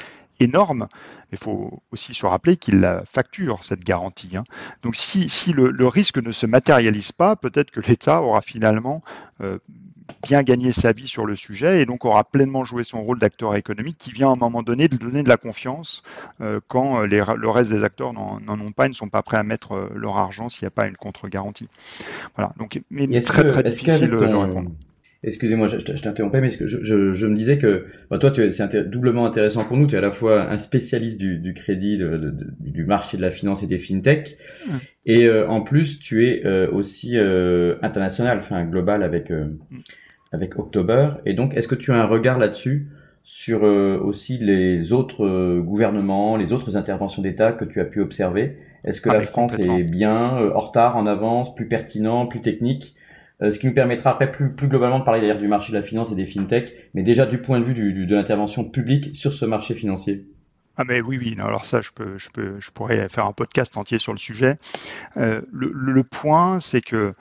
énorme. 0.41 0.89
Il 1.33 1.39
faut 1.39 1.83
aussi 1.93 2.15
se 2.15 2.27
rappeler 2.27 2.57
qu'il 2.57 2.81
la 2.81 3.05
facture, 3.05 3.63
cette 3.63 3.85
garantie. 3.85 4.37
Hein. 4.37 4.45
Donc 4.83 4.97
si, 4.97 5.29
si 5.29 5.53
le, 5.53 5.71
le, 5.71 5.87
risque 5.87 6.19
ne 6.19 6.33
se 6.33 6.47
matérialise 6.47 7.13
pas, 7.13 7.37
peut-être 7.37 7.71
que 7.71 7.81
l'État 7.81 8.23
aura 8.23 8.41
finalement 8.41 9.03
euh, 9.41 9.59
bien 10.23 10.43
gagné 10.43 10.73
sa 10.73 10.93
vie 10.93 11.07
sur 11.07 11.25
le 11.25 11.37
sujet 11.37 11.81
et 11.83 11.87
donc 11.87 12.05
aura 12.05 12.25
pleinement 12.25 12.65
joué 12.65 12.85
son 12.85 13.03
rôle 13.03 13.19
d'acteur 13.19 13.55
économique 13.55 13.97
qui 13.99 14.11
vient 14.11 14.31
à 14.31 14.33
un 14.33 14.37
moment 14.37 14.63
donné 14.63 14.89
de 14.89 14.97
donner 14.97 15.23
de 15.23 15.29
la 15.29 15.37
confiance 15.37 16.03
euh, 16.41 16.61
quand 16.69 17.03
les, 17.03 17.23
le 17.37 17.49
reste 17.49 17.71
des 17.71 17.85
acteurs 17.85 18.13
n'en 18.13 18.41
ont 18.49 18.73
pas 18.73 18.87
et 18.87 18.89
ne 18.89 18.95
sont 18.95 19.09
pas 19.09 19.23
prêts 19.23 19.37
à 19.37 19.43
mettre 19.43 19.73
euh, 19.73 19.93
leur 19.95 20.17
argent 20.19 20.49
s'il 20.49 20.65
n'y 20.65 20.69
a 20.69 20.73
pas 20.73 20.87
une 20.87 20.97
contre-garantie. 20.97 21.69
Voilà, 22.37 22.53
donc 22.59 22.81
mais 22.91 23.07
très 23.21 23.45
très 23.45 23.63
difficile 23.63 24.11
de 24.11 24.17
répondre. 24.17 24.71
Excusez-moi, 25.23 25.67
je, 25.67 25.79
je 25.79 26.03
t'interrompais, 26.03 26.41
mais 26.41 26.49
je, 26.49 26.67
je, 26.67 27.13
je, 27.13 27.27
me 27.27 27.35
disais 27.35 27.59
que 27.59 27.85
bah, 28.09 28.17
toi, 28.17 28.33
c'est 28.35 28.91
doublement 28.91 29.27
intéressant 29.27 29.65
pour 29.65 29.77
nous. 29.77 29.87
Tu 29.87 29.95
es 29.95 29.99
à 29.99 30.01
la 30.01 30.13
fois 30.13 30.51
un 30.51 30.57
spécialiste 30.57 31.19
du, 31.19 31.37
du 31.37 31.53
crédit, 31.53 31.99
de, 31.99 32.17
de, 32.17 32.31
de, 32.31 32.47
du 32.59 32.85
marché 32.85 33.19
de 33.19 33.23
la 33.23 33.31
finance 33.31 33.63
et 33.63 33.67
des 33.67 33.77
fintech, 33.77 34.39
mmh. 34.67 34.71
et 35.05 35.27
euh, 35.27 35.47
en 35.47 35.61
plus, 35.61 36.01
tu 36.01 36.27
es 36.27 36.47
euh, 36.47 36.71
aussi 36.71 37.19
euh, 37.19 37.75
international, 37.83 38.39
enfin 38.39 38.65
global 38.65 39.03
avec 39.03 39.31
mmh. 39.31 39.59
avec 40.33 40.59
October. 40.59 41.11
Et 41.27 41.35
donc, 41.35 41.55
est-ce 41.55 41.69
que 41.69 41.75
tu 41.75 41.93
as 41.93 41.97
un 41.97 42.07
regard 42.07 42.39
là-dessus 42.39 42.89
sur 43.23 43.63
aussi 43.63 44.39
les 44.39 44.93
autres 44.93 45.61
gouvernements, 45.61 46.39
les 46.39 46.55
autres 46.55 46.79
interventions 46.79 47.21
d'État 47.21 47.53
que 47.53 47.67
tu 47.67 47.79
as 47.79 47.85
pu 47.85 48.01
observer? 48.01 48.57
Est-ce 48.85 49.03
que 49.03 49.11
ah, 49.11 49.19
la 49.19 49.23
France 49.23 49.59
est 49.59 49.85
bien 49.85 50.39
en 50.39 50.59
retard, 50.59 50.97
en 50.97 51.07
avance, 51.07 51.55
plus 51.55 51.69
pertinent, 51.69 52.27
plus 52.27 52.41
technique? 52.41 52.97
euh, 52.97 53.00
ce 53.41 53.59
qui 53.59 53.67
nous 53.67 53.75
permettra 53.75 54.11
après 54.11 54.31
plus, 54.31 54.51
globalement 54.69 54.99
de 54.99 55.05
parler 55.05 55.21
d'ailleurs 55.21 55.39
du 55.39 55.49
marché 55.49 55.73
de 55.73 55.79
la 55.79 55.83
finance 55.83 56.13
et 56.13 56.15
des 56.15 56.27
fintech, 56.27 56.91
mais 56.95 57.03
déjà 57.03 57.27
du 57.27 57.39
point 57.39 57.59
de 57.59 57.65
vue 57.65 57.75
de 57.75 58.15
l'intervention 58.15 58.65
publique 58.65 59.17
sur 59.17 59.33
ce 59.33 59.45
marché 59.45 59.75
financier. 59.75 60.27
Ah 60.77 60.85
mais 60.85 61.03
oui, 61.03 61.19
oui, 61.21 61.37
alors 61.39 61.67
ça, 61.67 61.83
je, 61.83 61.91
peux, 61.91 62.17
je, 62.17 62.31
peux, 62.31 62.59
je 62.59 62.71
pourrais 62.71 63.07
faire 63.11 63.27
un 63.27 63.33
podcast 63.33 63.77
entier 63.77 63.99
sur 63.99 64.13
le 64.13 64.19
sujet. 64.19 64.57
Euh, 65.19 65.43
le, 65.53 66.03
point, 66.05 66.59
c'est 66.59 66.81
que 66.81 67.13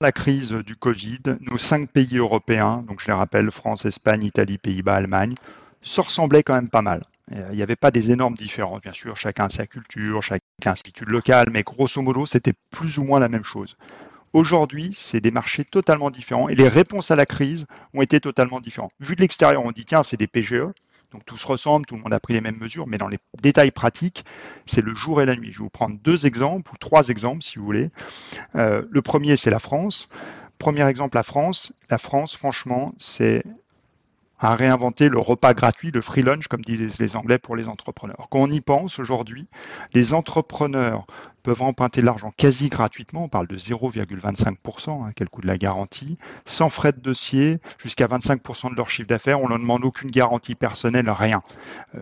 la 0.00 0.10
crise 0.10 0.50
du 0.50 0.74
Covid, 0.74 1.20
nos 1.42 1.58
cinq 1.58 1.90
pays 1.90 2.16
européens, 2.16 2.84
donc 2.88 3.00
je 3.00 3.06
les 3.06 3.12
rappelle, 3.12 3.52
France, 3.52 3.84
Espagne, 3.84 4.24
Italie, 4.24 4.58
Pays-Bas, 4.58 4.96
Allemagne, 4.96 5.34
se 5.82 6.00
ressemblaient 6.00 6.42
quand 6.42 6.54
même 6.54 6.70
pas 6.70 6.82
mal. 6.82 7.02
Euh, 7.30 7.48
il 7.52 7.56
n'y 7.56 7.62
avait 7.62 7.76
pas 7.76 7.92
des 7.92 8.10
énormes 8.10 8.34
différences, 8.34 8.80
bien 8.80 8.92
sûr, 8.92 9.16
chacun 9.16 9.48
sa 9.48 9.68
culture, 9.68 10.20
chacun 10.20 10.42
a 10.64 10.74
sa 10.74 10.82
culture 10.82 11.08
locale, 11.08 11.50
mais 11.52 11.62
grosso 11.62 12.02
modo, 12.02 12.26
c'était 12.26 12.54
plus 12.70 12.98
ou 12.98 13.04
moins 13.04 13.20
la 13.20 13.28
même 13.28 13.44
chose. 13.44 13.76
Aujourd'hui, 14.32 14.92
c'est 14.94 15.20
des 15.20 15.30
marchés 15.30 15.64
totalement 15.64 16.10
différents 16.10 16.48
et 16.48 16.54
les 16.54 16.68
réponses 16.68 17.10
à 17.10 17.16
la 17.16 17.26
crise 17.26 17.66
ont 17.92 18.00
été 18.00 18.18
totalement 18.18 18.60
différentes. 18.60 18.92
Vu 18.98 19.14
de 19.14 19.20
l'extérieur, 19.20 19.62
on 19.64 19.72
dit 19.72 19.84
tiens, 19.84 20.02
c'est 20.02 20.16
des 20.16 20.26
PGE, 20.26 20.72
donc 21.12 21.24
tout 21.26 21.36
se 21.36 21.46
ressemble, 21.46 21.84
tout 21.84 21.96
le 21.96 22.00
monde 22.00 22.14
a 22.14 22.20
pris 22.20 22.32
les 22.32 22.40
mêmes 22.40 22.58
mesures, 22.58 22.86
mais 22.86 22.96
dans 22.96 23.08
les 23.08 23.18
détails 23.42 23.70
pratiques, 23.70 24.24
c'est 24.64 24.80
le 24.80 24.94
jour 24.94 25.20
et 25.20 25.26
la 25.26 25.36
nuit. 25.36 25.52
Je 25.52 25.58
vais 25.58 25.64
vous 25.64 25.70
prendre 25.70 25.98
deux 26.02 26.24
exemples 26.24 26.72
ou 26.72 26.78
trois 26.78 27.08
exemples 27.08 27.42
si 27.42 27.58
vous 27.58 27.64
voulez. 27.64 27.90
Euh, 28.56 28.82
le 28.90 29.02
premier, 29.02 29.36
c'est 29.36 29.50
la 29.50 29.58
France. 29.58 30.08
Premier 30.58 30.86
exemple, 30.88 31.16
la 31.16 31.22
France. 31.22 31.74
La 31.90 31.98
France, 31.98 32.34
franchement, 32.34 32.94
c'est 32.96 33.44
à 34.38 34.56
réinventer 34.56 35.08
le 35.08 35.18
repas 35.18 35.54
gratuit, 35.54 35.90
le 35.92 36.00
free 36.00 36.22
lunch, 36.22 36.48
comme 36.48 36.62
disent 36.62 36.98
les 36.98 37.16
Anglais 37.16 37.38
pour 37.38 37.54
les 37.54 37.68
entrepreneurs. 37.68 38.26
Quand 38.30 38.40
on 38.40 38.50
y 38.50 38.60
pense 38.60 38.98
aujourd'hui, 38.98 39.46
les 39.94 40.14
entrepreneurs 40.14 41.06
peuvent 41.42 41.62
emprunter 41.62 42.00
de 42.00 42.06
l'argent 42.06 42.32
quasi 42.36 42.68
gratuitement, 42.68 43.24
on 43.24 43.28
parle 43.28 43.46
de 43.46 43.56
0,25%, 43.56 44.90
hein, 44.90 45.12
quel 45.14 45.28
coût 45.28 45.42
de 45.42 45.46
la 45.46 45.58
garantie, 45.58 46.18
sans 46.44 46.70
frais 46.70 46.92
de 46.92 47.00
dossier, 47.00 47.58
jusqu'à 47.78 48.06
25% 48.06 48.70
de 48.70 48.76
leur 48.76 48.88
chiffre 48.88 49.08
d'affaires, 49.08 49.40
on 49.40 49.48
ne 49.48 49.58
demande 49.58 49.84
aucune 49.84 50.10
garantie 50.10 50.54
personnelle, 50.54 51.10
rien. 51.10 51.42
Euh, 51.94 52.00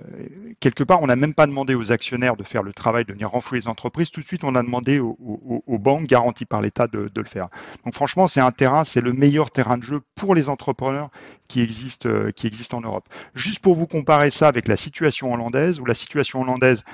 quelque 0.61 0.85
part, 0.85 1.03
on 1.03 1.07
n'a 1.07 1.17
même 1.17 1.35
pas 1.35 1.47
demandé 1.47 1.75
aux 1.75 1.93
actionnaires 1.93 2.37
de 2.37 2.45
faire 2.45 2.63
le 2.63 2.73
travail, 2.73 3.05
de 3.05 3.13
venir 3.13 3.31
renflouer 3.31 3.61
les 3.61 3.69
entreprises, 3.69 4.11
tout 4.11 4.21
de 4.21 4.27
suite 4.27 4.45
on 4.45 4.55
a 4.55 4.63
demandé 4.63 4.99
aux, 5.01 5.17
banques 5.79 6.07
garanties 6.07 6.45
par 6.45 6.61
l'État 6.61 6.87
de, 6.87 7.11
le 7.15 7.25
faire. 7.25 7.49
Donc 7.85 7.95
franchement, 7.95 8.29
c'est 8.29 8.41
un 8.41 8.53
terrain, 8.53 8.85
c'est 8.85 9.01
le 9.01 9.13
meilleur 9.13 9.51
terrain 9.51 9.79
de 9.79 9.83
jeu 9.83 10.01
pour 10.15 10.35
les 10.35 10.49
entrepreneurs 10.49 11.11
qui 11.49 11.63
existe, 11.63 12.07
euh, 12.07 12.31
qui 12.31 12.51
en 12.73 12.81
Europe. 12.81 13.09
Juste 13.35 13.61
pour 13.61 13.75
vous 13.75 13.87
comparer 13.87 14.31
ça 14.31 14.49
avec 14.49 14.69
la 14.69 14.77
situation 14.77 15.33
hollandaise, 15.33 15.81
ou 15.81 15.85
la 15.85 15.95
situation 15.95 16.43
hollandaise, 16.43 16.85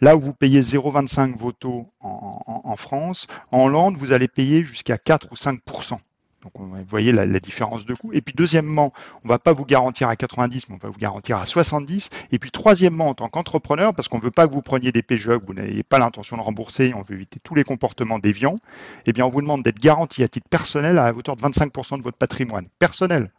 Là 0.00 0.16
où 0.16 0.20
vous 0.20 0.34
payez 0.34 0.60
0,25 0.60 1.36
vos 1.36 1.52
taux 1.52 1.86
en, 2.00 2.76
France, 2.76 3.26
en 3.50 3.64
Hollande, 3.64 3.96
vous 3.96 4.12
allez 4.12 4.28
payer 4.28 4.62
jusqu'à 4.62 4.98
4 4.98 5.28
ou 5.32 5.34
5% 5.34 5.98
donc, 6.42 6.52
vous 6.58 6.84
voyez 6.88 7.10
la, 7.10 7.26
différence 7.40 7.86
de 7.86 7.94
coût. 7.94 8.12
Et 8.12 8.20
puis, 8.20 8.32
deuxièmement, 8.32 8.92
on 9.24 9.26
ne 9.26 9.28
va 9.30 9.40
pas 9.40 9.52
vous 9.52 9.64
garantir 9.64 10.08
à 10.08 10.14
90, 10.14 10.68
mais 10.68 10.76
on 10.76 10.78
va 10.78 10.90
vous 10.90 10.98
garantir 10.98 11.38
à 11.38 11.46
70. 11.46 12.10
Et 12.30 12.38
puis, 12.38 12.52
troisièmement, 12.52 13.08
en 13.08 13.14
tant 13.14 13.26
qu'entrepreneur, 13.26 13.92
parce 13.94 14.06
qu'on 14.06 14.18
ne 14.18 14.22
veut 14.22 14.30
pas 14.30 14.46
que 14.46 14.52
vous 14.52 14.62
preniez 14.62 14.92
des 14.92 15.02
PGE 15.02 15.38
que 15.38 15.44
vous 15.44 15.54
n'avez 15.54 15.82
pas 15.82 15.98
l'intention 15.98 16.36
de 16.36 16.42
rembourser, 16.42 16.94
on 16.94 17.02
veut 17.02 17.16
éviter 17.16 17.40
tous 17.42 17.56
les 17.56 17.64
comportements 17.64 18.20
déviants, 18.20 18.58
eh 19.06 19.12
bien, 19.12 19.26
on 19.26 19.28
vous 19.28 19.40
demande 19.40 19.64
d'être 19.64 19.80
garanti 19.80 20.22
à 20.22 20.28
titre 20.28 20.48
personnel 20.48 20.98
à 20.98 21.12
hauteur 21.12 21.34
de 21.34 21.42
25% 21.42 21.98
de 21.98 22.02
votre 22.02 22.18
patrimoine 22.18 22.68
personnel. 22.78 23.32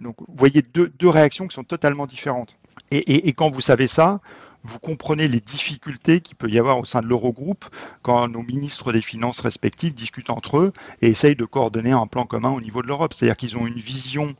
Donc 0.00 0.16
vous 0.18 0.34
voyez 0.34 0.62
deux, 0.62 1.08
réactions 1.08 1.46
qui 1.46 1.54
sont 1.54 1.62
totalement 1.62 2.08
différentes. 2.08 2.56
Et 2.90 3.32
quand 3.32 3.48
vous 3.48 3.60
savez 3.60 3.86
ça, 3.86 4.20
vous 4.64 4.78
comprenez 4.78 5.28
les 5.28 5.40
difficultés 5.40 6.20
qu'il 6.20 6.36
peut 6.36 6.48
y 6.48 6.58
avoir 6.58 6.78
au 6.78 6.84
sein 6.84 7.02
de 7.02 7.06
l'Eurogroupe 7.06 7.66
quand 8.02 8.26
nos 8.28 8.42
ministres 8.42 8.92
des 8.92 9.02
Finances 9.02 9.40
respectifs 9.40 9.94
discutent 9.94 10.30
entre 10.30 10.58
eux 10.58 10.72
et 11.02 11.08
essayent 11.08 11.36
de 11.36 11.44
coordonner 11.44 11.92
un 11.92 12.06
plan 12.06 12.24
commun 12.24 12.50
au 12.50 12.60
niveau 12.60 12.82
de 12.82 12.88
l'Europe. 12.88 13.12
C'est-à-dire 13.12 13.36
qu'ils 13.36 13.58
ont 13.58 13.66
une 13.66 13.74
vision 13.74 14.32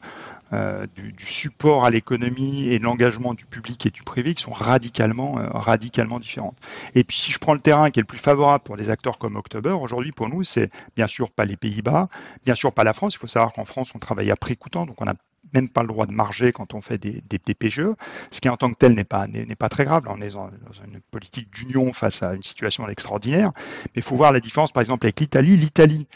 euh, 0.52 0.86
du, 0.94 1.26
support 1.26 1.84
à 1.84 1.90
l'économie 1.90 2.68
et 2.68 2.78
de 2.78 2.84
l'engagement 2.84 3.34
du 3.34 3.44
public 3.44 3.86
et 3.86 3.90
du 3.90 4.02
privé 4.02 4.34
qui 4.34 4.42
sont 4.42 4.52
radicalement, 4.52 5.38
euh, 5.38 5.48
radicalement 5.52 6.20
différentes. 6.20 6.56
Et 6.94 7.04
puis 7.04 7.16
si 7.16 7.32
je 7.32 7.38
prends 7.38 7.54
le 7.54 7.60
terrain 7.60 7.90
qui 7.90 8.00
est 8.00 8.02
le 8.02 8.06
plus 8.06 8.18
favorable 8.18 8.62
pour 8.64 8.76
des 8.76 8.88
acteurs 8.88 9.18
comme 9.18 9.36
October, 9.36 9.70
aujourd'hui 9.70 10.12
pour 10.12 10.28
nous, 10.28 10.42
c'est 10.42 10.70
bien 10.96 11.06
sûr 11.06 11.30
pas 11.30 11.44
les 11.44 11.56
Pays-Bas, 11.56 12.08
bien 12.44 12.54
sûr 12.54 12.72
pas 12.72 12.84
la 12.84 12.92
France. 12.92 13.14
Il 13.14 13.18
faut 13.18 13.26
savoir 13.26 13.52
qu'en 13.52 13.64
France, 13.64 13.92
on 13.94 13.98
travaille 13.98 14.30
à 14.30 14.36
prix 14.36 14.56
coûtant, 14.56 14.86
donc 14.86 15.00
on 15.00 15.06
a 15.06 15.14
même 15.52 15.68
pas 15.68 15.82
le 15.82 15.88
droit 15.88 16.06
de 16.06 16.12
marger 16.12 16.52
quand 16.52 16.74
on 16.74 16.80
fait 16.80 16.98
des, 16.98 17.38
PGE, 17.38 17.94
ce 18.30 18.40
qui 18.40 18.48
en 18.48 18.56
tant 18.56 18.70
que 18.70 18.76
tel 18.76 18.94
n'est 18.94 19.04
pas, 19.04 19.26
n'est 19.26 19.56
pas 19.56 19.68
très 19.68 19.84
grave. 19.84 20.04
Là, 20.06 20.12
on 20.16 20.20
est 20.20 20.30
dans, 20.30 20.50
une 20.86 21.00
politique 21.10 21.50
d'union 21.52 21.92
face 21.92 22.22
à 22.22 22.34
une 22.34 22.42
situation 22.42 22.88
extraordinaire. 22.88 23.52
Mais 23.86 23.90
il 23.96 24.02
faut 24.02 24.16
voir 24.16 24.32
la 24.32 24.40
différence, 24.40 24.72
par 24.72 24.80
exemple, 24.80 25.06
avec 25.06 25.20
l'Italie. 25.20 25.56
L'Italie, 25.56 26.08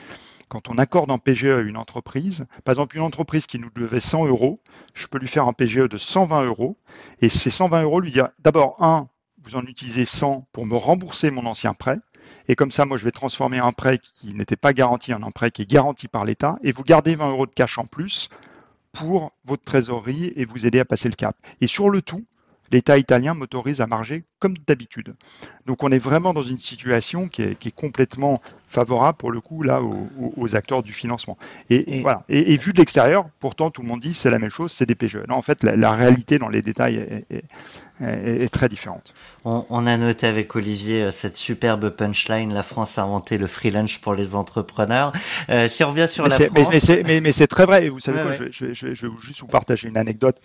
quand 0.49 0.69
on 0.69 0.79
accorde 0.79 1.11
en 1.11 1.19
PGE 1.19 1.45
à 1.47 1.61
une 1.61 1.77
entreprise, 1.77 2.47
par 2.65 2.73
exemple 2.73 2.97
une 2.97 3.03
entreprise 3.03 3.47
qui 3.47 3.59
nous 3.59 3.71
devait 3.75 4.01
100 4.01 4.27
euros, 4.27 4.61
je 4.95 5.07
peux 5.07 5.19
lui 5.19 5.29
faire 5.29 5.47
un 5.47 5.53
PGE 5.53 5.89
de 5.89 5.99
120 5.99 6.45
euros, 6.45 6.79
et 7.21 7.29
ces 7.29 7.51
120 7.51 7.83
euros 7.83 8.01
lui 8.01 8.11
dire, 8.11 8.29
d'abord, 8.39 8.77
un, 8.81 9.09
vous 9.43 9.57
en 9.57 9.63
utilisez 9.63 10.05
100 10.05 10.49
pour 10.53 10.67
me 10.67 10.77
rembourser 10.77 11.31
mon 11.31 11.47
ancien 11.47 11.75
prêt, 11.75 11.99
et 12.49 12.57
comme 12.57 12.71
ça, 12.71 12.87
moi, 12.87 12.97
je 12.97 13.05
vais 13.05 13.11
transformer 13.11 13.59
un 13.59 13.73
prêt 13.73 13.99
qui 13.99 14.35
n'était 14.35 14.57
pas 14.57 14.73
garanti 14.73 15.13
en 15.13 15.23
un 15.23 15.31
prêt 15.31 15.51
qui 15.51 15.63
est 15.63 15.71
garanti 15.71 16.09
par 16.09 16.25
l'État, 16.25 16.59
et 16.63 16.73
vous 16.73 16.83
gardez 16.83 17.15
20 17.15 17.31
euros 17.31 17.47
de 17.47 17.53
cash 17.53 17.79
en 17.79 17.85
plus 17.85 18.31
pour 18.93 19.33
votre 19.45 19.65
trésorerie 19.65 20.33
et 20.37 20.45
vous 20.45 20.67
aider 20.67 20.81
à 20.81 20.85
passer 20.85 21.09
le 21.09 21.15
cap. 21.15 21.37
Et 21.61 21.67
sur 21.67 21.91
le 21.91 22.03
tout, 22.03 22.25
l'État 22.71 22.99
italien 22.99 23.35
m'autorise 23.35 23.81
à 23.81 23.87
marger 23.87 24.25
comme 24.39 24.55
d'habitude. 24.67 25.15
Donc 25.67 25.83
on 25.83 25.91
est 25.91 25.99
vraiment 25.99 26.33
dans 26.33 26.43
une 26.43 26.59
situation 26.59 27.29
qui 27.29 27.43
est, 27.43 27.55
qui 27.59 27.69
est, 27.69 27.73
complètement 27.73 28.41
favorable 28.67 29.19
pour 29.19 29.31
le 29.31 29.41
coup 29.41 29.63
là 29.63 29.83
aux, 29.83 30.09
aux 30.37 30.57
acteurs 30.57 30.83
du 30.83 30.93
financement. 30.93 31.39
Et, 31.71 31.99
et... 31.99 32.03
voilà. 32.03 32.25
Et, 32.29 32.53
et, 32.53 32.57
vu 32.57 32.73
de 32.73 32.79
l'extérieur, 32.79 33.29
pourtant 33.41 33.71
tout 33.71 33.83
le 33.83 33.89
monde 33.89 34.01
dit 34.01 34.15
c'est 34.15 34.31
la 34.31 34.39
même 34.39 34.51
chose, 34.51 34.73
c'est 34.73 34.87
des 34.87 34.95
PGE. 34.95 35.19
Non, 35.29 35.37
en 35.37 35.43
fait, 35.43 35.63
la, 35.65 35.77
la 35.77 35.93
réalité 35.93 36.39
dans 36.39 36.49
les 36.49 36.63
détails 36.63 36.97
est, 36.97 37.27
est, 37.31 37.45
est 38.01 38.53
très 38.53 38.69
différente. 38.69 39.13
On, 39.45 39.65
on, 39.71 39.87
a 39.87 39.97
noté 39.97 40.27
avec 40.27 40.55
Olivier 40.57 41.03
euh, 41.03 41.11
cette 41.11 41.37
superbe 41.37 41.91
punchline 41.91 42.53
la 42.53 42.63
France 42.63 42.99
a 42.99 43.03
inventé 43.03 43.39
le 43.39 43.47
free 43.47 43.71
lunch 43.71 43.99
pour 43.99 44.15
les 44.15 44.35
entrepreneurs. 44.35 45.13
Euh, 45.49 45.69
si 45.69 45.85
on 45.85 45.89
revient 45.89 46.07
sur 46.09 46.25
mais 46.25 46.31
la 46.31 46.37
France, 46.37 46.69
mais, 46.71 46.81
mais, 46.89 47.03
mais, 47.05 47.21
mais 47.21 47.33
c'est 47.33 47.47
très 47.47 47.65
vrai. 47.65 47.87
Et 47.87 47.89
vous 47.89 48.01
savez 48.01 48.19
ouais, 48.19 48.37
quoi, 48.37 48.47
ouais. 48.47 48.51
Je, 48.51 48.73
je, 48.73 48.95
je, 48.95 49.07
vais 49.07 49.13
juste 49.21 49.41
vous 49.41 49.47
partager 49.47 49.89
une 49.89 49.97
anecdote. 49.97 50.37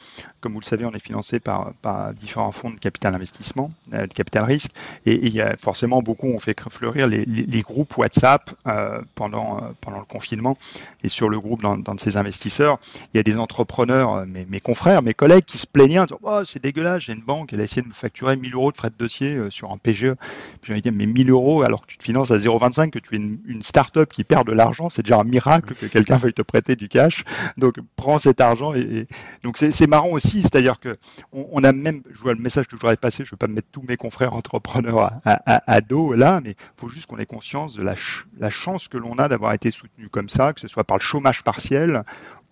Comme 0.42 0.54
vous 0.54 0.60
le 0.60 0.66
savez, 0.66 0.86
on 0.86 0.94
est 0.94 1.04
financé 1.04 1.40
par, 1.40 1.74
par 1.82 2.14
différents 2.14 2.52
fonds 2.52 2.70
de 2.70 2.80
capital 2.80 3.16
investissement, 3.16 3.72
euh, 3.94 4.08
de 4.08 4.14
capital 4.14 4.44
risque, 4.46 4.72
et, 5.06 5.14
et 5.14 5.28
il 5.28 5.34
y 5.34 5.42
a 5.42 5.56
forcément 5.58 6.02
beaucoup 6.02 6.28
ont 6.28 6.40
fait 6.40 6.56
fleurir 6.70 7.08
les, 7.08 7.26
les, 7.26 7.44
les 7.44 7.62
groupes 7.62 7.98
WhatsApp 7.98 8.52
euh, 8.68 9.02
pendant 9.16 9.58
euh, 9.58 9.62
pendant 9.82 10.00
le 10.00 10.06
confinement. 10.06 10.58
Et 11.04 11.10
sur 11.10 11.30
le 11.30 11.40
groupe 11.40 11.62
d'un 11.62 11.96
de 11.96 12.00
ces 12.00 12.16
investisseurs, 12.16 12.80
il 13.14 13.18
y 13.18 13.20
a 13.20 13.24
des 13.24 13.38
entrepreneurs, 13.38 14.26
mes, 14.26 14.46
mes 14.46 14.60
confrères, 14.60 15.02
mes 15.02 15.14
collègues, 15.14 15.44
qui 15.44 15.58
se 15.58 15.68
plaignaient, 15.68 16.00
en 16.00 16.06
disant 16.06 16.20
oh, 16.24 16.42
c'est 16.46 16.64
dégueulasse, 16.64 17.04
j'ai 17.04 17.14
une 17.14 17.22
banque, 17.22 17.43
elle 17.52 17.62
a 17.62 17.64
essayé 17.64 17.82
de 17.82 17.88
me 17.88 17.94
facturer 17.94 18.36
1000 18.36 18.54
euros 18.54 18.72
de 18.72 18.78
frais 18.78 18.90
de 18.90 18.96
dossier 18.96 19.38
sur 19.50 19.72
un 19.72 19.78
PGE. 19.78 20.14
Puis 20.62 20.74
je 20.74 20.80
dit 20.80 20.92
mais 20.92 21.06
1000 21.06 21.30
euros 21.32 21.64
alors 21.64 21.82
que 21.82 21.88
tu 21.88 21.98
te 21.98 22.04
finances 22.04 22.32
à 22.32 22.38
0,25, 22.38 22.92
que 22.92 23.00
tu 23.00 23.16
es 23.16 23.18
une, 23.18 23.40
une 23.46 23.64
start-up 23.64 24.12
qui 24.12 24.24
perd 24.24 24.48
de 24.48 24.54
l'argent, 24.54 24.90
c'est 24.90 25.02
déjà 25.02 25.20
un 25.20 25.24
miracle 25.24 25.74
que 25.76 25.86
quelqu'un 25.86 26.18
veuille 26.18 26.34
te 26.34 26.42
prêter 26.42 26.76
du 26.76 26.88
cash. 26.88 27.24
Donc 27.58 27.76
prends 27.96 28.20
cet 28.20 28.42
argent 28.42 28.74
et, 28.74 29.08
donc 29.44 29.58
c'est 29.58 29.88
marrant 29.88 30.10
aussi, 30.10 30.42
c'est-à-dire 30.42 30.80
que 30.80 30.98
on, 31.32 31.64
a 31.64 31.72
même, 31.72 32.02
je 32.12 32.20
vois 32.20 32.34
le 32.34 32.40
message 32.40 32.68
que 32.68 32.76
je 32.76 32.82
voudrais 32.82 32.98
passer, 32.98 33.24
je 33.24 33.30
ne 33.30 33.32
veux 33.32 33.38
pas 33.38 33.48
mettre 33.48 33.68
tous 33.72 33.84
mes 33.88 33.98
confrères 33.98 34.34
entrepreneurs 34.34 35.14
à, 35.26 35.82
dos 35.82 36.14
là, 36.14 36.42
mais 36.44 36.52
il 36.52 36.80
faut 36.80 36.90
juste 36.90 37.08
qu'on 37.08 37.18
ait 37.18 37.26
conscience 37.26 37.76
de 37.76 37.84
la 37.84 38.50
chance 38.50 38.88
que 38.88 38.98
l'on 38.98 39.16
a 39.16 39.28
d'avoir 39.28 39.54
été 39.54 39.72
soutenu 39.72 40.10
comme 40.10 40.30
ça, 40.30 40.54
que 40.54 40.62
ce 40.62 40.68
soit 40.68 40.84
par 40.84 40.98
le 40.98 41.04
chômage 41.04 41.44
partiel 41.44 42.04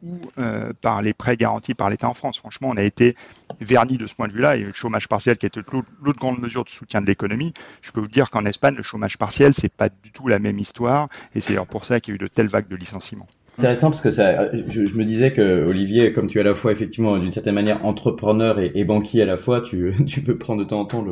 ou 0.03 0.17
euh, 0.37 0.73
par 0.81 1.01
les 1.01 1.13
prêts 1.13 1.37
garantis 1.37 1.73
par 1.73 1.89
l'État 1.89 2.09
en 2.09 2.13
France. 2.13 2.37
Franchement, 2.37 2.69
on 2.69 2.77
a 2.77 2.83
été 2.83 3.15
verni 3.59 3.97
de 3.97 4.07
ce 4.07 4.15
point 4.15 4.27
de 4.27 4.33
vue-là, 4.33 4.57
et 4.57 4.63
le 4.63 4.73
chômage 4.73 5.07
partiel 5.07 5.37
qui 5.37 5.45
était 5.45 5.61
l'autre 5.71 6.19
grande 6.19 6.39
mesure 6.39 6.63
de 6.63 6.69
soutien 6.69 7.01
de 7.01 7.05
l'économie. 7.05 7.53
Je 7.81 7.91
peux 7.91 8.01
vous 8.01 8.07
dire 8.07 8.29
qu'en 8.29 8.45
Espagne, 8.45 8.75
le 8.75 8.83
chômage 8.83 9.17
partiel, 9.17 9.53
c'est 9.53 9.73
pas 9.73 9.89
du 9.89 10.11
tout 10.11 10.27
la 10.27 10.39
même 10.39 10.59
histoire, 10.59 11.09
et 11.35 11.41
c'est 11.41 11.55
pour 11.69 11.85
ça 11.85 11.99
qu'il 11.99 12.13
y 12.13 12.13
a 12.13 12.15
eu 12.15 12.19
de 12.19 12.27
telles 12.27 12.47
vagues 12.47 12.67
de 12.67 12.75
licenciements. 12.75 13.27
Intéressant 13.59 13.89
parce 13.89 14.01
que 14.01 14.11
ça, 14.11 14.49
je, 14.67 14.81
me 14.95 15.03
disais 15.03 15.33
que 15.33 15.67
Olivier, 15.67 16.13
comme 16.13 16.27
tu 16.27 16.37
es 16.37 16.41
à 16.41 16.43
la 16.43 16.55
fois 16.55 16.71
effectivement 16.71 17.17
d'une 17.17 17.31
certaine 17.31 17.53
manière 17.53 17.85
entrepreneur 17.85 18.57
et, 18.59 18.83
banquier 18.85 19.21
à 19.21 19.25
la 19.25 19.37
fois, 19.37 19.61
tu, 19.61 19.93
peux 20.25 20.37
prendre 20.37 20.63
de 20.63 20.67
temps 20.67 20.79
en 20.79 20.85
temps 20.85 21.05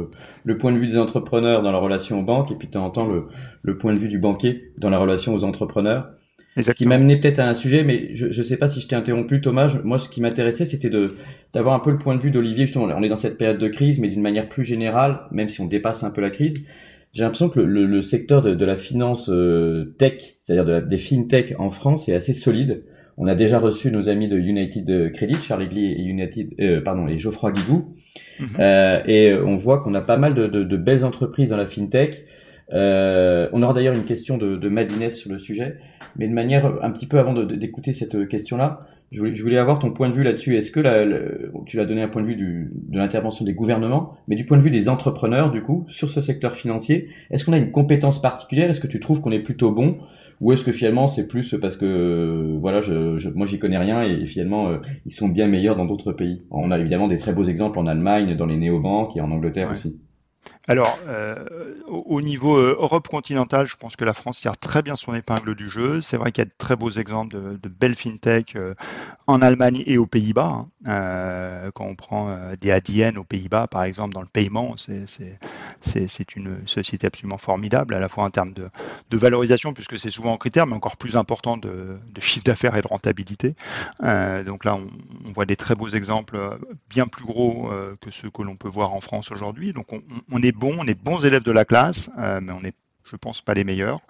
le, 0.45 0.57
point 0.57 0.71
de 0.71 0.79
vue 0.79 0.87
des 0.87 0.97
entrepreneurs 0.97 1.61
dans 1.61 1.71
la 1.71 1.77
relation 1.77 2.19
aux 2.19 2.23
banques 2.23 2.49
et 2.51 2.55
puis 2.55 2.67
de 2.67 2.73
temps 2.73 2.85
en 2.85 2.89
temps 2.89 3.07
le 3.61 3.77
point 3.77 3.93
de 3.93 3.99
vue 3.99 4.07
du 4.07 4.19
banquier 4.19 4.71
dans 4.77 4.89
la 4.89 4.97
relation 4.97 5.33
aux 5.35 5.43
entrepreneurs. 5.43 6.09
Exactement. 6.57 6.73
Ce 6.73 6.77
qui 6.77 6.87
m'amenait 6.87 7.17
peut-être 7.17 7.39
à 7.39 7.47
un 7.47 7.53
sujet, 7.53 7.83
mais 7.83 8.09
je 8.13 8.25
ne 8.27 8.43
sais 8.43 8.57
pas 8.57 8.69
si 8.69 8.81
je 8.81 8.87
t'ai 8.87 8.95
interrompu, 8.95 9.39
Thomas. 9.41 9.73
Moi, 9.83 9.99
ce 9.99 10.09
qui 10.09 10.21
m'intéressait, 10.21 10.65
c'était 10.65 10.89
de 10.89 11.15
d'avoir 11.53 11.73
un 11.75 11.79
peu 11.79 11.91
le 11.91 11.97
point 11.97 12.15
de 12.15 12.21
vue 12.21 12.31
d'Olivier. 12.31 12.65
Justement, 12.65 12.87
on 12.95 13.03
est 13.03 13.09
dans 13.09 13.17
cette 13.17 13.37
période 13.37 13.59
de 13.59 13.67
crise, 13.67 13.99
mais 13.99 14.09
d'une 14.09 14.21
manière 14.21 14.49
plus 14.49 14.63
générale, 14.63 15.21
même 15.31 15.49
si 15.49 15.61
on 15.61 15.65
dépasse 15.65 16.03
un 16.03 16.11
peu 16.11 16.21
la 16.21 16.29
crise. 16.29 16.55
J'ai 17.13 17.23
l'impression 17.23 17.49
que 17.49 17.59
le, 17.59 17.65
le, 17.65 17.85
le, 17.85 18.01
secteur 18.01 18.41
de, 18.41 18.53
de 18.53 18.65
la 18.65 18.77
finance 18.77 19.29
euh, 19.31 19.95
tech, 19.97 20.35
c'est-à-dire 20.39 20.65
de 20.65 20.71
la, 20.71 20.81
des 20.81 20.97
fintech 20.97 21.55
en 21.57 21.69
France, 21.69 22.07
est 22.07 22.13
assez 22.13 22.33
solide. 22.33 22.83
On 23.17 23.27
a 23.27 23.35
déjà 23.35 23.59
reçu 23.59 23.91
nos 23.91 24.07
amis 24.07 24.27
de 24.29 24.37
United 24.37 25.11
Credit, 25.13 25.41
Charles 25.41 25.63
Egli 25.63 25.85
et 25.91 26.03
United, 26.03 26.53
euh, 26.59 26.81
pardon, 26.81 27.07
et 27.07 27.19
Geoffroy 27.19 27.51
Guigou, 27.51 27.93
mm 28.39 28.45
-hmm. 28.45 28.59
euh, 28.59 29.01
et 29.07 29.33
on 29.33 29.55
voit 29.57 29.79
qu'on 29.81 29.93
a 29.93 30.01
pas 30.01 30.17
mal 30.17 30.33
de, 30.35 30.47
de, 30.47 30.63
de, 30.63 30.77
belles 30.77 31.03
entreprises 31.03 31.49
dans 31.49 31.57
la 31.57 31.67
fintech. 31.67 32.25
Euh, 32.71 33.49
on 33.51 33.61
aura 33.63 33.73
d'ailleurs 33.73 33.95
une 33.95 34.05
question 34.05 34.37
de, 34.37 34.55
de 34.55 34.69
Madinès 34.69 35.15
sur 35.15 35.31
le 35.31 35.39
sujet, 35.39 35.77
mais 36.17 36.27
de 36.27 36.33
manière 36.33 36.83
un 36.83 36.91
petit 36.91 37.07
peu 37.07 37.19
avant 37.19 37.33
d'écouter 37.33 37.93
cette 37.93 38.27
question-là, 38.27 38.87
je 39.11 39.19
voulais, 39.19 39.35
je 39.35 39.41
voulais, 39.41 39.57
avoir 39.57 39.79
ton 39.79 39.91
point 39.91 40.09
de 40.09 40.13
vue 40.13 40.23
là-dessus. 40.23 40.55
Est-ce 40.55 40.71
que 40.71 40.79
la, 40.79 41.05
tu 41.65 41.77
l'as 41.77 41.85
donné 41.85 42.01
un 42.01 42.07
point 42.07 42.21
de 42.21 42.27
vue 42.27 42.35
du, 42.35 42.71
de 42.73 42.97
l'intervention 42.97 43.43
des 43.43 43.53
gouvernements, 43.53 44.15
mais 44.27 44.35
du 44.35 44.45
point 44.45 44.57
de 44.57 44.61
vue 44.61 44.69
des 44.69 44.87
entrepreneurs, 44.87 45.51
du 45.51 45.61
coup, 45.61 45.85
sur 45.89 46.09
ce 46.09 46.21
secteur 46.21 46.53
financier, 46.53 47.09
est-ce 47.31 47.43
qu'on 47.43 47.53
a 47.53 47.57
une 47.57 47.71
compétence 47.71 48.21
particulière? 48.21 48.69
Est-ce 48.69 48.79
que 48.79 48.87
tu 48.87 48.99
trouves 48.99 49.21
qu'on 49.21 49.31
est 49.31 49.39
plutôt 49.39 49.71
bon? 49.71 49.97
Ou 50.41 50.53
est-ce 50.53 50.63
que 50.63 50.71
finalement 50.71 51.09
c'est 51.09 51.27
plus 51.27 51.55
parce 51.59 51.75
que 51.75 52.55
voilà, 52.61 52.79
je, 52.79 53.17
je 53.17 53.29
moi 53.29 53.45
j'y 53.45 53.59
connais 53.59 53.77
rien 53.77 54.03
et 54.03 54.25
finalement 54.25 54.69
euh, 54.69 54.77
ils 55.05 55.11
sont 55.11 55.27
bien 55.27 55.47
meilleurs 55.47 55.75
dans 55.75 55.85
d'autres 55.85 56.13
pays? 56.13 56.43
On 56.49 56.71
a 56.71 56.79
évidemment 56.79 57.09
des 57.09 57.17
très 57.17 57.33
beaux 57.33 57.43
exemples 57.43 57.77
en 57.77 57.87
Allemagne, 57.87 58.37
dans 58.37 58.45
les 58.45 58.55
néobanques 58.55 59.17
et 59.17 59.21
en 59.21 59.31
Angleterre 59.31 59.67
ouais. 59.67 59.73
aussi. 59.73 59.99
Alors, 60.67 60.99
euh, 61.07 61.35
au 61.87 62.21
niveau 62.21 62.55
euh, 62.55 62.77
Europe 62.79 63.07
continentale, 63.07 63.65
je 63.65 63.75
pense 63.75 63.95
que 63.95 64.05
la 64.05 64.13
France 64.13 64.39
tire 64.39 64.55
très 64.55 64.83
bien 64.83 64.95
son 64.95 65.15
épingle 65.15 65.55
du 65.55 65.67
jeu. 65.67 65.99
C'est 65.99 66.17
vrai 66.17 66.31
qu'il 66.31 66.43
y 66.43 66.45
a 66.45 66.45
de 66.45 66.53
très 66.57 66.75
beaux 66.75 66.91
exemples 66.91 67.35
de, 67.35 67.69
belles 67.69 67.95
fintech 67.95 68.55
euh, 68.55 68.75
en 69.25 69.41
Allemagne 69.41 69.83
et 69.87 69.97
aux 69.97 70.05
Pays-Bas. 70.05 70.67
Hein. 70.85 71.71
Quand 71.73 71.85
on 71.85 71.95
prend 71.95 72.35
des 72.59 72.71
ADN 72.71 73.17
aux 73.17 73.23
Pays-Bas, 73.23 73.67
par 73.67 73.83
exemple, 73.83 74.13
dans 74.13 74.21
le 74.21 74.27
paiement, 74.27 74.75
c'est 74.77 76.35
une 76.35 76.67
société 76.67 77.07
absolument 77.07 77.37
formidable, 77.37 77.93
à 77.93 77.99
la 77.99 78.09
fois 78.09 78.23
en 78.23 78.29
termes 78.29 78.53
de, 78.53 78.69
valorisation, 79.17 79.73
puisque 79.73 79.97
c'est 79.99 80.11
souvent 80.11 80.33
en 80.33 80.37
critère, 80.37 80.67
mais 80.67 80.75
encore 80.75 80.97
plus 80.97 81.15
important 81.15 81.57
de, 81.57 81.97
chiffre 82.19 82.45
d'affaires 82.45 82.75
et 82.75 82.81
de 82.81 82.87
rentabilité. 82.87 83.55
Donc 84.01 84.65
là, 84.65 84.75
on, 84.75 85.31
voit 85.31 85.45
des 85.45 85.55
très 85.55 85.75
beaux 85.75 85.89
exemples, 85.89 86.39
bien 86.89 87.07
plus 87.07 87.25
gros 87.25 87.69
que 88.01 88.11
ceux 88.11 88.29
que 88.29 88.41
l'on 88.41 88.55
peut 88.55 88.69
voir 88.69 88.93
en 88.93 89.01
France 89.01 89.31
aujourd'hui. 89.31 89.73
Donc 89.73 89.93
on, 89.93 90.01
on 90.31 90.41
est 90.41 90.58
on 90.67 90.85
est 90.85 91.01
bons 91.01 91.23
élèves 91.25 91.43
de 91.43 91.51
la 91.51 91.65
classe, 91.65 92.09
euh, 92.17 92.39
mais 92.41 92.51
on 92.51 92.61
n'est 92.61 92.73
je 93.09 93.15
pense 93.15 93.41
pas 93.41 93.53
les 93.53 93.63
meilleurs. 93.63 94.01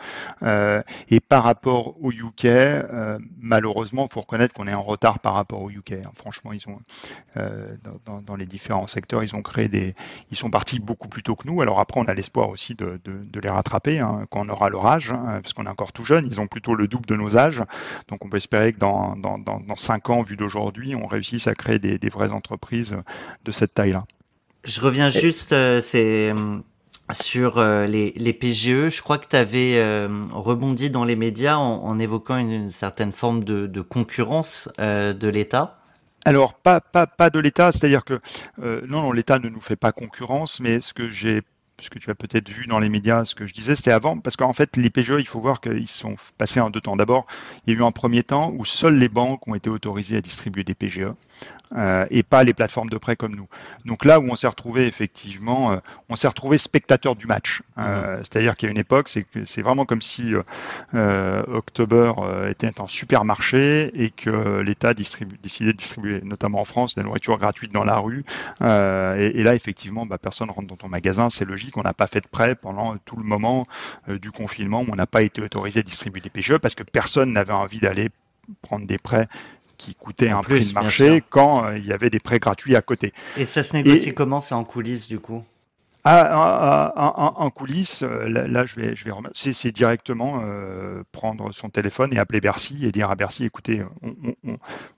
Euh, 0.44 0.82
et 1.10 1.20
par 1.20 1.44
rapport 1.44 1.96
au 2.04 2.12
UK, 2.12 2.46
euh, 2.46 3.18
malheureusement, 3.40 4.08
il 4.10 4.12
faut 4.12 4.20
reconnaître 4.20 4.54
qu'on 4.54 4.68
est 4.68 4.74
en 4.74 4.84
retard 4.84 5.20
par 5.20 5.34
rapport 5.36 5.62
au 5.62 5.70
UK. 5.70 5.94
Hein. 5.94 6.12
Franchement, 6.14 6.52
ils 6.52 6.68
ont 6.68 6.80
dans, 8.26 8.36
les 8.36 8.46
différents 8.46 8.88
secteurs, 8.88 9.24
ils 9.24 9.36
ont 9.36 9.42
créé 9.42 9.68
des, 9.68 9.96
ils 10.32 10.38
sont 10.38 10.50
partis 10.50 10.80
beaucoup 10.80 11.08
plus 11.08 11.24
tôt 11.24 11.36
que 11.36 11.48
nous. 11.48 11.62
Alors 11.62 11.80
après, 11.80 12.00
on 12.02 12.06
a 12.06 12.14
l'espoir 12.14 12.50
aussi 12.50 12.76
de, 12.76 13.00
les 13.42 13.50
rattraper 13.50 14.00
hein, 14.00 14.26
quand 14.30 14.46
on 14.46 14.50
aura 14.50 14.70
leur 14.70 14.86
âge, 14.86 15.12
hein, 15.12 15.40
parce 15.42 15.54
qu'on 15.54 15.66
est 15.66 15.70
encore 15.70 15.94
tout 15.94 16.04
jeune. 16.04 16.28
Ils 16.28 16.42
ont 16.42 16.48
plutôt 16.48 16.76
le 16.76 16.88
double 16.88 17.06
de 17.06 17.16
nos 17.16 17.38
âges, 17.38 17.64
donc 18.10 18.26
on 18.26 18.30
peut 18.30 18.38
espérer 18.38 18.74
que 18.74 18.80
dans 18.80 19.16
dans, 19.16 19.76
cinq 19.78 20.10
ans, 20.10 20.22
vu 20.24 20.36
d'aujourd'hui, 20.36 20.96
on 20.96 21.08
réussisse 21.08 21.48
à 21.48 21.54
créer 21.54 21.80
des 21.80 22.10
vraies 22.10 22.32
entreprises 22.32 22.98
de 23.46 23.52
cette 23.52 23.74
taille-là. 23.74 24.04
Je 24.64 24.82
reviens 24.82 25.10
juste, 25.10 25.54
euh, 25.54 25.82
c'est 25.82 26.32
sur 27.14 27.58
euh, 27.58 27.88
les, 27.88 28.14
les, 28.16 28.34
PGE. 28.34 28.90
Je 28.90 29.02
crois 29.02 29.18
que 29.18 29.28
tu 29.28 29.36
avais 29.36 29.78
euh, 29.78 30.08
rebondi 30.32 30.90
dans 30.90 31.06
les 31.06 31.16
médias 31.16 31.56
en, 31.56 31.84
en 31.84 31.98
évoquant 31.98 32.38
une, 32.38 32.52
une, 32.52 32.70
certaine 32.70 33.12
forme 33.12 33.44
de, 33.44 33.68
de 33.68 33.82
concurrence 33.82 34.70
de 34.78 35.28
l'État. 35.28 35.78
Alors, 36.26 36.54
pas, 36.54 36.82
pas, 36.82 37.08
pas 37.08 37.30
de 37.30 37.40
l'État, 37.40 37.72
c'est-à-dire 37.72 38.04
que 38.04 38.20
non, 38.58 39.02
non 39.02 39.12
l'État 39.12 39.40
ne 39.40 39.48
nous 39.50 39.62
fait 39.62 39.78
pas 39.78 39.92
concurrence, 39.92 40.60
mais 40.60 40.82
ce 40.82 40.94
que 40.94 41.10
j'ai 41.10 41.42
puisque 41.80 42.00
tu 42.00 42.12
as 42.12 42.16
peut-être 42.16 42.50
vu 42.50 42.66
dans 42.68 42.80
les 42.80 42.90
médias 42.90 43.24
ce 43.24 43.34
que 43.34 43.48
je 43.48 43.54
disais, 43.54 43.76
c'était 43.76 43.92
avant, 43.92 44.20
parce 44.20 44.36
qu'en 44.36 44.52
fait, 44.52 44.76
les 44.76 44.90
PGE, 44.90 45.16
il 45.18 45.28
faut 45.28 45.40
voir 45.40 45.62
qu'ils 45.62 45.88
sont 45.88 46.16
passés 46.38 46.60
en 46.60 46.70
deux 46.70 46.82
temps. 46.82 46.98
D'abord, 46.98 47.26
il 47.66 47.74
y 47.74 47.76
a 47.76 47.80
eu 47.80 47.84
un 47.84 47.92
premier 47.92 48.22
temps 48.22 48.54
où 48.56 48.66
seules 48.66 48.98
les 48.98 49.08
banques 49.08 49.48
ont 49.48 49.56
été 49.56 49.70
autorisées 49.70 50.18
à 50.18 50.22
distribuer 50.22 50.66
des 50.66 50.76
PGE. 50.76 51.14
Euh, 51.78 52.08
et 52.10 52.24
pas 52.24 52.44
les 52.44 52.56
plateformes 52.56 52.90
de 52.90 52.98
prêt 52.98 53.16
comme 53.16 53.36
nous. 53.36 53.48
Donc 53.86 54.04
là 54.04 54.20
où 54.20 54.24
on 54.24 54.36
s'est 54.36 54.48
retrouvé 54.48 54.88
effectivement, 54.88 55.74
euh, 55.74 55.78
on 56.10 56.16
s'est 56.16 56.28
retrouvé 56.28 56.58
spectateur 56.58 57.16
du 57.16 57.28
match. 57.28 57.62
Euh, 57.78 58.18
mhm. 58.18 58.24
C'est-à-dire 58.24 58.56
qu'il 58.56 58.68
y 58.68 58.70
a 58.70 58.72
une 58.72 58.80
époque, 58.80 59.08
c'est 59.08 59.26
c'est 59.46 59.62
vraiment 59.62 59.86
comme 59.86 60.02
si 60.02 60.34
October 60.94 62.14
était 62.50 62.72
un 62.82 62.88
supermarché 62.88 63.92
et 63.94 64.10
que 64.10 64.60
l'État 64.62 64.94
décidait 64.96 65.72
de 65.72 65.78
distribuer, 65.78 66.22
notamment 66.24 66.62
en 66.62 66.66
France, 66.66 66.96
de 66.96 67.02
la 67.02 67.06
nourriture 67.06 67.38
gratuite 67.38 67.72
dans 67.72 67.84
la 67.84 67.98
rue. 67.98 68.24
Et, 68.62 69.44
là 69.44 69.54
effectivement, 69.54 70.06
bah, 70.06 70.18
personne 70.18 70.50
rentre 70.50 70.68
dans 70.68 70.76
ton 70.76 70.90
magasin, 70.90 71.30
c'est 71.30 71.46
logique. 71.46 71.78
On 71.78 71.84
n'a 71.84 71.94
pas 71.94 72.08
fait 72.08 72.22
de 72.22 72.28
prêt 72.28 72.56
pendant 72.56 72.98
tout 73.06 73.18
le 73.18 73.24
moment 73.24 73.68
du 74.08 74.32
confinement. 74.32 74.84
on 74.90 74.96
n'a 74.96 75.08
pas 75.08 75.22
été 75.22 75.42
autorisé 75.42 75.82
à 75.82 75.84
distribuer 75.84 76.22
des 76.22 76.30
PGE 76.30 76.58
parce 76.58 76.76
que 76.76 76.84
personne 76.84 77.34
n'avait 77.34 77.54
envie 77.54 77.80
d'aller 77.80 78.10
prendre 78.62 78.86
des 78.86 78.98
prêts 78.98 79.28
qui 79.80 79.96
coûtait 79.96 80.30
un 80.30 80.42
prix 80.42 80.66
de 80.66 80.74
marché 80.74 81.24
quand 81.30 81.66
euh, 81.66 81.78
il 81.78 81.86
y 81.86 81.92
avait 81.92 82.12
des 82.12 82.20
prêts 82.20 82.38
gratuits 82.38 82.76
à 82.76 82.82
côté. 82.84 83.14
Et 83.38 83.46
ça 83.46 83.64
se 83.64 83.74
négocie 83.74 84.14
comment 84.14 84.42
C'est 84.42 84.54
en 84.54 84.64
coulisses 84.64 85.08
du 85.08 85.20
coup? 85.20 85.44
Ah, 86.06 86.94
en, 87.36 87.50
coulisses, 87.50 88.04
euh, 88.04 88.30
là, 88.30 88.66
je 88.66 88.76
vais, 88.76 88.96
je 88.96 89.10
c'est 89.34 89.72
directement 89.72 90.42
euh, 90.46 91.04
prendre 91.12 91.52
son 91.52 91.70
téléphone 91.70 92.14
et 92.14 92.20
appeler 92.20 92.40
Bercy 92.40 92.86
et 92.86 92.92
dire 92.92 93.12
à 93.12 93.16
Bercy, 93.16 93.44
écoutez, 93.44 93.84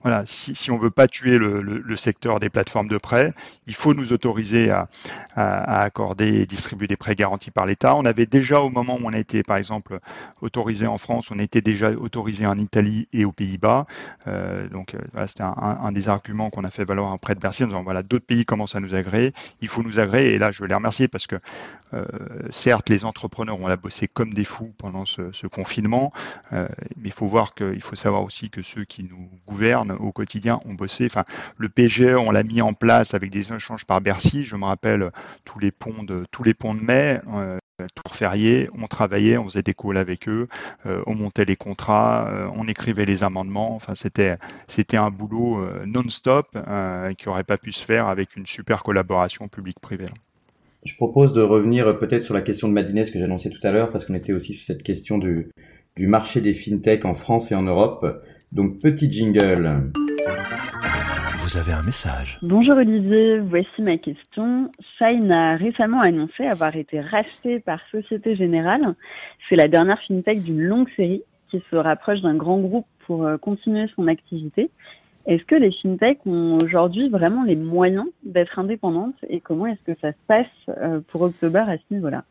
voilà, 0.02 0.22
si, 0.26 0.70
on 0.70 0.78
veut 0.78 0.90
pas 0.90 1.08
tuer 1.08 1.38
le, 1.38 1.96
secteur 1.96 2.40
des 2.40 2.50
plateformes 2.50 2.88
de 2.88 2.98
prêt, 2.98 3.32
il 3.66 3.74
faut 3.74 3.94
nous 3.94 4.12
autoriser 4.12 4.70
à, 4.70 4.88
accorder 5.34 6.40
et 6.40 6.46
distribuer 6.46 6.86
des 6.86 6.96
prêts 6.96 7.14
garantis 7.14 7.50
par 7.50 7.66
l'État. 7.66 7.96
On 7.96 8.04
avait 8.04 8.26
déjà 8.26 8.60
au 8.60 8.70
moment 8.70 8.96
où 9.00 9.04
on 9.04 9.12
a 9.12 9.18
été, 9.18 9.42
par 9.42 9.56
exemple, 9.56 9.98
autorisé 10.40 10.86
en 10.86 10.98
France, 10.98 11.30
on 11.30 11.38
était 11.38 11.60
déjà 11.60 11.90
autorisé 11.90 12.46
en 12.46 12.58
Italie 12.58 13.08
et 13.12 13.24
aux 13.24 13.32
Pays-Bas. 13.32 13.86
Euh, 14.28 14.68
donc, 14.68 14.96
voilà, 15.12 15.26
c'était 15.26 15.44
un, 15.44 15.92
des 15.92 16.08
arguments 16.08 16.50
qu'on 16.50 16.64
a 16.64 16.70
fait 16.70 16.84
valoir 16.84 17.12
auprès 17.12 17.34
de 17.34 17.40
Bercy 17.40 17.64
en 17.64 17.66
disant, 17.66 17.82
voilà, 17.82 18.02
d'autres 18.02 18.26
pays 18.26 18.44
commencent 18.44 18.76
à 18.76 18.80
nous 18.80 18.94
agréer, 18.94 19.32
il 19.60 19.68
faut 19.68 19.82
nous 19.82 19.98
agréer. 19.98 20.34
Et 20.34 20.38
là, 20.38 20.50
je 20.50 20.64
les 20.64 20.74
parce 21.08 21.26
que 21.26 21.36
euh, 21.94 22.04
certes, 22.50 22.88
les 22.88 23.04
entrepreneurs 23.04 23.60
ont 23.60 23.66
la 23.66 23.76
bossé 23.76 24.08
comme 24.08 24.34
des 24.34 24.44
fous 24.44 24.72
pendant 24.78 25.04
ce, 25.04 25.46
confinement, 25.46 26.12
euh, 26.52 26.68
mais 26.96 27.08
il 27.08 27.12
faut 27.12 27.26
voir 27.26 27.54
qu'il 27.54 27.82
faut 27.82 27.96
savoir 27.96 28.22
aussi 28.22 28.48
que 28.48 28.62
ceux 28.62 28.84
qui 28.84 29.02
nous 29.04 29.28
gouvernent 29.46 29.92
au 29.92 30.12
quotidien 30.12 30.58
ont 30.64 30.74
bossé. 30.74 31.06
Enfin, 31.06 31.24
le 31.58 31.68
PGE, 31.68 32.16
on 32.16 32.30
l'a 32.30 32.42
mis 32.42 32.62
en 32.62 32.72
place 32.72 33.14
avec 33.14 33.30
des 33.30 33.52
échanges 33.52 33.84
par 33.84 34.00
Bercy. 34.00 34.44
Je 34.44 34.56
me 34.56 34.64
rappelle 34.64 35.10
tous 35.44 35.58
les 35.58 35.70
ponts 35.70 36.04
de 36.04 36.24
tous 36.30 36.42
les 36.42 36.54
ponts 36.54 36.74
de 36.74 36.80
mai. 36.80 37.20
Euh, 37.34 37.58
tour 38.04 38.14
férié, 38.14 38.70
on 38.78 38.86
travaillait, 38.86 39.38
on 39.38 39.44
faisait 39.44 39.62
des 39.62 39.74
calls 39.74 39.96
avec 39.96 40.28
eux, 40.28 40.46
on 40.84 41.16
montait 41.16 41.44
les 41.44 41.56
contrats, 41.56 42.30
on 42.54 42.68
écrivait 42.68 43.06
les 43.06 43.24
amendements. 43.24 43.74
Enfin, 43.74 43.96
c'était 43.96 44.36
c'était 44.68 44.98
un 44.98 45.10
boulot 45.10 45.66
non-stop 45.84 46.56
qui 47.18 47.28
aurait 47.28 47.42
pas 47.42 47.56
pu 47.56 47.72
se 47.72 47.84
faire 47.84 48.06
avec 48.06 48.36
une 48.36 48.46
super 48.46 48.84
collaboration 48.84 49.48
publique-privée. 49.48 50.06
Je 50.84 50.96
propose 50.96 51.32
de 51.32 51.42
revenir 51.42 51.96
peut-être 52.00 52.24
sur 52.24 52.34
la 52.34 52.42
question 52.42 52.66
de 52.66 52.72
Madinès 52.72 53.08
que 53.12 53.20
j'annonçais 53.20 53.50
tout 53.50 53.64
à 53.64 53.70
l'heure, 53.70 53.90
parce 53.90 54.04
qu'on 54.04 54.14
était 54.14 54.32
aussi 54.32 54.52
sur 54.52 54.64
cette 54.64 54.82
question 54.82 55.16
du, 55.16 55.52
du 55.94 56.08
marché 56.08 56.40
des 56.40 56.52
fintech 56.52 57.04
en 57.04 57.14
France 57.14 57.52
et 57.52 57.54
en 57.54 57.62
Europe. 57.62 58.04
Donc, 58.50 58.80
petit 58.80 59.10
jingle. 59.10 59.92
Vous 61.36 61.56
avez 61.56 61.72
un 61.72 61.84
message. 61.84 62.36
Bonjour 62.42 62.74
Olivier, 62.74 63.38
voici 63.38 63.80
ma 63.80 63.96
question. 63.96 64.72
Shine 64.98 65.30
a 65.30 65.54
récemment 65.54 66.00
annoncé 66.00 66.46
avoir 66.46 66.74
été 66.74 67.00
racheté 67.00 67.60
par 67.60 67.78
Société 67.92 68.34
Générale. 68.34 68.96
C'est 69.48 69.56
la 69.56 69.68
dernière 69.68 70.00
fintech 70.08 70.42
d'une 70.42 70.62
longue 70.62 70.88
série 70.96 71.22
qui 71.52 71.62
se 71.70 71.76
rapproche 71.76 72.22
d'un 72.22 72.34
grand 72.34 72.58
groupe 72.58 72.86
pour 73.06 73.24
euh, 73.24 73.36
continuer 73.36 73.86
son 73.94 74.08
activité. 74.08 74.68
Est-ce 75.26 75.44
que 75.44 75.54
les 75.54 75.72
fintechs 75.72 76.18
ont 76.26 76.58
aujourd'hui 76.58 77.08
vraiment 77.08 77.44
les 77.44 77.56
moyens 77.56 78.06
d'être 78.24 78.58
indépendantes 78.58 79.14
et 79.28 79.40
comment 79.40 79.66
est-ce 79.66 79.92
que 79.92 79.98
ça 80.00 80.10
se 80.10 80.16
passe 80.26 80.46
euh, 80.68 81.00
pour 81.08 81.22
October 81.22 81.60
à 81.60 81.76
ce 81.76 81.94
niveau-là? 81.94 82.24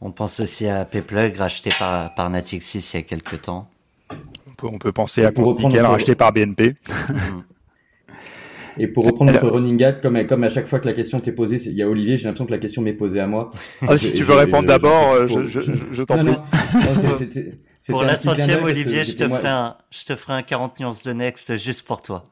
On 0.00 0.10
pense 0.10 0.40
aussi 0.40 0.66
à 0.66 0.84
Payplug 0.84 1.36
racheté 1.36 1.70
par, 1.78 2.12
par 2.14 2.28
Natixis 2.28 2.90
il 2.94 2.96
y 2.96 3.00
a 3.00 3.02
quelques 3.02 3.42
temps. 3.42 3.68
On 4.10 4.54
peut, 4.58 4.66
on 4.66 4.78
peut 4.78 4.92
penser 4.92 5.24
à 5.24 5.30
Nickel 5.30 5.86
racheté 5.86 6.14
par 6.16 6.32
BNP. 6.32 6.74
Et 8.78 8.86
pour 8.86 9.04
reprendre 9.04 9.32
notre 9.32 9.48
running 9.48 9.76
gag, 9.76 10.00
comme, 10.00 10.26
comme 10.26 10.44
à 10.44 10.48
chaque 10.48 10.66
fois 10.66 10.80
que 10.80 10.86
la 10.86 10.94
question 10.94 11.20
t'est 11.20 11.32
posée, 11.32 11.60
il 11.66 11.76
y 11.76 11.82
a 11.82 11.88
Olivier, 11.88 12.16
j'ai 12.16 12.24
l'impression 12.24 12.46
que 12.46 12.52
la 12.52 12.58
question 12.58 12.80
m'est 12.80 12.94
posée 12.94 13.20
à 13.20 13.26
moi. 13.26 13.50
Ah, 13.86 13.98
si 13.98 14.14
tu 14.14 14.22
veux 14.22 14.34
répondre 14.34 14.66
d'abord, 14.66 15.26
je, 15.26 15.44
je, 15.44 15.60
je 15.92 16.02
t'en 16.02 16.24
prie. 16.24 16.34
pour 17.88 18.02
la 18.02 18.16
centième, 18.16 18.64
Olivier, 18.64 19.04
je 19.04 19.16
te, 19.16 19.28
ferai 19.28 19.48
un, 19.48 19.76
je 19.90 20.04
te 20.04 20.16
ferai 20.16 20.32
un 20.34 20.42
40 20.42 20.80
nuances 20.80 21.02
de 21.02 21.12
Next 21.12 21.56
juste 21.56 21.82
pour 21.82 22.00
toi. 22.00 22.24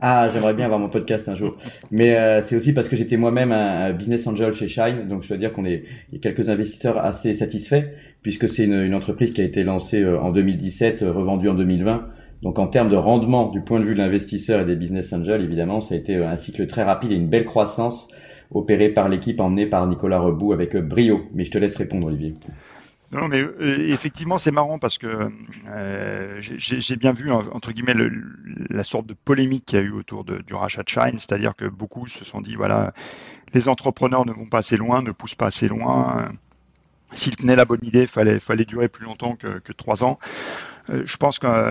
Ah, 0.00 0.28
j'aimerais 0.32 0.54
bien 0.54 0.66
avoir 0.66 0.78
mon 0.78 0.88
podcast 0.88 1.28
un 1.28 1.34
jour. 1.34 1.56
Mais 1.90 2.16
euh, 2.16 2.40
c'est 2.42 2.54
aussi 2.54 2.72
parce 2.72 2.88
que 2.88 2.96
j'étais 2.96 3.16
moi-même 3.16 3.50
un, 3.52 3.92
business 3.92 4.26
angel 4.26 4.54
chez 4.54 4.68
Shine, 4.68 5.08
donc 5.08 5.22
je 5.24 5.28
dois 5.28 5.36
dire 5.36 5.52
qu'on 5.52 5.64
est, 5.64 5.84
quelques 6.22 6.48
investisseurs 6.48 6.98
assez 6.98 7.34
satisfaits, 7.34 7.84
puisque 8.22 8.48
c'est 8.48 8.64
une, 8.64 8.94
entreprise 8.94 9.32
qui 9.32 9.40
a 9.40 9.44
été 9.44 9.64
lancée 9.64 10.02
euh, 10.02 10.20
en 10.20 10.30
2017, 10.30 11.02
euh, 11.02 11.12
revendue 11.12 11.48
en 11.48 11.54
2020. 11.54 12.06
Donc 12.42 12.60
en 12.60 12.68
termes 12.68 12.88
de 12.88 12.96
rendement 12.96 13.50
du 13.50 13.60
point 13.60 13.80
de 13.80 13.84
vue 13.84 13.94
de 13.94 13.98
l'investisseur 13.98 14.60
et 14.60 14.64
des 14.64 14.76
business 14.76 15.12
angels, 15.12 15.42
évidemment, 15.42 15.80
ça 15.80 15.96
a 15.96 15.98
été 15.98 16.14
un 16.14 16.36
cycle 16.36 16.66
très 16.68 16.84
rapide 16.84 17.10
et 17.10 17.16
une 17.16 17.28
belle 17.28 17.44
croissance 17.44 18.06
opérée 18.52 18.90
par 18.90 19.08
l'équipe 19.08 19.40
emmenée 19.40 19.66
par 19.66 19.86
Nicolas 19.88 20.20
Rebout 20.20 20.52
avec 20.52 20.76
brio. 20.76 21.22
Mais 21.34 21.44
je 21.44 21.50
te 21.50 21.58
laisse 21.58 21.74
répondre, 21.74 22.06
Olivier. 22.06 22.34
Non, 23.10 23.26
mais 23.28 23.40
euh, 23.40 23.88
effectivement, 23.90 24.36
c'est 24.38 24.50
marrant 24.50 24.78
parce 24.78 24.98
que 24.98 25.30
euh, 25.66 26.36
j'ai 26.40 26.96
bien 26.96 27.12
vu, 27.12 27.32
entre 27.32 27.72
guillemets, 27.72 27.94
la 28.68 28.84
sorte 28.84 29.06
de 29.06 29.14
polémique 29.14 29.64
qu'il 29.64 29.78
y 29.78 29.82
a 29.82 29.84
eu 29.84 29.92
autour 29.92 30.24
du 30.24 30.54
rachat 30.54 30.82
de 30.82 30.88
Shine, 30.88 31.18
c'est-à-dire 31.18 31.54
que 31.56 31.64
beaucoup 31.64 32.06
se 32.06 32.24
sont 32.26 32.42
dit, 32.42 32.54
voilà, 32.54 32.92
les 33.54 33.68
entrepreneurs 33.68 34.26
ne 34.26 34.32
vont 34.32 34.46
pas 34.46 34.58
assez 34.58 34.76
loin, 34.76 35.00
ne 35.00 35.12
poussent 35.12 35.34
pas 35.34 35.46
assez 35.46 35.68
loin. 35.68 36.30
S'ils 37.12 37.36
tenaient 37.36 37.56
la 37.56 37.64
bonne 37.64 37.82
idée, 37.82 38.02
il 38.02 38.06
fallait, 38.06 38.38
fallait 38.38 38.66
durer 38.66 38.88
plus 38.88 39.06
longtemps 39.06 39.36
que, 39.36 39.72
trois 39.72 40.04
ans. 40.04 40.18
Euh, 40.90 41.02
je 41.06 41.16
pense 41.16 41.38
que 41.38 41.70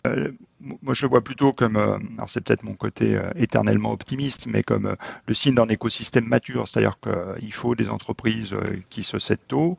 moi 0.59 0.93
je 0.93 1.03
le 1.03 1.09
vois 1.09 1.21
plutôt 1.23 1.53
comme, 1.53 1.77
euh, 1.77 1.97
alors 2.17 2.29
c'est 2.29 2.41
peut-être 2.41 2.63
mon 2.63 2.73
côté 2.73 3.19
éternellement 3.35 3.91
optimiste, 3.91 4.47
mais 4.47 4.63
comme 4.63 4.95
le 5.25 5.33
signe 5.33 5.55
d'un 5.55 5.67
écosystème 5.67 6.25
mature, 6.25 6.67
c'est-à-dire 6.67 6.97
qu'il 6.99 7.53
faut 7.53 7.75
des 7.75 7.89
entreprises 7.89 8.55
qui 8.89 9.03
se 9.03 9.19
cèdent 9.19 9.47
tôt, 9.47 9.77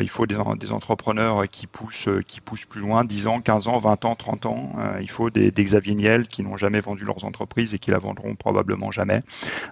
il 0.00 0.08
faut 0.08 0.26
des, 0.26 0.36
entrepreneurs 0.70 1.48
qui 1.48 1.66
poussent, 1.66 2.08
qui 2.26 2.40
poussent 2.40 2.64
plus 2.64 2.80
loin, 2.80 3.04
10 3.04 3.26
ans, 3.26 3.40
15 3.40 3.68
ans, 3.68 3.78
20 3.78 4.04
ans, 4.04 4.14
30 4.14 4.46
ans, 4.46 4.72
il 5.00 5.10
faut 5.10 5.30
des, 5.30 5.50
des 5.50 5.64
Xavier 5.64 5.94
Niel 5.94 6.28
qui 6.28 6.42
n'ont 6.42 6.56
jamais 6.56 6.80
vendu 6.80 7.04
leurs 7.04 7.24
entreprises 7.24 7.74
et 7.74 7.78
qui 7.78 7.90
la 7.90 7.98
vendront 7.98 8.34
probablement 8.34 8.90
jamais. 8.90 9.22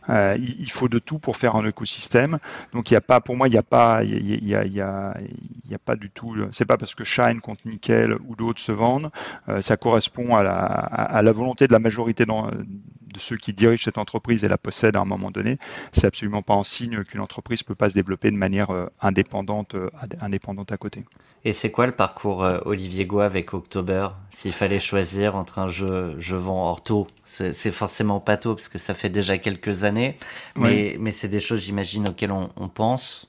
il, 0.09 0.71
faut 0.71 0.89
de 0.89 0.99
tout 0.99 1.19
pour 1.19 1.37
faire 1.37 1.57
un 1.57 1.67
écosystème. 1.67 2.39
Donc 2.73 2.91
il 2.91 2.95
n'y 2.95 2.99
a 2.99 3.03
pas, 3.03 3.21
pour 3.21 3.37
moi, 3.37 3.49
il 3.49 3.53
n'y 3.53 3.59
a 3.59 3.63
pas, 3.63 4.03
il 4.05 4.47
y 4.47 4.55
a, 4.55 4.65
il 4.65 4.81
a, 4.81 5.79
pas 5.85 5.97
du 5.97 6.11
tout, 6.11 6.37
c'est 6.53 6.67
pas 6.67 6.77
parce 6.77 6.95
que 6.95 7.05
Shine 7.05 7.41
contre 7.41 7.67
Nickel 7.67 8.17
ou 8.27 8.37
d'autres 8.37 8.61
se 8.61 8.73
vendent 8.73 9.11
euh, 9.49 9.63
ça 9.63 9.77
correspond 9.77 10.37
à 10.37 10.38
la, 10.43 11.33
volonté 11.33 11.67
de 11.67 11.73
la 11.73 11.79
majorité 11.79 12.25
de 12.25 13.19
ceux 13.19 13.37
qui 13.37 13.53
dirigent 13.53 13.85
cette 13.85 13.99
entreprise 13.99 14.45
et 14.45 14.49
la 14.49 14.59
possèdent 14.59 14.97
à 14.97 15.01
un 15.01 15.05
moment 15.05 15.31
donné. 15.31 15.59
C'est 15.93 16.07
absolument 16.07 16.43
pas 16.43 16.55
en 16.55 16.65
signe 16.65 17.05
qu'une 17.05 17.21
entreprise 17.21 17.63
peut 17.63 17.75
pas 17.75 17.89
se 17.89 17.95
développer 17.95 18.31
de 18.31 18.37
manière 18.37 18.71
euh, 18.71 18.87
indépendante, 19.01 19.75
euh, 19.75 19.91
indépendante 20.21 20.73
à 20.73 20.77
côté. 20.77 21.05
Et 21.45 21.53
c'est 21.53 21.71
quoi 21.71 21.87
le 21.87 21.93
parcours 21.93 22.41
Olivier 22.65 23.07
Goua 23.07 23.25
avec 23.25 23.55
October? 23.55 24.09
S'il 24.31 24.53
fallait 24.53 24.81
choisir 24.81 25.37
entre 25.37 25.61
un 25.61 25.69
jeu, 25.69 26.17
je 26.19 26.35
vends 26.35 26.69
ortho, 26.69 27.07
c'est 27.25 27.71
forcément 27.71 28.19
pas 28.19 28.37
tôt 28.37 28.55
parce 28.57 28.69
que 28.69 28.79
ça 28.79 28.93
fait 28.93 29.09
déjà 29.09 29.39
quelques 29.39 29.85
années, 29.85 30.19
mais, 30.57 30.99
c'est 31.13 31.29
des 31.29 31.41
choses, 31.41 31.61
j'imagine, 31.61 32.09
auxquelles 32.09 32.33
on 32.33 32.69
pense. 32.69 33.28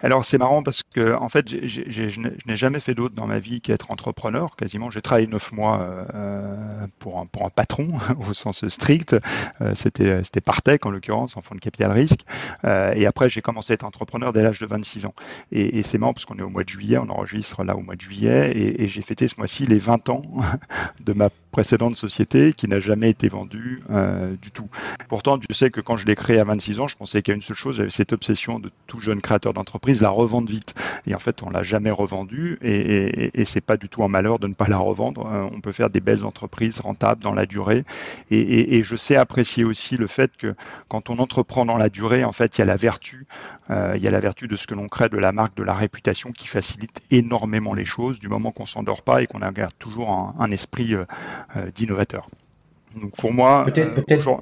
Alors 0.00 0.24
c'est 0.24 0.38
marrant 0.38 0.62
parce 0.62 0.82
que 0.82 1.14
en 1.16 1.28
fait, 1.28 1.48
je 1.48 2.20
n'ai 2.46 2.56
jamais 2.56 2.78
fait 2.78 2.94
d'autre 2.94 3.16
dans 3.16 3.26
ma 3.26 3.40
vie 3.40 3.60
qu'être 3.60 3.90
entrepreneur. 3.90 4.54
Quasiment, 4.54 4.90
j'ai 4.90 5.02
travaillé 5.02 5.26
neuf 5.26 5.50
mois 5.50 5.80
euh, 6.14 6.86
pour, 7.00 7.18
un, 7.18 7.26
pour 7.26 7.44
un 7.44 7.50
patron 7.50 7.88
au 8.28 8.32
sens 8.32 8.66
strict. 8.68 9.16
Euh, 9.60 9.72
c'était 9.74 10.22
c'était 10.22 10.40
Partech 10.40 10.86
en 10.86 10.90
l'occurrence, 10.90 11.36
en 11.36 11.42
fonds 11.42 11.56
de 11.56 11.60
capital 11.60 11.90
risque. 11.90 12.20
Euh, 12.64 12.92
et 12.94 13.06
après, 13.06 13.28
j'ai 13.28 13.42
commencé 13.42 13.72
à 13.72 13.74
être 13.74 13.84
entrepreneur 13.84 14.32
dès 14.32 14.42
l'âge 14.42 14.60
de 14.60 14.66
26 14.66 15.06
ans. 15.06 15.14
Et, 15.50 15.82
c'est 15.82 15.98
marrant 15.98 16.12
parce 16.12 16.26
qu'on 16.26 16.38
est 16.38 16.42
au 16.42 16.48
mois 16.48 16.64
de 16.64 16.68
juillet, 16.68 16.98
on 16.98 17.08
enregistre 17.08 17.64
là 17.64 17.76
au 17.76 17.80
mois 17.80 17.96
de 17.96 18.00
juillet, 18.00 18.52
et, 18.54 18.88
j'ai 18.88 19.02
fêté 19.02 19.26
ce 19.26 19.36
mois-ci 19.38 19.64
les 19.64 19.78
20 19.78 20.10
ans 20.10 20.22
de 21.00 21.12
ma 21.12 21.30
précédente 21.50 21.96
société 21.96 22.52
qui 22.52 22.68
n'a 22.68 22.78
jamais 22.78 23.10
été 23.10 23.28
vendue 23.28 23.82
du 24.40 24.50
tout. 24.50 24.68
Pourtant, 25.08 25.38
tu 25.38 25.52
sais 25.54 25.70
que 25.70 25.80
quand 25.80 25.96
je 25.96 26.06
l'ai 26.06 26.14
créé 26.14 26.38
à 26.38 26.44
26 26.44 26.80
ans, 26.80 26.88
je 26.88 26.96
pensais 26.96 27.22
qu'il 27.22 27.32
y 27.32 27.34
a 27.34 27.36
une 27.36 27.42
seule 27.42 27.56
chose, 27.56 27.76
j'avais 27.76 27.90
cette 27.90 28.12
obsession 28.12 28.58
de 28.58 28.70
tout 28.86 29.00
jeune 29.00 29.20
créateur 29.20 29.54
d'entreprise, 29.54 29.87
la 29.94 30.10
revendre 30.10 30.48
vite. 30.48 30.74
Et 31.06 31.14
en 31.14 31.18
fait, 31.18 31.42
on 31.42 31.50
l'a 31.50 31.62
jamais 31.62 31.90
revendue 31.90 32.58
et, 32.62 32.74
et, 32.74 33.40
et 33.40 33.44
c'est 33.44 33.60
pas 33.60 33.76
du 33.76 33.88
tout 33.88 34.02
un 34.04 34.08
malheur 34.08 34.38
de 34.38 34.46
ne 34.46 34.54
pas 34.54 34.68
la 34.68 34.78
revendre. 34.78 35.26
Euh, 35.26 35.48
on 35.52 35.60
peut 35.60 35.72
faire 35.72 35.90
des 35.90 36.00
belles 36.00 36.24
entreprises 36.24 36.80
rentables 36.80 37.22
dans 37.22 37.34
la 37.34 37.46
durée. 37.46 37.84
Et, 38.30 38.76
et, 38.76 38.82
je 38.82 38.96
sais 38.96 39.16
apprécier 39.16 39.64
aussi 39.64 39.96
le 39.96 40.06
fait 40.06 40.36
que 40.36 40.54
quand 40.88 41.10
on 41.10 41.18
entreprend 41.18 41.64
dans 41.64 41.76
la 41.76 41.88
durée, 41.88 42.24
en 42.24 42.32
fait, 42.32 42.58
il 42.58 42.60
y 42.60 42.62
a 42.62 42.66
la 42.66 42.76
vertu, 42.76 43.26
euh, 43.70 43.94
il 43.96 44.02
y 44.02 44.08
a 44.08 44.10
la 44.10 44.20
vertu 44.20 44.48
de 44.48 44.56
ce 44.56 44.66
que 44.66 44.74
l'on 44.74 44.88
crée, 44.88 45.08
de 45.08 45.18
la 45.18 45.32
marque, 45.32 45.56
de 45.56 45.62
la 45.62 45.74
réputation 45.74 46.32
qui 46.32 46.46
facilite 46.46 47.00
énormément 47.10 47.74
les 47.74 47.84
choses 47.84 48.18
du 48.18 48.28
moment 48.28 48.52
qu'on 48.52 48.66
s'endort 48.66 49.02
pas 49.02 49.22
et 49.22 49.26
qu'on 49.26 49.42
a 49.42 49.52
toujours 49.78 50.10
un, 50.10 50.34
un 50.38 50.50
esprit 50.50 50.94
euh, 50.94 51.04
d'innovateur. 51.74 52.28
Donc 53.00 53.14
pour 53.16 53.32
moi, 53.32 53.64
peut-être, 53.64 53.94
peut-être. 53.94 54.40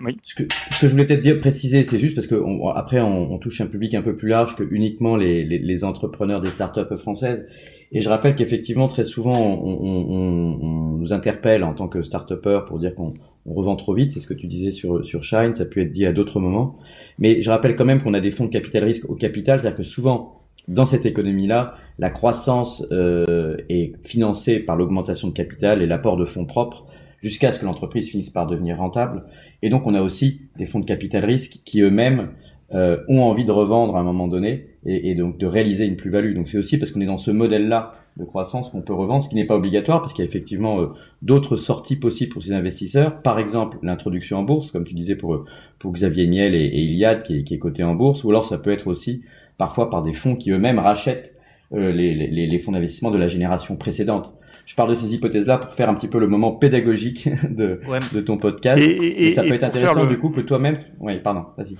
Oui. 0.00 0.16
Ce, 0.26 0.34
que, 0.34 0.44
ce, 0.72 0.80
que, 0.80 0.86
je 0.86 0.92
voulais 0.92 1.06
peut-être 1.06 1.22
dire, 1.22 1.40
préciser, 1.40 1.82
c'est 1.84 1.98
juste 1.98 2.14
parce 2.14 2.26
que 2.26 2.36
on, 2.36 2.68
après 2.68 3.00
on, 3.00 3.32
on, 3.32 3.38
touche 3.38 3.60
un 3.60 3.66
public 3.66 3.94
un 3.94 4.02
peu 4.02 4.16
plus 4.16 4.28
large 4.28 4.54
que 4.54 4.62
uniquement 4.70 5.16
les, 5.16 5.44
les, 5.44 5.58
les 5.58 5.84
entrepreneurs 5.84 6.40
des 6.40 6.50
startups 6.50 6.96
françaises. 6.98 7.46
Et 7.90 8.00
je 8.00 8.08
rappelle 8.08 8.36
qu'effectivement 8.36 8.86
très 8.86 9.04
souvent 9.04 9.32
on, 9.32 9.80
on, 9.80 10.98
nous 10.98 11.12
interpelle 11.12 11.64
en 11.64 11.74
tant 11.74 11.88
que 11.88 12.02
start 12.02 12.34
pour 12.66 12.78
dire 12.78 12.94
qu'on 12.94 13.14
revend 13.46 13.76
trop 13.76 13.94
vite. 13.94 14.12
C'est 14.12 14.20
ce 14.20 14.26
que 14.26 14.34
tu 14.34 14.46
disais 14.46 14.72
sur 14.72 15.04
sur 15.04 15.24
Shine. 15.24 15.54
Ça 15.54 15.64
peut 15.64 15.80
être 15.80 15.92
dit 15.92 16.06
à 16.06 16.12
d'autres 16.12 16.38
moments. 16.38 16.78
Mais 17.18 17.42
je 17.42 17.50
rappelle 17.50 17.74
quand 17.74 17.86
même 17.86 18.02
qu'on 18.02 18.14
a 18.14 18.20
des 18.20 18.30
fonds 18.30 18.44
de 18.44 18.50
capital 18.50 18.84
risque 18.84 19.08
au 19.08 19.14
capital, 19.14 19.60
c'est-à-dire 19.60 19.78
que 19.78 19.84
souvent 19.84 20.38
dans 20.68 20.84
cette 20.84 21.06
économie-là, 21.06 21.76
la 21.98 22.10
croissance 22.10 22.86
euh, 22.92 23.56
est 23.70 23.94
financée 24.06 24.60
par 24.60 24.76
l'augmentation 24.76 25.28
de 25.28 25.32
capital 25.32 25.82
et 25.82 25.86
l'apport 25.86 26.18
de 26.18 26.26
fonds 26.26 26.44
propres 26.44 26.84
jusqu'à 27.20 27.52
ce 27.52 27.60
que 27.60 27.64
l'entreprise 27.64 28.08
finisse 28.08 28.30
par 28.30 28.46
devenir 28.46 28.78
rentable. 28.78 29.24
Et 29.62 29.70
donc, 29.70 29.86
on 29.86 29.94
a 29.94 30.02
aussi 30.02 30.42
des 30.56 30.66
fonds 30.66 30.80
de 30.80 30.84
capital 30.84 31.24
risque 31.24 31.60
qui 31.64 31.80
eux-mêmes 31.80 32.30
euh, 32.74 32.98
ont 33.08 33.22
envie 33.22 33.44
de 33.44 33.52
revendre 33.52 33.96
à 33.96 34.00
un 34.00 34.02
moment 34.02 34.28
donné 34.28 34.66
et, 34.84 35.14
donc 35.14 35.38
de 35.38 35.46
réaliser 35.46 35.84
une 35.84 35.96
plus-value. 35.96 36.34
Donc, 36.34 36.48
c'est 36.48 36.58
aussi 36.58 36.78
parce 36.78 36.92
qu'on 36.92 37.00
est 37.00 37.06
dans 37.06 37.18
ce 37.18 37.30
modèle-là 37.30 37.94
de 38.16 38.24
croissance 38.24 38.70
qu'on 38.70 38.82
peut 38.82 38.94
revendre, 38.94 39.22
ce 39.22 39.28
qui 39.28 39.36
n'est 39.36 39.46
pas 39.46 39.56
obligatoire 39.56 40.00
parce 40.00 40.12
qu'il 40.12 40.24
y 40.24 40.26
a 40.26 40.28
effectivement 40.28 40.80
euh, 40.80 40.86
d'autres 41.22 41.56
sorties 41.56 41.96
possibles 41.96 42.32
pour 42.32 42.42
ces 42.42 42.52
investisseurs. 42.52 43.22
Par 43.22 43.38
exemple, 43.38 43.78
l'introduction 43.82 44.38
en 44.38 44.42
bourse, 44.42 44.70
comme 44.70 44.84
tu 44.84 44.94
disais 44.94 45.14
pour 45.14 45.44
pour 45.78 45.92
Xavier 45.92 46.26
Niel 46.26 46.54
et, 46.54 46.64
et 46.64 47.22
qui 47.24 47.38
est, 47.38 47.44
qui 47.44 47.58
coté 47.60 47.84
en 47.84 47.94
bourse, 47.94 48.24
ou 48.24 48.30
alors 48.30 48.46
ça 48.46 48.58
peut 48.58 48.72
être 48.72 48.88
aussi 48.88 49.22
parfois 49.56 49.90
par 49.90 50.02
des 50.02 50.14
fonds 50.14 50.36
qui 50.36 50.50
eux-mêmes 50.50 50.78
rachètent 50.78 51.34
euh, 51.74 51.92
les, 51.92 52.58
fonds 52.60 52.72
d'investissement 52.72 53.10
de 53.10 53.18
la 53.18 53.28
génération 53.28 53.76
précédente. 53.76 54.32
Je 54.68 54.74
parle 54.74 54.90
de 54.90 54.94
ces 54.94 55.14
hypothèses-là 55.14 55.56
pour 55.56 55.72
faire 55.72 55.88
un 55.88 55.94
petit 55.94 56.08
peu 56.08 56.20
le 56.20 56.26
moment 56.26 56.52
pédagogique 56.52 57.26
de, 57.50 57.80
de 58.12 58.18
ton 58.18 58.36
podcast. 58.36 58.78
Et, 58.78 59.32
ça 59.32 59.42
peut 59.42 59.54
être 59.54 59.64
intéressant 59.64 60.04
du 60.04 60.18
coup 60.18 60.28
que 60.28 60.42
toi-même... 60.42 60.76
Oui, 61.00 61.18
pardon, 61.20 61.46
vas-y. 61.56 61.76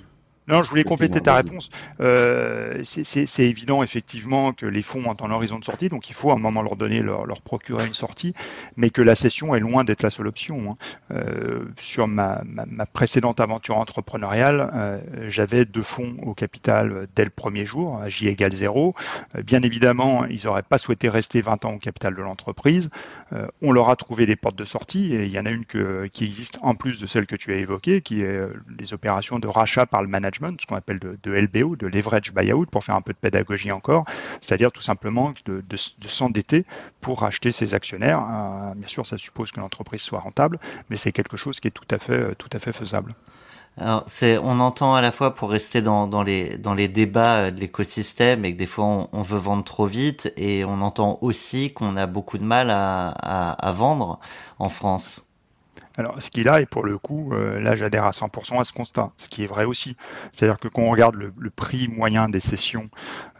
Non, 0.49 0.63
je 0.63 0.69
voulais 0.69 0.83
compléter 0.83 1.21
ta 1.21 1.35
réponse. 1.35 1.69
Euh, 2.01 2.81
c'est 2.83 3.43
évident 3.43 3.83
effectivement 3.83 4.51
que 4.51 4.65
les 4.65 4.81
fonds 4.81 5.05
ont 5.05 5.15
un 5.23 5.29
horizon 5.29 5.59
de 5.59 5.63
sortie, 5.63 5.89
donc 5.89 6.09
il 6.09 6.15
faut 6.15 6.31
à 6.31 6.33
un 6.33 6.39
moment 6.39 6.63
leur 6.63 6.75
donner, 6.75 7.01
leur, 7.01 7.27
leur 7.27 7.41
procurer 7.41 7.85
une 7.85 7.93
sortie, 7.93 8.33
mais 8.75 8.89
que 8.89 9.03
la 9.03 9.13
cession 9.13 9.53
est 9.53 9.59
loin 9.59 9.83
d'être 9.83 10.01
la 10.01 10.09
seule 10.09 10.25
option. 10.25 10.71
Hein. 10.71 10.77
Euh, 11.11 11.65
sur 11.77 12.07
ma, 12.07 12.41
ma, 12.45 12.65
ma, 12.65 12.87
précédente 12.87 13.39
aventure 13.39 13.77
entrepreneuriale, 13.77 14.71
euh, 14.73 14.99
j'avais 15.27 15.65
deux 15.65 15.83
fonds 15.83 16.15
au 16.23 16.33
capital 16.33 17.07
dès 17.15 17.25
le 17.25 17.29
premier 17.29 17.67
jour, 17.67 18.01
J 18.07 18.27
égale 18.27 18.53
zéro. 18.53 18.95
Bien 19.43 19.61
évidemment, 19.61 20.25
ils 20.25 20.45
n'auraient 20.45 20.63
pas 20.63 20.79
souhaité 20.79 21.09
rester 21.09 21.41
20 21.41 21.65
ans 21.65 21.73
au 21.75 21.77
capital 21.79 22.15
de 22.15 22.21
l'entreprise. 22.23 22.89
On 23.61 23.71
leur 23.71 23.89
a 23.89 23.95
trouvé 23.95 24.25
des 24.25 24.35
portes 24.35 24.55
de 24.55 24.65
sortie, 24.65 25.13
et 25.13 25.25
il 25.25 25.31
y 25.31 25.37
en 25.37 25.45
a 25.45 25.51
une 25.51 25.65
que, 25.65 26.07
qui 26.07 26.25
existe 26.25 26.57
en 26.63 26.73
plus 26.73 26.99
de 26.99 27.05
celle 27.05 27.27
que 27.27 27.35
tu 27.35 27.53
as 27.53 27.57
évoquée, 27.57 28.01
qui 28.01 28.21
est 28.21 28.39
les 28.79 28.93
opérations 28.93 29.37
de 29.37 29.47
rachat 29.47 29.85
par 29.85 30.01
le 30.01 30.07
management 30.07 30.38
ce 30.59 30.65
qu'on 30.65 30.75
appelle 30.75 30.99
de, 30.99 31.31
LBO, 31.31 31.75
de 31.75 31.87
leverage 31.87 32.33
buyout, 32.33 32.65
pour 32.65 32.83
faire 32.83 32.95
un 32.95 33.01
peu 33.01 33.13
de 33.13 33.17
pédagogie 33.17 33.71
encore, 33.71 34.05
c'est-à-dire 34.41 34.71
tout 34.71 34.81
simplement 34.81 35.33
de, 35.45 35.63
s'endetter 35.75 36.65
pour 37.01 37.21
racheter 37.21 37.51
ses 37.51 37.73
actionnaires. 37.73 38.19
Euh, 38.19 38.73
bien 38.75 38.87
sûr, 38.87 39.05
ça 39.05 39.17
suppose 39.17 39.51
que 39.51 39.59
l'entreprise 39.59 40.01
soit 40.01 40.19
rentable, 40.19 40.59
mais 40.89 40.97
c'est 40.97 41.11
quelque 41.11 41.37
chose 41.37 41.59
qui 41.59 41.67
est 41.67 41.71
tout 41.71 41.87
à 41.91 41.97
fait, 41.97 42.13
euh, 42.13 42.35
tout 42.37 42.49
à 42.53 42.59
fait 42.59 42.73
faisable. 42.73 43.13
On 43.77 44.59
entend 44.59 44.95
à 44.95 45.01
la 45.01 45.11
fois 45.11 45.35
pour 45.35 45.49
rester 45.51 45.81
dans, 45.81 46.23
les 46.23 46.87
débats 46.87 47.45
euh, 47.45 47.51
de 47.51 47.59
l'écosystème 47.61 48.43
et 48.43 48.53
que 48.53 48.57
des 48.57 48.65
fois 48.65 49.07
on, 49.13 49.21
veut 49.21 49.37
vendre 49.37 49.63
trop 49.63 49.85
vite 49.85 50.33
et 50.35 50.65
on 50.65 50.81
entend 50.81 51.17
aussi 51.21 51.71
qu'on 51.71 51.95
a 51.95 52.05
beaucoup 52.05 52.37
de 52.37 52.43
mal 52.43 52.69
à 52.71 53.71
vendre 53.73 54.19
en 54.57 54.67
France. 54.69 55.28
Alors, 55.99 56.21
ce 56.21 56.29
qu'il 56.29 56.47
a, 56.47 56.61
et 56.61 56.65
pour 56.65 56.85
le 56.85 56.97
coup, 56.97 57.33
euh, 57.33 57.59
là, 57.59 57.75
j'adhère 57.75 58.05
à 58.05 58.11
100% 58.11 58.61
à 58.61 58.63
ce 58.63 58.71
constat, 58.71 59.11
ce 59.17 59.27
qui 59.27 59.43
est 59.43 59.47
vrai 59.47 59.65
aussi. 59.65 59.97
C'est-à-dire 60.31 60.57
que 60.57 60.69
quand 60.69 60.83
on 60.83 60.91
regarde 60.91 61.15
le, 61.15 61.49
prix 61.49 61.89
moyen 61.89 62.29
des 62.29 62.39
sessions 62.39 62.89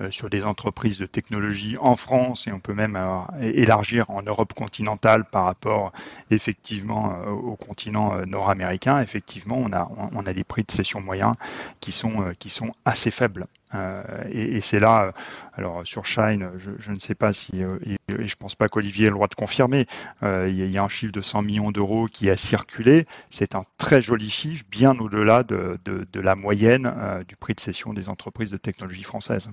euh, 0.02 0.12
sur 0.12 0.30
des 0.30 0.44
entreprises 0.44 0.98
de 1.00 1.06
technologie 1.06 1.78
en 1.80 1.96
France, 1.96 2.48
et 2.48 2.52
on 2.52 2.60
peut 2.60 2.74
même 2.74 2.98
euh, 2.98 3.22
élargir 3.40 4.10
en 4.10 4.24
Europe 4.24 4.52
continentale 4.52 5.24
par 5.24 5.46
rapport 5.46 5.94
effectivement 6.32 7.18
au 7.30 7.56
continent 7.56 8.26
nord-américain, 8.26 9.00
effectivement, 9.00 9.58
on 9.58 9.72
a, 9.72 9.90
on 10.14 10.26
a 10.26 10.34
des 10.34 10.44
prix 10.44 10.64
de 10.64 10.72
session 10.72 11.00
moyens 11.00 11.36
qui 11.80 11.94
sont, 11.94 12.34
qui 12.40 12.50
sont 12.50 12.74
assez 12.84 13.10
faibles. 13.10 13.48
Euh, 13.76 14.02
et, 14.32 14.58
et 14.58 14.62
c'est 14.62 14.80
là, 14.80 15.14
alors 15.54 15.82
sur 15.86 16.06
Shine, 16.06 16.50
je, 16.58 16.92
ne 16.92 16.98
sais 16.98 17.16
pas 17.16 17.34
si, 17.34 17.64
euh, 17.64 17.78
et 17.86 17.98
je 18.26 18.36
pense 18.36 18.56
pas 18.56 18.68
qu'Olivier 18.68 19.08
ait 19.08 19.10
le 19.10 19.16
droit 19.16 19.28
de 19.28 19.36
confirmer, 19.36 19.86
euh, 20.24 20.50
il, 20.50 20.72
y 20.72 20.78
a, 20.78 20.84
un 20.84 20.88
chiffre 20.88 21.12
de 21.12 21.22
100 21.22 21.44
millions 21.44 21.72
d'euros 21.72 22.08
qui 22.12 22.30
a 22.30 22.36
circulé. 22.36 23.06
C'est 23.30 23.56
un 23.56 23.64
très 23.78 24.02
joli 24.02 24.30
chiffre, 24.30 24.66
bien 24.72 24.98
au-delà 25.00 25.44
de, 25.44 25.78
de, 25.86 26.20
la 26.20 26.36
moyenne 26.36 26.92
du 27.28 27.36
prix 27.36 27.54
de 27.54 27.60
cession 27.60 27.94
des 27.94 28.10
entreprises 28.10 28.52
de 28.52 28.58
technologie 28.58 29.04
françaises. 29.04 29.50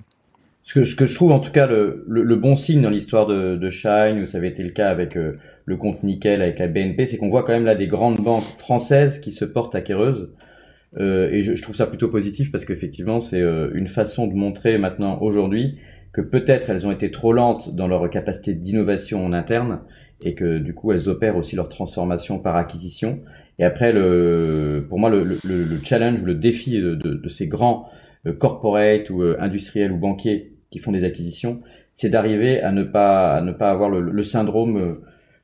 Ce 0.63 0.73
que, 0.73 0.83
je 0.83 1.15
trouve 1.15 1.31
en 1.31 1.39
tout 1.39 1.51
cas 1.51 1.65
le, 1.65 2.03
le, 2.07 2.23
le 2.23 2.35
bon 2.35 2.57
signe 2.57 2.81
dans 2.81 2.89
l'histoire 2.89 3.25
de, 3.25 3.55
de, 3.55 3.69
Shine, 3.69 4.19
où 4.21 4.25
ça 4.25 4.37
avait 4.37 4.49
été 4.49 4.63
le 4.63 4.71
cas 4.71 4.89
avec 4.89 5.15
le 5.15 5.77
compte 5.77 6.03
Nickel, 6.03 6.41
avec 6.41 6.59
la 6.59 6.67
BNP, 6.67 7.07
c'est 7.07 7.17
qu'on 7.17 7.29
voit 7.29 7.43
quand 7.43 7.53
même 7.53 7.65
là 7.65 7.75
des 7.75 7.87
grandes 7.87 8.19
banques 8.19 8.43
françaises 8.57 9.19
qui 9.19 9.31
se 9.31 9.45
portent 9.45 9.75
acquéreuses. 9.75 10.29
Euh, 10.95 11.29
et 11.31 11.43
je, 11.43 11.55
je, 11.55 11.61
trouve 11.61 11.75
ça 11.75 11.85
plutôt 11.85 12.07
positif 12.07 12.51
parce 12.51 12.65
qu'effectivement, 12.65 13.19
c'est 13.19 13.41
euh, 13.41 13.69
une 13.73 13.87
façon 13.87 14.27
de 14.27 14.33
montrer 14.33 14.77
maintenant, 14.77 15.19
aujourd'hui, 15.21 15.77
que 16.13 16.21
peut-être 16.21 16.69
elles 16.69 16.87
ont 16.87 16.91
été 16.91 17.11
trop 17.11 17.33
lentes 17.33 17.75
dans 17.75 17.87
leur 17.87 18.09
capacité 18.09 18.53
d'innovation 18.53 19.23
en 19.25 19.33
interne 19.33 19.81
et 20.21 20.33
que 20.33 20.57
du 20.57 20.73
coup, 20.73 20.91
elles 20.91 21.09
opèrent 21.09 21.37
aussi 21.37 21.55
leur 21.55 21.69
transformation 21.69 22.39
par 22.39 22.55
acquisition. 22.55 23.19
Et 23.59 23.63
après, 23.63 23.91
le, 23.91 24.85
pour 24.87 24.99
moi, 24.99 25.09
le, 25.09 25.23
le, 25.23 25.37
le 25.43 25.77
challenge, 25.83 26.21
le 26.23 26.35
défi 26.35 26.79
de, 26.79 26.95
de, 26.95 27.13
de 27.13 27.29
ces 27.29 27.47
grands 27.47 27.89
euh, 28.25 28.33
corporates 28.33 29.09
ou 29.09 29.21
industriels 29.39 29.91
ou 29.91 29.97
banquiers 29.97 30.53
qui 30.71 30.79
font 30.79 30.91
des 30.91 31.03
acquisitions, 31.03 31.61
c'est 31.93 32.09
d'arriver 32.09 32.61
à 32.61 32.71
ne 32.71 32.83
pas 32.83 33.35
à 33.35 33.41
ne 33.41 33.51
pas 33.51 33.71
avoir 33.71 33.89
le, 33.89 34.23
syndrome 34.23 34.99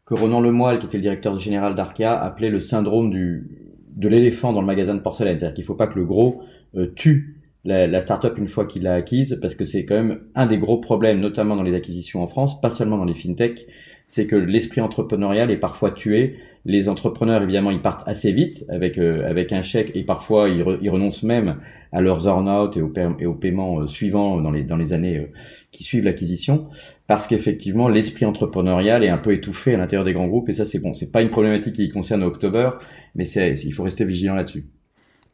que 0.06 0.13
Ronan 0.13 0.41
Lemoyle, 0.41 0.79
qui 0.79 0.86
était 0.86 0.97
le 0.97 1.01
directeur 1.01 1.39
général 1.39 1.75
d'Arkea, 1.75 2.19
appelait 2.19 2.49
le 2.49 2.60
syndrome 2.60 3.10
du 3.10 3.62
de 3.95 4.08
l'éléphant 4.08 4.53
dans 4.53 4.62
le 4.62 4.67
magasin 4.67 4.95
de 4.95 4.99
porcelaine. 4.99 5.38
C'est-à-dire 5.38 5.56
qu'il 5.56 5.63
faut 5.63 5.75
pas 5.75 5.88
que 5.88 5.99
le 5.99 6.06
gros 6.06 6.41
euh, 6.75 6.91
tue 6.95 7.38
la, 7.65 7.88
la 7.88 8.01
startup 8.01 8.38
une 8.38 8.47
fois 8.47 8.65
qu'il 8.65 8.84
l'a 8.84 8.93
acquise, 8.93 9.38
parce 9.41 9.56
que 9.56 9.65
c'est 9.65 9.86
quand 9.86 9.95
même 9.95 10.19
un 10.36 10.47
des 10.47 10.58
gros 10.58 10.77
problèmes, 10.77 11.19
notamment 11.19 11.56
dans 11.56 11.63
les 11.63 11.73
acquisitions 11.73 12.21
en 12.21 12.27
France, 12.27 12.60
pas 12.60 12.71
seulement 12.71 12.97
dans 12.97 13.06
les 13.06 13.15
fintech, 13.15 13.67
c'est 14.08 14.28
que 14.28 14.36
l'esprit 14.36 14.82
entrepreneurial 14.82 15.52
est 15.52 15.58
parfois 15.58 15.92
tué. 15.92 16.38
Les 16.66 16.88
entrepreneurs, 16.88 17.42
évidemment, 17.42 17.72
ils 17.72 17.82
partent 17.82 18.08
assez 18.08 18.32
vite 18.32 18.66
avec 18.70 18.98
euh, 18.98 19.28
avec 19.30 19.52
un 19.52 19.62
chèque 19.62 19.92
et 19.96 20.04
parfois 20.04 20.50
ils, 20.50 20.63
ils 20.82 20.89
renoncent 20.89 21.24
même 21.24 21.58
à 21.92 22.02
leurs 22.02 22.28
earn-out 22.28 22.78
et 22.78 22.82
au, 22.82 22.92
et 23.20 23.26
au 23.26 23.34
paiement 23.34 23.80
euh, 23.82 23.88
suivant 23.88 24.39
dans 24.42 24.52
les 24.52 24.63
dans 24.63 24.78
les 24.78 24.94
années 24.94 25.26
qui 25.72 25.84
suivent 25.84 26.06
l'acquisition, 26.06 26.68
parce 27.08 27.28
qu'effectivement 27.28 27.89
l'esprit 27.89 28.26
entrepreneurial 28.26 29.04
est 29.04 29.10
un 29.10 29.18
peu 29.18 29.34
étouffé 29.34 29.74
à 29.74 29.78
l'intérieur 29.78 30.06
des 30.06 30.13
grands 30.13 30.28
groupes 30.28 30.50
et 30.50 30.54
ça 30.54 30.66
c'est 30.66 30.80
bon, 30.80 30.94
c'est 30.94 31.12
pas 31.12 31.22
une 31.22 31.32
problématique 31.32 31.76
qui 31.76 31.89
concerne 31.89 32.24
October, 32.24 32.70
mais 33.16 33.26
c'est 33.26 33.54
il 33.54 33.74
faut 33.74 33.84
rester 33.84 34.06
vigilant 34.06 34.36
là-dessus. 34.36 34.66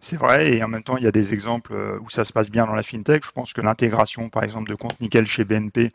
C'est 0.01 0.15
vrai, 0.15 0.53
et 0.53 0.63
en 0.63 0.69
même 0.69 0.81
temps, 0.81 0.95
il 0.95 1.03
y 1.03 1.07
a 1.07 1.11
des 1.11 1.33
exemples 1.33 1.73
euh, 1.73 1.99
où 1.99 2.09
ça 2.09 2.23
se 2.23 2.31
passe 2.31 2.49
bien 2.49 2.65
dans 2.65 2.73
la 2.73 2.83
fintech. 2.83 3.25
Je 3.25 3.31
pense 3.31 3.51
que 3.51 3.59
l'intégration, 3.59 4.29
par 4.29 4.43
exemple, 4.43 4.69
de 4.69 4.75
compte 4.75 4.99
nickel 5.01 5.25
chez 5.25 5.43
BNP, 5.43 5.91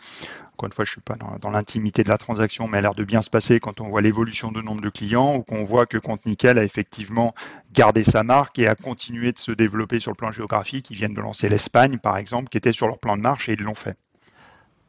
encore 0.53 0.67
une 0.67 0.73
fois, 0.73 0.85
je 0.85 0.91
suis 0.91 1.01
pas 1.01 1.17
dans, 1.17 1.37
dans 1.41 1.51
l'intimité 1.51 2.05
de 2.05 2.11
la 2.11 2.19
transaction, 2.19 2.69
mais 2.69 2.79
elle 2.79 2.85
a 2.85 2.89
l'air 2.89 2.95
de 2.95 3.03
bien 3.03 3.23
se 3.23 3.31
passer 3.31 3.61
quand 3.61 3.81
on 3.81 3.89
voit 3.89 4.03
l'évolution 4.03 4.53
du 4.53 4.63
nombre 4.63 4.83
de 4.83 4.91
clients 4.91 5.37
ou 5.37 5.43
qu'on 5.43 5.65
voit 5.65 5.87
que 5.87 5.97
compte 5.97 6.27
nickel 6.27 6.59
a 6.59 6.65
effectivement 6.65 7.35
gardé 7.73 8.05
sa 8.05 8.23
marque 8.23 8.59
et 8.59 8.69
a 8.69 8.75
continué 8.75 9.33
de 9.33 9.39
se 9.39 9.53
développer 9.53 9.99
sur 9.99 10.11
le 10.11 10.17
plan 10.17 10.31
géographique. 10.31 10.91
Ils 10.91 10.97
viennent 10.97 11.15
de 11.15 11.21
lancer 11.21 11.49
l'Espagne, 11.49 11.99
par 11.99 12.19
exemple, 12.19 12.51
qui 12.51 12.59
était 12.59 12.73
sur 12.73 12.87
leur 12.87 12.99
plan 12.99 13.17
de 13.17 13.23
marche 13.23 13.49
et 13.49 13.55
ils 13.55 13.63
l'ont 13.63 13.75
fait. 13.75 13.97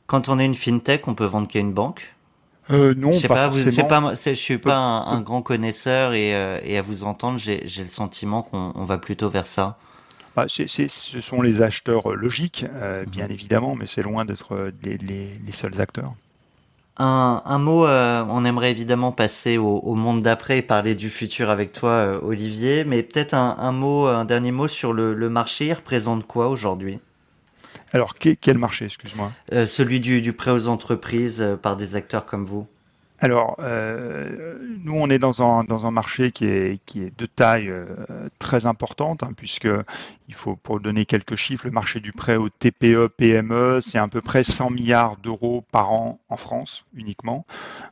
Quand 0.07 0.29
on 0.29 0.39
est 0.39 0.45
une 0.45 0.55
fintech, 0.55 1.07
on 1.07 1.15
peut 1.15 1.25
vendre 1.25 1.47
qu'à 1.47 1.59
une 1.59 1.73
banque 1.73 2.13
euh, 2.71 2.93
non, 2.95 3.13
je 3.13 3.27
pas, 3.27 3.35
pas, 3.35 3.47
vous, 3.47 3.57
pas 3.87 4.13
je 4.15 4.33
suis 4.33 4.57
pas 4.57 4.75
un, 4.75 5.07
un, 5.07 5.21
grand 5.21 5.41
connaisseur 5.41 6.13
et, 6.13 6.33
euh, 6.33 6.59
et 6.63 6.77
à 6.77 6.81
vous 6.81 7.03
entendre, 7.03 7.37
j'ai 7.37 7.61
le 7.63 7.87
sentiment 7.87 8.41
qu'on 8.41 8.83
va 8.83 8.97
plutôt 8.97 9.29
vers 9.29 9.47
ça. 9.47 9.77
Bah, 10.35 10.47
c 10.47 10.63
est, 10.63 10.87
ce 10.89 11.21
sont 11.21 11.41
les 11.41 11.61
acheteurs 11.61 12.13
logiques, 12.13 12.65
euh, 12.73 13.05
bien 13.05 13.25
mhm. 13.25 13.31
évidemment, 13.31 13.75
mais 13.75 13.85
c'est 13.87 14.01
loin 14.01 14.25
d'être 14.25 14.71
les, 14.83 14.97
les, 14.97 15.39
les, 15.45 15.51
seuls 15.51 15.79
acteurs. 15.79 16.13
Un, 16.97 17.57
mot, 17.57 17.85
euh, 17.85 18.23
on 18.29 18.45
aimerait 18.45 18.71
évidemment 18.71 19.11
passer 19.11 19.57
au, 19.57 19.95
monde 19.95 20.21
d'après 20.21 20.59
et 20.59 20.61
parler 20.61 20.95
du 20.95 21.09
futur 21.09 21.49
avec 21.49 21.73
toi, 21.73 21.89
euh, 21.89 22.19
Olivier, 22.21 22.85
mais 22.85 23.03
peut-être 23.03 23.33
un, 23.33 23.71
mot, 23.73 24.07
un 24.07 24.23
dernier 24.23 24.51
mot 24.51 24.69
sur 24.69 24.93
le, 24.93 25.29
marché. 25.29 25.67
Il 25.67 25.73
représente 25.73 26.25
quoi 26.25 26.47
aujourd'hui? 26.47 26.99
Alors, 27.95 28.15
quel 28.15 28.57
marché, 28.57 28.83
excuse-moi 28.83 29.31
euh, 29.53 29.65
Celui 29.67 30.01
du 30.01 30.33
prêt 30.33 30.51
aux 30.51 30.67
entreprises 30.67 31.57
par 31.61 31.77
des 31.77 31.95
acteurs 31.95 32.25
comme 32.25 32.43
vous. 32.43 32.67
Alors, 33.19 33.55
euh, 33.59 34.57
nous, 34.83 34.93
on 34.97 35.09
est 35.09 35.19
dans 35.19 35.41
un, 35.41 35.63
dans 35.63 35.85
un 35.85 35.91
marché 35.91 36.31
qui 36.31 36.45
est, 36.45 36.79
qui 36.85 37.01
est 37.01 37.17
de 37.17 37.25
taille 37.25 37.69
euh, 37.69 37.85
très 38.39 38.65
importante, 38.65 39.23
hein, 39.23 39.31
puisque 39.35 39.69
il 40.27 40.33
faut, 40.33 40.57
pour 40.57 40.81
donner 40.81 41.05
quelques 41.05 41.35
chiffres, 41.35 41.65
le 41.65 41.71
marché 41.71 42.01
du 42.01 42.11
prêt 42.11 42.35
au 42.35 42.49
TPE, 42.49 43.07
PME, 43.15 43.79
c'est 43.81 43.97
à 43.97 44.07
peu 44.09 44.21
près 44.21 44.43
100 44.43 44.71
milliards 44.71 45.15
d'euros 45.15 45.63
par 45.71 45.93
an 45.93 46.19
en 46.27 46.35
France 46.35 46.85
uniquement. 46.93 47.45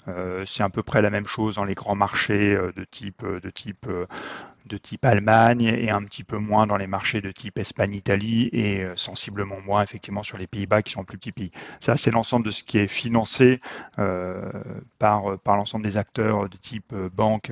Euh, 0.10 0.44
c'est 0.46 0.64
à 0.64 0.70
peu 0.70 0.84
près 0.84 1.02
la 1.02 1.10
même 1.10 1.28
chose 1.28 1.56
dans 1.56 1.64
les 1.64 1.76
grands 1.76 1.96
marchés 1.96 2.58
de 2.76 2.84
type, 2.84 3.26
de 3.26 3.50
type 3.50 3.88
de 4.66 4.78
type 4.78 5.06
Allemagne 5.06 5.64
et 5.64 5.90
un 5.90 6.04
petit 6.04 6.24
peu 6.24 6.38
moins 6.38 6.68
dans 6.68 6.78
les 6.78 6.88
marchés 6.88 7.22
de 7.22 7.32
type 7.32 7.60
Espagne-Italie 7.60 8.50
et 8.54 8.82
euh, 8.82 8.94
sensiblement 8.96 9.60
moins 9.66 9.84
effectivement 9.84 10.24
sur 10.24 10.38
les 10.38 10.48
Pays-Bas 10.48 10.82
qui 10.82 10.94
sont 10.94 11.04
plus 11.04 11.18
petits 11.18 11.32
pays. 11.32 11.52
Ça, 11.80 11.98
c'est 11.98 12.12
l'ensemble 12.12 12.46
de 12.46 12.52
ce 12.52 12.64
qui 12.64 12.78
est 12.78 12.88
financé 12.88 13.60
euh, 14.00 14.50
par, 15.00 15.32
euh, 15.32 15.38
par 15.38 15.58
l'ensemble 15.58 15.86
des 15.86 15.98
acteurs 15.98 16.50
de 16.50 16.58
type 16.58 16.94
banque. 17.16 17.52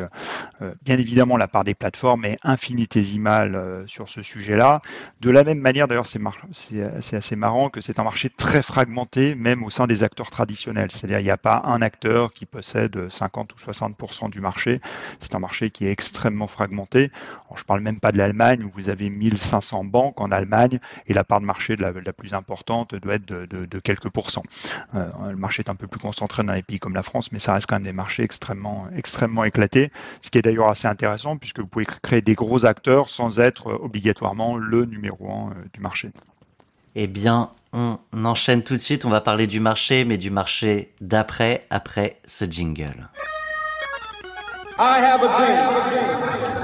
bien 0.84 0.98
évidemment, 0.98 1.38
la 1.38 1.48
part 1.48 1.64
des 1.64 1.74
plateformes 1.74 2.26
est 2.26 2.38
infinitésimale 2.44 3.84
sur 3.88 4.10
ce 4.10 4.22
sujet-là. 4.22 4.82
De 5.20 5.30
la 5.30 5.44
même 5.44 5.60
manière, 5.60 5.88
d'ailleurs, 5.88 6.06
c'est, 6.06 6.22
c'est 6.52 7.16
assez 7.16 7.36
marrant 7.36 7.70
que 7.70 7.82
c'est 7.82 8.00
un 8.00 8.04
marché 8.04 8.30
très 8.30 8.62
fragmenté, 8.62 9.36
même 9.36 9.64
au 9.64 9.70
sein 9.70 9.88
des 9.88 10.04
acteurs 10.04 10.30
traditionnels. 10.30 10.92
C'est-à-dire, 10.92 11.20
il 11.20 11.24
n'y 11.24 11.32
a 11.32 11.38
pas 11.38 11.62
un 11.66 11.82
acteur 11.82 12.32
qui 12.32 12.46
possède 12.46 13.10
50 13.10 13.54
ou 13.54 13.58
60% 13.58 14.30
du 14.30 14.40
marché. 14.40 14.82
C'est 15.20 15.36
un 15.36 15.40
marché 15.40 15.70
qui 15.72 15.86
est 15.86 15.92
extrêmement 15.92 16.48
fragmenté 16.48 17.01
je 17.56 17.62
ne 17.62 17.66
parle 17.66 17.82
même 17.82 18.00
pas 18.00 18.12
de 18.12 18.18
l'Allemagne 18.18 18.64
où 18.64 18.70
vous 18.74 18.90
avez 18.90 19.10
1500 19.10 19.84
banques 19.86 20.20
en 20.22 20.32
Allemagne 20.32 20.80
et 21.08 21.14
la 21.14 21.24
part 21.24 21.40
de 21.40 21.46
marché 21.46 21.76
de 21.76 21.84
la, 21.84 22.14
plus 22.14 22.34
importante 22.34 22.96
doit 22.96 23.16
être 23.16 23.26
de, 23.26 23.80
quelques 23.80 24.10
pourcents. 24.10 24.44
Euh, 24.96 25.08
le 25.30 25.36
marché 25.36 25.64
est 25.66 25.70
un 25.70 25.76
peu 25.76 25.88
plus 25.88 26.00
concentré 26.00 26.44
dans 26.44 26.54
les 26.54 26.64
pays 26.64 26.80
comme 26.80 26.94
la 26.94 27.04
France, 27.04 27.32
mais 27.32 27.40
ça 27.40 27.54
reste 27.54 27.68
quand 27.68 27.76
même 27.76 27.84
des 27.84 27.94
marchés 27.94 28.24
extrêmement, 28.24 28.84
extrêmement 28.96 29.44
éclatés, 29.44 29.92
ce 30.22 30.32
qui 30.32 30.38
est 30.38 30.42
d'ailleurs 30.42 30.70
assez 30.70 30.88
intéressant 30.88 31.38
puisque 31.38 31.60
vous 31.60 31.68
pouvez 31.68 31.86
créer 31.86 32.22
des 32.22 32.36
gros 32.36 32.66
acteurs 32.66 33.10
sans 33.10 33.40
être 33.40 33.68
obligatoirement 33.68 34.58
le 34.58 34.86
numéro 34.86 35.32
un 35.32 35.52
euh, 35.52 35.64
du 35.74 35.80
marché. 35.80 36.12
Eh 36.96 37.08
bien, 37.08 37.52
on 37.74 37.98
enchaîne 38.26 38.64
tout 38.64 38.74
de 38.74 38.82
suite. 38.82 39.06
On 39.06 39.10
va 39.10 39.22
parler 39.22 39.48
du 39.48 39.60
marché, 39.60 40.04
mais 40.04 40.18
du 40.18 40.30
marché 40.30 40.94
d'après, 41.00 41.66
après 41.70 42.20
ce 42.26 42.46
jingle. 42.46 43.10
I 44.78 45.00
have 45.00 45.24
a 45.24 45.28
dream. 45.28 46.61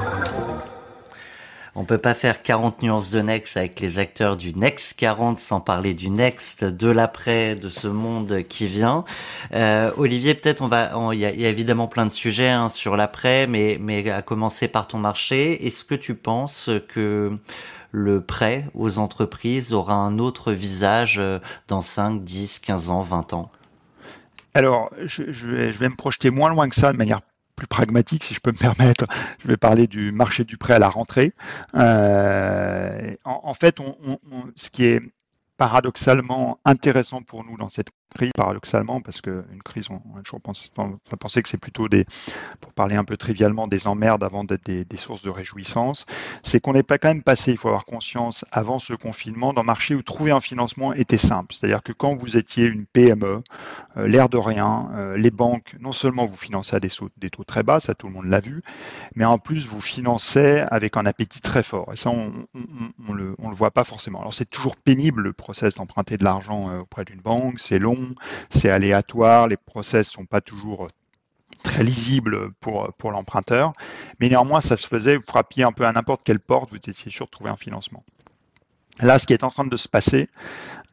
On 1.79 1.85
peut 1.85 1.99
pas 1.99 2.15
faire 2.15 2.41
40 2.41 2.81
nuances 2.81 3.11
de 3.11 3.21
Next 3.21 3.55
avec 3.55 3.79
les 3.81 3.99
acteurs 3.99 4.35
du 4.35 4.51
Next 4.55 4.95
40 4.95 5.37
sans 5.37 5.61
parler 5.61 5.93
du 5.93 6.09
Next, 6.09 6.63
de 6.63 6.87
l'après, 6.87 7.53
de 7.53 7.69
ce 7.69 7.87
monde 7.87 8.41
qui 8.49 8.65
vient. 8.65 9.05
Euh, 9.53 9.91
Olivier, 9.95 10.33
peut-être 10.33 10.63
on 10.63 10.67
va, 10.67 10.91
il 11.13 11.19
y, 11.19 11.25
a 11.25 11.49
évidemment 11.49 11.87
plein 11.87 12.07
de 12.07 12.11
sujets 12.11 12.49
hein, 12.49 12.69
sur 12.69 12.97
l'après, 12.97 13.45
mais 13.45 13.77
mais 13.79 14.09
à 14.09 14.23
commencer 14.23 14.67
par 14.67 14.87
ton 14.87 14.97
marché. 14.97 15.67
Est-ce 15.67 15.83
que 15.83 15.93
tu 15.93 16.15
penses 16.15 16.71
que 16.87 17.37
le 17.91 18.21
prêt 18.21 18.65
aux 18.73 18.97
entreprises 18.97 19.71
aura 19.71 19.93
un 19.93 20.17
autre 20.17 20.53
visage 20.53 21.19
euh, 21.19 21.37
dans 21.67 21.83
5, 21.83 22.23
10, 22.23 22.57
15 22.57 22.89
ans, 22.89 23.01
20 23.01 23.33
ans? 23.33 23.51
Alors, 24.55 24.89
je, 25.05 25.21
vais, 25.21 25.71
je, 25.71 25.77
vais, 25.77 25.89
me 25.89 25.95
projeter 25.95 26.31
moins 26.31 26.49
loin 26.49 26.69
que 26.69 26.75
ça 26.75 26.91
de 26.91 26.97
manière 26.97 27.21
plus 27.57 27.67
pragmatique, 27.67 28.23
si 28.23 28.33
je 28.33 28.39
peux 28.39 28.51
me 28.51 28.57
permettre, 28.57 29.05
je 29.39 29.47
vais 29.47 29.57
parler 29.57 29.87
du 29.87 30.13
marché 30.13 30.45
du 30.45 30.55
prêt 30.55 30.75
à 30.75 30.79
la 30.79 30.87
rentrée. 30.87 31.33
Euh, 31.75 33.15
en, 33.25 33.53
fait, 33.53 33.81
on, 33.81 33.97
ce 34.55 34.69
qui 34.69 34.85
est 34.85 35.01
paradoxalement 35.57 36.59
intéressant 36.63 37.23
pour 37.23 37.43
nous 37.43 37.57
dans 37.57 37.67
cette 37.67 37.89
paradoxalement, 38.35 39.01
parce 39.01 39.21
qu'une 39.21 39.61
crise, 39.63 39.87
on, 39.89 40.17
a 40.17 40.21
toujours 40.21 40.41
pensé, 40.41 41.41
que 41.41 41.49
c'est 41.49 41.57
plutôt 41.57 41.87
des, 41.87 42.05
pour 42.61 42.73
parler 42.73 42.95
un 42.95 43.03
peu 43.03 43.17
trivialement, 43.17 43.67
des 43.67 43.87
emmerdes 43.87 44.23
avant 44.23 44.43
d'être 44.43 44.65
des, 44.65 44.97
sources 44.97 45.21
de 45.21 45.29
réjouissance, 45.29 46.05
c'est 46.41 46.59
qu'on 46.59 46.73
n'est 46.73 46.83
pas 46.83 46.97
quand 46.97 47.09
même 47.09 47.23
passé, 47.23 47.51
il 47.51 47.57
faut 47.57 47.67
avoir 47.67 47.85
conscience, 47.85 48.45
avant 48.51 48.79
ce 48.79 48.93
confinement, 48.93 49.53
dans 49.53 49.61
un 49.61 49.65
marché 49.65 49.95
où 49.95 50.01
trouver 50.01 50.31
un 50.31 50.39
financement 50.39 50.93
était 50.93 51.17
simple. 51.17 51.53
C'est-à-dire 51.53 51.83
que 51.83 51.91
quand 51.91 52.15
vous 52.15 52.37
étiez 52.37 52.65
une 52.65 52.85
PME, 52.85 53.43
euh, 53.97 54.07
l'air 54.07 54.29
de 54.29 54.37
rien, 54.37 54.89
euh, 54.95 55.17
les 55.17 55.31
banques, 55.31 55.75
non 55.79 55.91
seulement 55.91 56.25
vous 56.25 56.37
finançaient 56.37 56.77
à 56.77 56.79
des, 56.79 57.29
taux 57.29 57.43
très 57.43 57.63
bas, 57.63 57.79
ça 57.79 57.93
tout 57.95 58.07
le 58.07 58.13
monde 58.13 58.25
l'a 58.25 58.39
vu, 58.39 58.63
mais 59.15 59.25
en 59.25 59.37
plus 59.37 59.67
vous 59.67 59.81
finançaient 59.81 60.65
avec 60.71 60.97
un 60.97 61.05
appétit 61.05 61.41
très 61.41 61.63
fort. 61.63 61.91
Et 61.93 61.97
ça, 61.97 62.09
on 62.09 62.33
ne 62.53 63.13
le, 63.13 63.35
on 63.39 63.49
le 63.49 63.55
voit 63.55 63.71
pas 63.71 63.83
forcément. 63.83 64.19
Alors 64.19 64.33
c'est 64.33 64.49
toujours 64.49 64.77
pénible 64.77 65.21
le 65.21 65.33
process 65.33 65.75
d'emprunter 65.75 66.17
de 66.17 66.23
l'argent 66.23 66.69
euh, 66.69 66.79
auprès 66.79 67.05
d'une 67.05 67.21
banque, 67.21 67.59
c'est 67.59 67.79
long, 67.79 68.06
c'est 68.49 68.69
aléatoire, 68.69 69.47
les 69.47 69.57
process 69.57 70.09
sont 70.09 70.25
pas 70.25 70.41
toujours 70.41 70.89
très 71.63 71.83
lisibles 71.83 72.51
pour, 72.59 72.93
pour 72.97 73.11
l'emprunteur, 73.11 73.73
mais 74.19 74.29
néanmoins 74.29 74.61
ça 74.61 74.77
se 74.77 74.87
faisait, 74.87 75.15
vous 75.15 75.25
frappiez 75.25 75.63
un 75.63 75.71
peu 75.71 75.85
à 75.85 75.91
n'importe 75.91 76.21
quelle 76.23 76.39
porte, 76.39 76.69
vous 76.69 76.77
étiez 76.77 76.93
sûr 77.11 77.25
de 77.25 77.31
trouver 77.31 77.49
un 77.49 77.55
financement. 77.55 78.03
Là, 78.99 79.19
ce 79.19 79.27
qui 79.27 79.33
est 79.33 79.43
en 79.43 79.51
train 79.51 79.65
de 79.65 79.77
se 79.77 79.87
passer, 79.87 80.27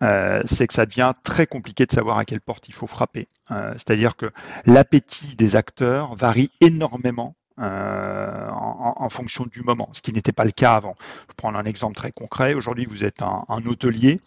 euh, 0.03 0.43
c'est 0.45 0.67
que 0.67 0.75
ça 0.75 0.85
devient 0.85 1.13
très 1.23 1.47
compliqué 1.47 1.87
de 1.87 1.93
savoir 1.93 2.19
à 2.19 2.25
quelle 2.25 2.41
porte 2.41 2.69
il 2.69 2.75
faut 2.75 2.87
frapper. 2.87 3.29
Euh, 3.51 3.73
c'est-à-dire 3.75 4.17
que 4.17 4.31
l'appétit 4.67 5.37
des 5.37 5.57
acteurs 5.57 6.15
varie 6.15 6.51
énormément 6.61 7.35
euh, 7.61 8.49
en, 8.51 9.09
fonction 9.11 9.47
du 9.47 9.63
moment, 9.63 9.89
ce 9.93 10.03
qui 10.03 10.13
n'était 10.13 10.33
pas 10.33 10.45
le 10.45 10.51
cas 10.51 10.75
avant. 10.75 10.97
Je 11.29 11.35
prends 11.37 11.55
un 11.55 11.65
exemple 11.65 11.95
très 11.95 12.11
concret. 12.11 12.55
Aujourd'hui, 12.55 12.85
vous 12.85 13.05
êtes 13.05 13.23
un, 13.23 13.67
hôtelier. 13.67 14.21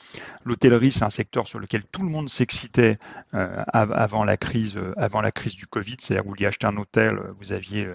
L'hôtellerie, 0.45 0.93
c'est 0.93 1.03
un 1.03 1.09
secteur 1.09 1.47
sur 1.47 1.59
lequel 1.59 1.84
tout 1.91 2.03
le 2.03 2.09
monde 2.09 2.30
s'excitait 2.30 2.97
euh, 3.34 3.63
avant 3.73 4.23
la 4.23 4.38
crise, 4.38 4.78
euh, 4.78 4.93
avant 4.95 5.19
la 5.19 5.32
crise 5.32 5.55
du 5.55 5.67
Covid. 5.67 5.97
C'est-à-dire 5.99 6.23
vous 6.23 6.30
vouliez 6.30 6.45
acheter 6.45 6.67
un 6.67 6.78
hôtel, 6.78 7.19
vous 7.39 7.51
aviez 7.51 7.88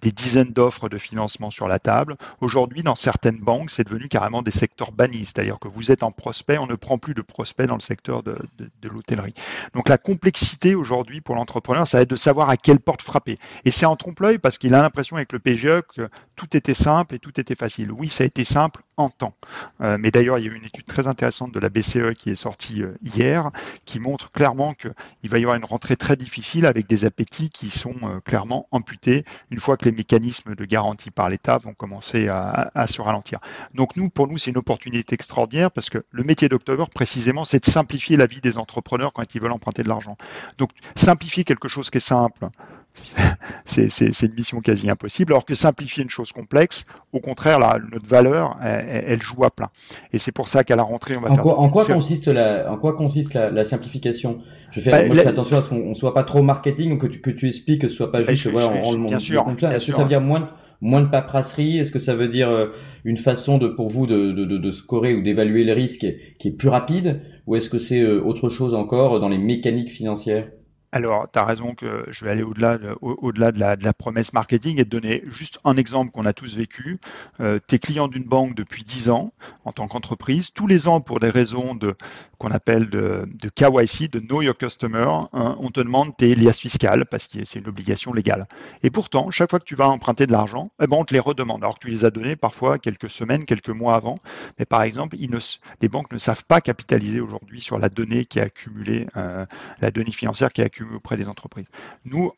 des 0.00 0.12
dizaines 0.12 0.52
d'offres 0.52 0.88
de 0.88 0.98
financement 0.98 1.50
sur 1.50 1.66
la 1.66 1.80
table. 1.80 2.16
Aujourd'hui, 2.40 2.84
dans 2.84 2.94
certaines 2.94 3.38
banques, 3.38 3.70
c'est 3.70 3.84
devenu 3.84 4.08
carrément 4.08 4.42
des 4.42 4.52
secteurs 4.52 4.92
bannis. 4.92 5.26
C'est-à-dire 5.26 5.58
que 5.58 5.66
vous 5.66 5.90
êtes 5.90 6.04
en 6.04 6.12
prospect, 6.12 6.58
on 6.58 6.66
ne 6.66 6.76
prend 6.76 6.98
plus 6.98 7.14
de 7.14 7.22
prospect 7.22 7.66
dans 7.66 7.74
le 7.74 7.80
secteur 7.80 8.22
de, 8.22 8.38
de 8.58 8.88
l'hôtellerie. 8.88 9.34
Donc 9.74 9.88
la 9.88 9.98
complexité 9.98 10.76
aujourd'hui 10.76 11.20
pour 11.20 11.34
l'entrepreneur, 11.34 11.88
ça 11.88 11.98
va 11.98 12.02
être 12.02 12.10
de 12.10 12.16
savoir 12.16 12.48
à 12.48 12.56
quelle 12.56 12.78
porte 12.78 13.02
frapper. 13.02 13.38
Et 13.64 13.72
c'est 13.72 13.86
en 13.86 13.96
trompe-l'œil 13.96 14.38
parce 14.38 14.51
qu'il 14.58 14.74
a 14.74 14.82
l'impression 14.82 15.16
avec 15.16 15.32
le 15.32 15.38
PGE 15.38 15.82
que 15.94 16.08
tout 16.36 16.56
était 16.56 16.74
simple 16.74 17.14
et 17.14 17.18
tout 17.18 17.38
était 17.40 17.54
facile. 17.54 17.92
Oui, 17.92 18.08
ça 18.08 18.24
a 18.24 18.26
été 18.26 18.44
simple 18.44 18.82
en 18.96 19.08
temps. 19.08 19.34
Euh, 19.80 19.96
mais 19.98 20.10
d'ailleurs, 20.10 20.38
il 20.38 20.44
y 20.44 20.48
a 20.48 20.52
eu 20.52 20.56
une 20.56 20.64
étude 20.64 20.84
très 20.84 21.06
intéressante 21.06 21.52
de 21.52 21.60
la 21.60 21.68
BCE 21.68 22.14
qui 22.16 22.30
est 22.30 22.34
sortie 22.34 22.82
euh, 22.82 22.96
hier, 23.02 23.50
qui 23.84 24.00
montre 24.00 24.30
clairement 24.32 24.74
qu'il 24.74 25.30
va 25.30 25.38
y 25.38 25.42
avoir 25.42 25.56
une 25.56 25.64
rentrée 25.64 25.96
très 25.96 26.16
difficile 26.16 26.66
avec 26.66 26.86
des 26.86 27.04
appétits 27.04 27.50
qui 27.50 27.70
sont 27.70 27.94
euh, 28.04 28.20
clairement 28.20 28.68
amputés 28.70 29.24
une 29.50 29.60
fois 29.60 29.76
que 29.76 29.86
les 29.86 29.92
mécanismes 29.92 30.54
de 30.54 30.64
garantie 30.64 31.10
par 31.10 31.28
l'État 31.28 31.58
vont 31.58 31.74
commencer 31.74 32.28
à, 32.28 32.70
à, 32.74 32.86
se 32.86 33.00
ralentir. 33.00 33.38
Donc 33.74 33.96
nous, 33.96 34.10
pour 34.10 34.28
nous, 34.28 34.38
c'est 34.38 34.50
une 34.50 34.58
opportunité 34.58 35.14
extraordinaire 35.14 35.70
parce 35.70 35.90
que 35.90 36.04
le 36.10 36.22
métier 36.22 36.48
d'October, 36.48 36.84
précisément, 36.94 37.44
c'est 37.44 37.64
de 37.64 37.70
simplifier 37.70 38.16
la 38.16 38.26
vie 38.26 38.40
des 38.40 38.58
entrepreneurs 38.58 39.12
quand 39.12 39.34
ils 39.34 39.40
veulent 39.40 39.52
emprunter 39.52 39.82
de 39.82 39.88
l'argent. 39.88 40.16
Donc 40.58 40.70
simplifier 40.94 41.44
quelque 41.44 41.68
chose 41.68 41.90
qui 41.90 41.98
est 41.98 42.00
simple, 42.00 42.48
c'est 43.64 44.22
une 44.22 44.34
mission 44.34 44.60
quasi 44.60 44.88
impossible. 44.90 45.32
Alors 45.32 45.44
que 45.44 45.54
simplifier 45.54 46.02
une 46.02 46.10
chose 46.10 46.32
complexe, 46.32 46.84
au 47.12 47.20
contraire, 47.20 47.58
notre 47.58 48.06
valeur, 48.06 48.56
elle, 48.62 49.22
joue 49.22 49.44
à 49.44 49.50
plein. 49.50 49.70
Et 50.12 50.18
c'est 50.18 50.32
pour 50.32 50.48
ça 50.48 50.64
qu'à 50.64 50.76
la 50.76 50.82
rentrée, 50.82 51.16
on 51.16 51.20
va 51.20 51.30
en 51.30 51.34
faire. 51.34 51.42
Quoi, 51.42 51.58
en, 51.58 51.68
quoi 51.68 51.84
consiste 51.84 52.28
la, 52.28 52.70
en 52.70 52.76
quoi 52.76 52.94
consiste 52.94 53.34
la, 53.34 53.64
simplification? 53.64 54.38
Je 54.70 54.80
fais, 54.80 55.08
bah, 55.08 55.22
attention 55.26 55.58
à 55.58 55.62
ce 55.62 55.68
qu'on 55.68 55.90
ne 55.90 55.94
soit 55.94 56.14
pas 56.14 56.24
trop 56.24 56.42
marketing, 56.42 56.98
que 56.98 57.06
tu, 57.06 57.20
que 57.20 57.30
tu 57.30 57.48
expliques, 57.48 57.82
que 57.82 57.88
ce 57.88 57.96
soit 57.96 58.10
pas 58.10 58.22
juste, 58.22 58.46
ouais, 58.46 58.62
on, 58.84 58.98
bien 58.98 59.18
sûr. 59.18 59.46
Est-ce 59.70 59.86
que 59.86 59.92
ça 59.92 60.02
veut 60.02 60.08
dire 60.08 60.20
moins, 60.20 60.50
moins 60.80 61.02
de 61.02 61.08
paperasserie? 61.08 61.78
Est-ce 61.78 61.92
que 61.92 61.98
ça 61.98 62.14
veut 62.14 62.28
dire 62.28 62.48
euh, 62.48 62.68
une 63.04 63.18
façon 63.18 63.58
de, 63.58 63.68
pour 63.68 63.88
vous 63.88 64.06
de, 64.06 64.32
de, 64.32 64.44
de, 64.44 64.70
scorer 64.70 65.14
ou 65.14 65.22
d'évaluer 65.22 65.64
le 65.64 65.72
risque 65.72 66.06
qui 66.38 66.48
est 66.48 66.52
plus 66.52 66.68
rapide? 66.68 67.20
Ou 67.46 67.56
est-ce 67.56 67.68
que 67.68 67.78
c'est 67.78 68.00
euh, 68.00 68.22
autre 68.22 68.48
chose 68.48 68.74
encore 68.74 69.20
dans 69.20 69.28
les 69.28 69.38
mécaniques 69.38 69.90
financières? 69.90 70.48
Alors, 70.94 71.26
tu 71.32 71.38
as 71.38 71.44
raison 71.46 71.74
que 71.74 72.04
je 72.10 72.22
vais 72.26 72.30
aller 72.30 72.42
au-delà 72.42 72.76
de, 72.76 72.94
au, 73.00 73.32
delà 73.32 73.50
de, 73.50 73.58
la, 73.58 73.92
promesse 73.94 74.34
marketing 74.34 74.78
et 74.78 74.84
te 74.84 74.90
donner 74.90 75.24
juste 75.26 75.58
un 75.64 75.78
exemple 75.78 76.12
qu'on 76.12 76.26
a 76.26 76.34
tous 76.34 76.54
vécu. 76.54 77.00
Euh, 77.40 77.58
tu 77.66 77.78
client 77.78 78.08
d'une 78.08 78.24
banque 78.24 78.54
depuis 78.54 78.84
10 78.84 79.08
ans 79.08 79.32
en 79.64 79.72
tant 79.72 79.88
qu'entreprise. 79.88 80.50
Tous 80.52 80.66
les 80.66 80.88
ans, 80.88 81.00
pour 81.00 81.18
des 81.18 81.30
raisons 81.30 81.74
de 81.74 81.94
qu'on 82.36 82.50
appelle 82.50 82.90
de, 82.90 83.26
de 83.40 83.48
KYC, 83.48 84.10
de 84.10 84.18
Know 84.18 84.42
Your 84.42 84.56
Customer, 84.56 85.06
hein, 85.32 85.56
on 85.60 85.70
te 85.70 85.80
demande 85.80 86.16
tes 86.16 86.34
liasses 86.34 86.58
fiscales 86.58 87.06
parce 87.06 87.28
que 87.28 87.44
c'est 87.44 87.60
une 87.60 87.68
obligation 87.68 88.12
légale. 88.12 88.48
Et 88.82 88.90
pourtant, 88.90 89.30
chaque 89.30 89.48
fois 89.48 89.60
que 89.60 89.64
tu 89.64 89.76
vas 89.76 89.88
emprunter 89.88 90.26
de 90.26 90.32
l'argent, 90.32 90.72
eh 90.82 90.88
ben, 90.88 90.96
on 90.98 91.04
te 91.04 91.14
les 91.14 91.20
redemande. 91.20 91.62
Alors 91.62 91.78
que 91.78 91.86
tu 91.86 91.90
les 91.90 92.04
as 92.04 92.10
donnés 92.10 92.34
parfois 92.36 92.78
quelques 92.78 93.08
semaines, 93.08 93.46
quelques 93.46 93.70
mois 93.70 93.94
avant. 93.94 94.18
Mais 94.58 94.66
par 94.66 94.82
exemple, 94.82 95.16
ils 95.20 95.30
ne, 95.30 95.38
les 95.80 95.88
banques 95.88 96.12
ne 96.12 96.18
savent 96.18 96.44
pas 96.44 96.60
capitaliser 96.60 97.20
aujourd'hui 97.20 97.60
sur 97.60 97.78
la 97.78 97.88
donnée 97.88 98.24
qui 98.24 98.40
est 98.40 98.42
accumulée, 98.42 99.06
euh, 99.16 99.46
la 99.80 99.90
donnée 99.92 100.10
financière 100.10 100.52
qui 100.52 100.60
est 100.60 100.64
accumulée 100.64 100.81
auprès 100.94 101.16
des 101.16 101.28
entreprises. 101.28 101.66
Nous, 102.04 102.32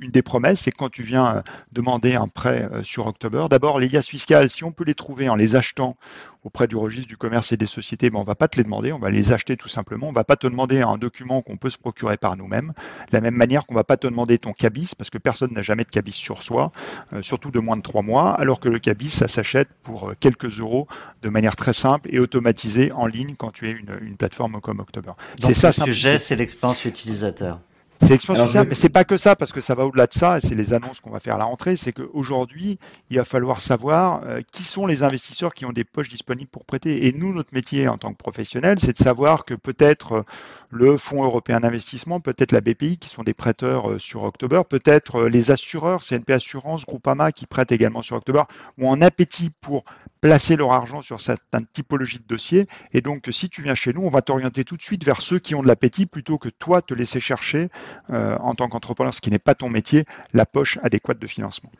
une 0.00 0.10
des 0.10 0.22
promesses, 0.22 0.60
c'est 0.60 0.70
quand 0.70 0.90
tu 0.90 1.02
viens 1.02 1.36
euh, 1.36 1.42
demander 1.72 2.14
un 2.14 2.28
prêt 2.28 2.68
euh, 2.72 2.82
sur 2.82 3.06
October, 3.06 3.46
d'abord 3.50 3.78
les 3.78 3.88
liasses 3.88 4.08
fiscales, 4.08 4.48
si 4.48 4.64
on 4.64 4.72
peut 4.72 4.84
les 4.84 4.94
trouver 4.94 5.28
en 5.28 5.34
les 5.34 5.56
achetant 5.56 5.96
auprès 6.44 6.68
du 6.68 6.76
registre 6.76 7.08
du 7.08 7.16
commerce 7.16 7.52
et 7.52 7.56
des 7.56 7.66
sociétés, 7.66 8.10
ben 8.10 8.20
on 8.20 8.22
va 8.22 8.36
pas 8.36 8.48
te 8.48 8.56
les 8.56 8.62
demander, 8.62 8.92
on 8.92 8.98
va 8.98 9.10
les 9.10 9.32
acheter 9.32 9.56
tout 9.56 9.68
simplement. 9.68 10.08
On 10.08 10.12
va 10.12 10.24
pas 10.24 10.36
te 10.36 10.46
demander 10.46 10.80
un 10.80 10.96
document 10.96 11.42
qu'on 11.42 11.56
peut 11.56 11.68
se 11.68 11.76
procurer 11.76 12.16
par 12.16 12.36
nous-mêmes. 12.36 12.72
De 13.10 13.12
la 13.12 13.20
même 13.20 13.34
manière 13.34 13.66
qu'on 13.66 13.74
va 13.74 13.84
pas 13.84 13.96
te 13.96 14.06
demander 14.06 14.38
ton 14.38 14.52
cabis, 14.52 14.94
parce 14.94 15.10
que 15.10 15.18
personne 15.18 15.52
n'a 15.52 15.62
jamais 15.62 15.84
de 15.84 15.90
cabis 15.90 16.12
sur 16.12 16.42
soi, 16.42 16.70
euh, 17.12 17.22
surtout 17.22 17.50
de 17.50 17.58
moins 17.58 17.76
de 17.76 17.82
trois 17.82 18.02
mois, 18.02 18.32
alors 18.34 18.60
que 18.60 18.68
le 18.68 18.78
cabis, 18.78 19.10
ça 19.10 19.26
s'achète 19.26 19.68
pour 19.82 20.12
quelques 20.20 20.60
euros 20.60 20.86
de 21.22 21.28
manière 21.28 21.56
très 21.56 21.72
simple 21.72 22.08
et 22.12 22.20
automatisée 22.20 22.92
en 22.92 23.06
ligne 23.06 23.34
quand 23.36 23.50
tu 23.50 23.68
es 23.68 23.72
une, 23.72 23.98
une 24.00 24.16
plateforme 24.16 24.60
comme 24.60 24.78
October. 24.78 25.12
C'est 25.40 25.54
ça. 25.54 25.68
Le 25.68 25.92
sujet, 25.92 26.18
c'est 26.18 26.36
l'expérience 26.36 26.84
utilisateur. 26.84 27.58
C'est 28.00 28.10
l'expansion 28.10 28.64
mais 28.64 28.74
c'est 28.74 28.88
pas 28.88 29.04
que 29.04 29.16
ça, 29.16 29.34
parce 29.34 29.52
que 29.52 29.60
ça 29.60 29.74
va 29.74 29.84
au-delà 29.84 30.06
de 30.06 30.12
ça, 30.12 30.38
et 30.38 30.40
c'est 30.40 30.54
les 30.54 30.72
annonces 30.72 31.00
qu'on 31.00 31.10
va 31.10 31.20
faire 31.20 31.34
à 31.34 31.38
la 31.38 31.44
rentrée, 31.44 31.76
c'est 31.76 31.92
qu'aujourd'hui, 31.92 32.78
il 33.10 33.16
va 33.18 33.24
falloir 33.24 33.60
savoir 33.60 34.22
euh, 34.24 34.40
qui 34.52 34.62
sont 34.62 34.86
les 34.86 35.02
investisseurs 35.02 35.52
qui 35.52 35.64
ont 35.64 35.72
des 35.72 35.84
poches 35.84 36.08
disponibles 36.08 36.50
pour 36.50 36.64
prêter. 36.64 37.06
Et 37.06 37.12
nous, 37.12 37.34
notre 37.34 37.54
métier 37.54 37.88
en 37.88 37.98
tant 37.98 38.12
que 38.12 38.16
professionnel, 38.16 38.78
c'est 38.78 38.92
de 38.92 39.02
savoir 39.02 39.44
que 39.44 39.54
peut-être 39.54 40.12
euh, 40.12 40.22
le 40.70 40.96
Fonds 40.96 41.24
européen 41.24 41.60
d'investissement, 41.60 42.20
peut-être 42.20 42.52
la 42.52 42.60
BPI, 42.60 42.98
qui 42.98 43.08
sont 43.08 43.24
des 43.24 43.34
prêteurs 43.34 43.90
euh, 43.90 43.98
sur 43.98 44.22
October, 44.22 44.62
peut-être 44.68 45.24
les 45.24 45.50
assureurs, 45.50 46.02
CNP 46.04 46.32
Assurance, 46.32 46.86
Groupama, 46.86 47.32
qui 47.32 47.46
prêtent 47.46 47.72
également 47.72 48.02
sur 48.02 48.16
October, 48.16 48.42
ont 48.78 48.92
un 48.92 49.02
appétit 49.02 49.50
pour 49.60 49.84
placer 50.20 50.56
leur 50.56 50.72
argent 50.72 51.02
sur 51.02 51.20
certaines 51.20 51.66
typologies 51.66 52.18
de 52.18 52.26
dossiers. 52.26 52.66
Et 52.92 53.00
donc, 53.00 53.28
si 53.30 53.48
tu 53.48 53.62
viens 53.62 53.74
chez 53.74 53.92
nous, 53.92 54.02
on 54.02 54.10
va 54.10 54.22
t'orienter 54.22 54.64
tout 54.64 54.76
de 54.76 54.82
suite 54.82 55.04
vers 55.04 55.20
ceux 55.20 55.38
qui 55.38 55.54
ont 55.54 55.62
de 55.62 55.68
l'appétit 55.68 56.06
plutôt 56.06 56.38
que 56.38 56.48
toi 56.48 56.82
te 56.82 56.94
laisser 56.94 57.20
chercher 57.20 57.68
euh, 58.10 58.36
en 58.40 58.54
tant 58.54 58.68
qu'entrepreneur, 58.68 59.14
ce 59.14 59.20
qui 59.20 59.30
n'est 59.30 59.38
pas 59.38 59.54
ton 59.54 59.68
métier, 59.68 60.04
la 60.34 60.46
poche 60.46 60.78
adéquate 60.82 61.18
de 61.18 61.26
financement. 61.26 61.70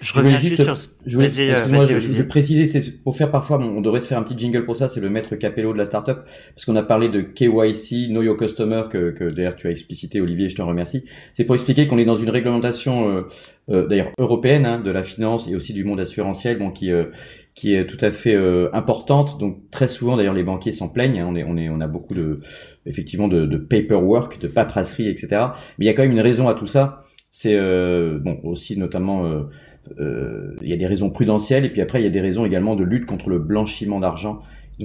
Je 0.00 0.14
reviens 0.14 0.38
juste, 0.38 0.62
sur. 0.62 0.76
Je 1.06 1.14
voulais, 1.14 1.30
je, 1.30 2.22
préciser, 2.22 2.66
c'est 2.66 3.02
pour 3.02 3.16
faire 3.16 3.30
parfois, 3.30 3.58
on 3.58 3.80
devrait 3.80 4.00
se 4.00 4.06
faire 4.06 4.18
un 4.18 4.22
petit 4.22 4.38
jingle 4.38 4.64
pour 4.64 4.76
ça. 4.76 4.88
C'est 4.88 5.00
le 5.00 5.10
maître 5.10 5.36
Capello 5.36 5.72
de 5.72 5.78
la 5.78 5.84
startup, 5.84 6.20
parce 6.54 6.64
qu'on 6.64 6.76
a 6.76 6.82
parlé 6.82 7.08
de 7.08 7.20
KYC, 7.20 8.08
Know 8.08 8.22
Your 8.22 8.36
Customer, 8.36 8.84
que, 8.90 9.10
que 9.10 9.24
d'ailleurs 9.24 9.56
tu 9.56 9.66
as 9.66 9.70
explicité, 9.70 10.20
Olivier, 10.20 10.48
je 10.48 10.56
t'en 10.56 10.66
remercie. 10.66 11.04
C'est 11.34 11.44
pour 11.44 11.54
expliquer 11.54 11.86
qu'on 11.86 11.98
est 11.98 12.04
dans 12.04 12.16
une 12.16 12.30
réglementation, 12.30 13.10
euh, 13.10 13.22
euh, 13.70 13.86
d'ailleurs 13.86 14.12
européenne, 14.18 14.66
hein, 14.66 14.80
de 14.80 14.90
la 14.90 15.02
finance 15.02 15.46
et 15.48 15.54
aussi 15.54 15.72
du 15.72 15.84
monde 15.84 16.00
assurantiel, 16.00 16.58
bon, 16.58 16.70
qui 16.70 16.90
euh, 16.90 17.04
qui 17.60 17.74
est 17.74 17.84
tout 17.84 18.02
à 18.02 18.10
fait 18.10 18.34
euh, 18.34 18.70
importante. 18.72 19.38
Donc 19.38 19.70
très 19.70 19.86
souvent, 19.86 20.16
d'ailleurs, 20.16 20.32
les 20.32 20.44
banquiers 20.44 20.72
s'en 20.72 20.88
plaignent. 20.88 21.20
Hein. 21.20 21.26
On 21.28 21.36
est, 21.36 21.44
on 21.44 21.58
est, 21.58 21.68
on 21.68 21.78
a 21.82 21.86
beaucoup 21.86 22.14
de, 22.14 22.40
effectivement, 22.86 23.28
de, 23.28 23.58
paperwork, 23.58 24.40
de 24.40 24.48
paperasserie, 24.48 25.08
etc. 25.08 25.28
Mais 25.76 25.84
il 25.84 25.86
y 25.86 25.90
a 25.90 25.92
quand 25.92 26.00
même 26.00 26.12
une 26.12 26.22
raison 26.22 26.48
à 26.48 26.54
tout 26.54 26.66
ça. 26.66 27.00
C'est 27.30 27.54
euh, 27.54 28.18
bon 28.18 28.40
aussi 28.44 28.78
notamment. 28.78 29.26
Euh, 29.98 30.56
il 30.62 30.70
y 30.70 30.72
a 30.72 30.76
des 30.76 30.86
raisons 30.86 31.10
prudentielles 31.10 31.66
et 31.66 31.70
puis 31.70 31.82
après 31.82 32.00
il 32.00 32.04
y 32.04 32.06
a 32.06 32.10
des 32.10 32.20
raisons 32.20 32.46
également 32.46 32.76
de 32.76 32.84
lutte 32.84 33.06
contre 33.06 33.28
le 33.28 33.38
blanchiment 33.38 34.00
d'argent 34.00 34.40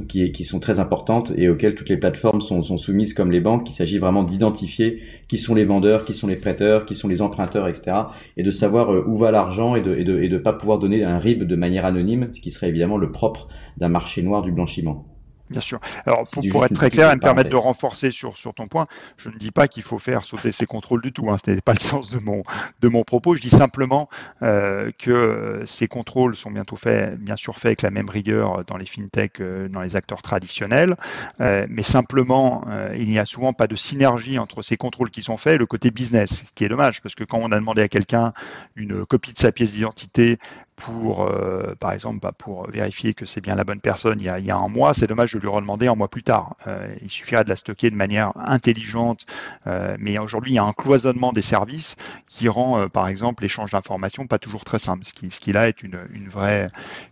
qui, 0.08 0.32
qui, 0.32 0.46
sont 0.46 0.60
très 0.60 0.80
importantes 0.80 1.32
et 1.36 1.50
auxquelles 1.50 1.76
toutes 1.76 1.90
les 1.90 1.98
plateformes 1.98 2.42
sont, 2.42 2.62
sont 2.64 2.78
soumises 2.78 3.14
comme 3.14 3.32
les 3.32 3.40
banques. 3.40 3.70
Il 3.70 3.74
s'agit 3.74 3.98
vraiment 3.98 4.24
d'identifier 4.24 5.02
qui 5.28 5.38
sont 5.38 5.56
les 5.56 5.66
vendeurs, 5.66 6.06
qui 6.06 6.14
sont 6.14 6.28
les 6.28 6.36
prêteurs, 6.36 6.86
qui 6.86 6.96
sont 6.96 7.08
les 7.08 7.22
emprunteurs, 7.22 7.68
etc. 7.68 7.98
Et 8.38 8.44
de 8.44 8.52
savoir 8.52 8.94
euh, 8.94 9.04
où 9.08 9.18
va 9.18 9.32
l'argent 9.32 9.76
et 9.76 9.82
de, 9.82 9.96
et 9.96 10.04
de, 10.04 10.22
et 10.22 10.30
de 10.30 10.38
pas 10.38 10.54
pouvoir 10.54 10.80
donner 10.80 11.04
un 11.04 11.18
RIB 11.18 11.44
de 11.44 11.56
manière 11.56 11.86
anonyme, 11.86 12.30
ce 12.34 12.42
qui 12.42 12.52
serait 12.52 12.70
évidemment 12.70 12.98
le 12.98 13.12
propre 13.12 13.48
d'un 13.78 13.90
marché 13.90 14.22
noir 14.22 14.42
du 14.42 14.52
blanchiment. 14.52 15.15
Bien 15.52 15.62
sûr. 15.62 15.80
Alors 16.08 16.26
pour, 16.32 16.44
pour 16.48 16.66
être 16.66 16.74
très 16.74 16.90
clair 16.90 17.12
et 17.12 17.16
me 17.16 17.22
permettre 17.22 17.52
de 17.52 17.56
renforcer 17.56 18.10
sur, 18.10 18.36
sur 18.36 18.56
ton 18.56 18.68
point, 18.68 18.88
je 19.18 19.30
ne 19.30 19.36
dis 19.36 19.52
pas 19.52 19.68
qu'il 19.68 19.84
faut 19.84 20.00
faire 20.00 20.26
sauter 20.26 20.52
ces 20.52 20.66
contrôles 20.66 21.02
du 21.02 21.14
tout. 21.14 21.30
Hein, 21.30 21.38
Ce 21.46 21.52
n'est 21.52 21.62
pas 21.62 21.74
le 21.74 21.80
sens 21.80 22.10
de 22.10 22.18
mon, 22.18 22.42
de 22.82 22.88
mon 22.88 23.04
propos. 23.04 23.36
Je 23.36 23.42
dis 23.42 23.52
simplement 23.52 24.10
euh, 24.42 24.90
que 24.98 25.62
ces 25.66 25.88
contrôles 25.88 26.36
sont 26.36 26.50
bientôt 26.50 26.78
faits, 26.78 27.20
bien 27.20 27.36
sûr 27.36 27.56
faits 27.58 27.66
avec 27.68 27.82
la 27.84 27.92
même 27.92 28.10
rigueur 28.10 28.66
dans 28.66 28.78
les 28.78 28.88
fintechs, 28.88 29.40
euh, 29.40 29.68
dans 29.70 29.82
les 29.82 29.96
acteurs 29.96 30.24
traditionnels, 30.24 30.96
euh, 31.42 31.68
mais 31.70 31.84
simplement 31.84 32.64
euh, 32.68 32.96
il 32.98 33.08
n'y 33.08 33.20
a 33.20 33.26
souvent 33.26 33.54
pas 33.54 33.68
de 33.68 33.76
synergie 33.76 34.40
entre 34.40 34.64
ces 34.64 34.78
contrôles 34.78 35.12
qui 35.12 35.22
sont 35.22 35.38
faits 35.38 35.56
et 35.56 35.58
le 35.60 35.68
côté 35.68 35.92
business, 35.92 36.44
ce 36.48 36.54
qui 36.56 36.64
est 36.64 36.70
dommage 36.70 37.04
parce 37.04 37.14
que 37.14 37.24
quand 37.24 37.38
on 37.40 37.52
a 37.52 37.56
demandé 37.60 37.84
à 37.84 37.88
quelqu'un 37.88 38.34
une 38.76 39.06
copie 39.06 39.32
de 39.34 39.38
sa 39.38 39.52
pièce 39.52 39.74
d'identité 39.74 40.40
pour, 40.76 41.24
euh, 41.26 41.74
par 41.80 41.94
exemple, 41.94 42.20
bah, 42.22 42.34
pour 42.38 42.70
vérifier 42.70 43.14
que 43.14 43.26
c'est 43.26 43.42
bien 43.42 43.56
la 43.56 43.64
bonne 43.64 43.80
personne 43.80 44.20
il 44.20 44.26
y 44.26 44.30
a, 44.30 44.40
il 44.40 44.46
y 44.46 44.52
a 44.52 44.58
un 44.58 44.68
mois, 44.68 44.94
c'est 44.94 45.08
dommage 45.08 45.35
de 45.36 45.42
lui 45.42 45.50
redemander 45.50 45.88
un 45.88 45.96
mois 45.96 46.08
plus 46.08 46.24
tard. 46.24 46.56
Euh, 46.68 46.96
il 47.02 47.10
suffirait 47.10 47.44
de 47.44 47.50
la 47.50 47.56
stocker 47.56 47.90
de 47.90 47.96
manière 47.96 48.32
intelligente, 48.36 49.26
euh, 49.68 49.96
mais 50.00 50.18
aujourd'hui, 50.18 50.54
il 50.54 50.56
y 50.56 50.60
a 50.60 50.64
un 50.64 50.74
cloisonnement 50.74 51.34
des 51.34 51.42
services 51.42 51.96
qui 52.28 52.50
rend, 52.50 52.80
euh, 52.80 52.88
par 52.88 53.08
exemple, 53.08 53.44
l'échange 53.44 53.72
d'informations 53.72 54.28
pas 54.28 54.40
toujours 54.40 54.64
très 54.64 54.80
simple, 54.80 55.06
ce 55.06 55.14
qui, 55.14 55.30
ce 55.32 55.40
qui 55.40 55.52
là 55.52 55.68
est 55.68 55.84
une, 55.84 56.00
une, 56.14 56.30
vraie, 56.30 56.68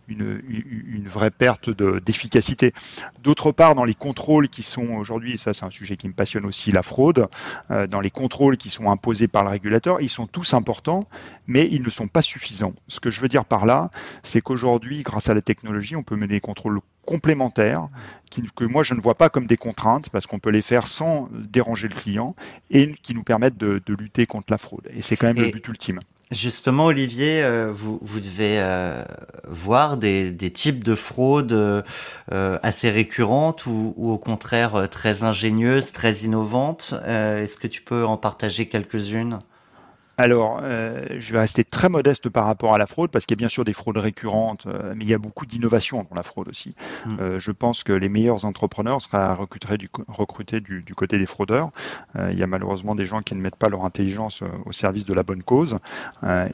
une, 0.08 0.42
une 0.88 1.08
vraie 1.08 1.30
perte 1.30 1.70
d'efficacité. 1.70 2.72
D'autre 3.22 3.52
part, 3.52 3.74
dans 3.74 3.84
les 3.84 3.94
contrôles 3.94 4.48
qui 4.48 4.62
sont 4.62 4.88
aujourd'hui, 4.94 5.34
et 5.34 5.36
ça 5.36 5.54
c'est 5.54 5.64
un 5.64 5.70
sujet 5.70 5.96
qui 5.96 6.08
me 6.08 6.14
passionne 6.14 6.46
aussi, 6.46 6.70
la 6.70 6.82
fraude, 6.82 7.28
dans 7.70 8.00
les 8.00 8.10
contrôles 8.10 8.56
qui 8.56 8.70
sont 8.70 8.90
imposés 8.90 9.28
par 9.28 9.44
le 9.44 9.50
régulateur, 9.50 10.00
ils 10.00 10.08
sont 10.08 10.26
tous 10.26 10.54
importants, 10.54 11.06
mais 11.46 11.68
ils 11.70 11.82
ne 11.82 11.90
sont 11.90 12.08
pas 12.08 12.22
suffisants. 12.22 12.74
Ce 12.88 13.00
que 13.00 13.10
je 13.10 13.20
veux 13.20 13.28
dire 13.28 13.44
par 13.44 13.66
là, 13.66 13.90
c'est 14.22 14.40
qu'aujourd'hui, 14.40 15.02
grâce 15.02 15.28
à 15.28 15.34
la 15.34 15.42
technologie, 15.42 15.96
on 15.96 16.02
peut 16.02 16.16
mener 16.16 16.34
des 16.34 16.40
contrôles 16.40 16.80
complémentaires 17.04 17.88
que 18.56 18.64
moi 18.64 18.82
je 18.82 18.94
ne 18.94 19.00
vois 19.00 19.14
pas 19.14 19.28
comme 19.28 19.46
des 19.46 19.56
contraintes 19.56 20.08
parce 20.10 20.26
qu'on 20.26 20.38
peut 20.38 20.50
les 20.50 20.62
faire 20.62 20.86
sans 20.86 21.28
déranger 21.32 21.88
le 21.88 21.94
client 21.94 22.34
et 22.70 22.92
qui 23.02 23.14
nous 23.14 23.22
permettent 23.22 23.56
de, 23.56 23.80
de 23.84 23.94
lutter 23.94 24.26
contre 24.26 24.46
la 24.50 24.58
fraude. 24.58 24.88
Et 24.94 25.02
c'est 25.02 25.16
quand 25.16 25.28
même 25.28 25.38
et 25.38 25.46
le 25.46 25.50
but 25.50 25.68
ultime. 25.68 26.00
Justement, 26.30 26.86
Olivier, 26.86 27.42
euh, 27.42 27.70
vous, 27.70 27.98
vous 28.02 28.18
devez 28.18 28.58
euh, 28.58 29.04
voir 29.46 29.98
des, 29.98 30.30
des, 30.30 30.50
types 30.50 30.82
de 30.82 30.94
fraudes 30.94 31.52
euh, 31.52 31.82
assez 32.62 32.90
récurrentes 32.90 33.66
ou, 33.66 33.94
ou, 33.96 34.10
au 34.10 34.18
contraire 34.18 34.88
très 34.90 35.22
ingénieuses, 35.22 35.92
très 35.92 36.14
innovantes. 36.18 36.94
Est-ce 37.06 37.56
que 37.56 37.68
tu 37.68 37.82
peux 37.82 38.04
en 38.04 38.16
partager 38.16 38.66
quelques-unes? 38.66 39.38
Alors, 40.16 40.60
euh, 40.62 41.06
je 41.18 41.32
vais 41.32 41.40
rester 41.40 41.64
très 41.64 41.88
modeste 41.88 42.28
par 42.28 42.44
rapport 42.44 42.74
à 42.74 42.78
la 42.78 42.86
fraude, 42.86 43.10
parce 43.10 43.26
qu'il 43.26 43.36
y 43.36 43.38
a 43.38 43.42
bien 43.42 43.48
sûr 43.48 43.64
des 43.64 43.72
fraudes 43.72 43.96
récurrentes, 43.96 44.66
euh, 44.66 44.94
mais 44.96 45.04
il 45.04 45.10
y 45.10 45.14
a 45.14 45.18
beaucoup 45.18 45.44
d'innovation 45.44 46.06
dans 46.08 46.14
la 46.14 46.22
fraude 46.22 46.48
aussi. 46.48 46.74
Mmh. 47.06 47.16
Euh, 47.20 47.38
je 47.38 47.50
pense 47.50 47.82
que 47.82 47.92
les 47.92 48.08
meilleurs 48.08 48.44
entrepreneurs 48.44 49.02
seraient 49.02 49.34
recrutés 49.34 49.76
du, 49.76 49.90
recrutés 50.06 50.60
du, 50.60 50.82
du 50.82 50.94
côté 50.94 51.18
des 51.18 51.26
fraudeurs. 51.26 51.70
Il 52.30 52.38
y 52.38 52.42
a 52.42 52.46
malheureusement 52.46 52.94
des 52.94 53.06
gens 53.06 53.22
qui 53.22 53.34
ne 53.34 53.40
mettent 53.40 53.56
pas 53.56 53.68
leur 53.68 53.84
intelligence 53.84 54.42
au 54.66 54.72
service 54.72 55.04
de 55.04 55.14
la 55.14 55.22
bonne 55.22 55.42
cause. 55.42 55.78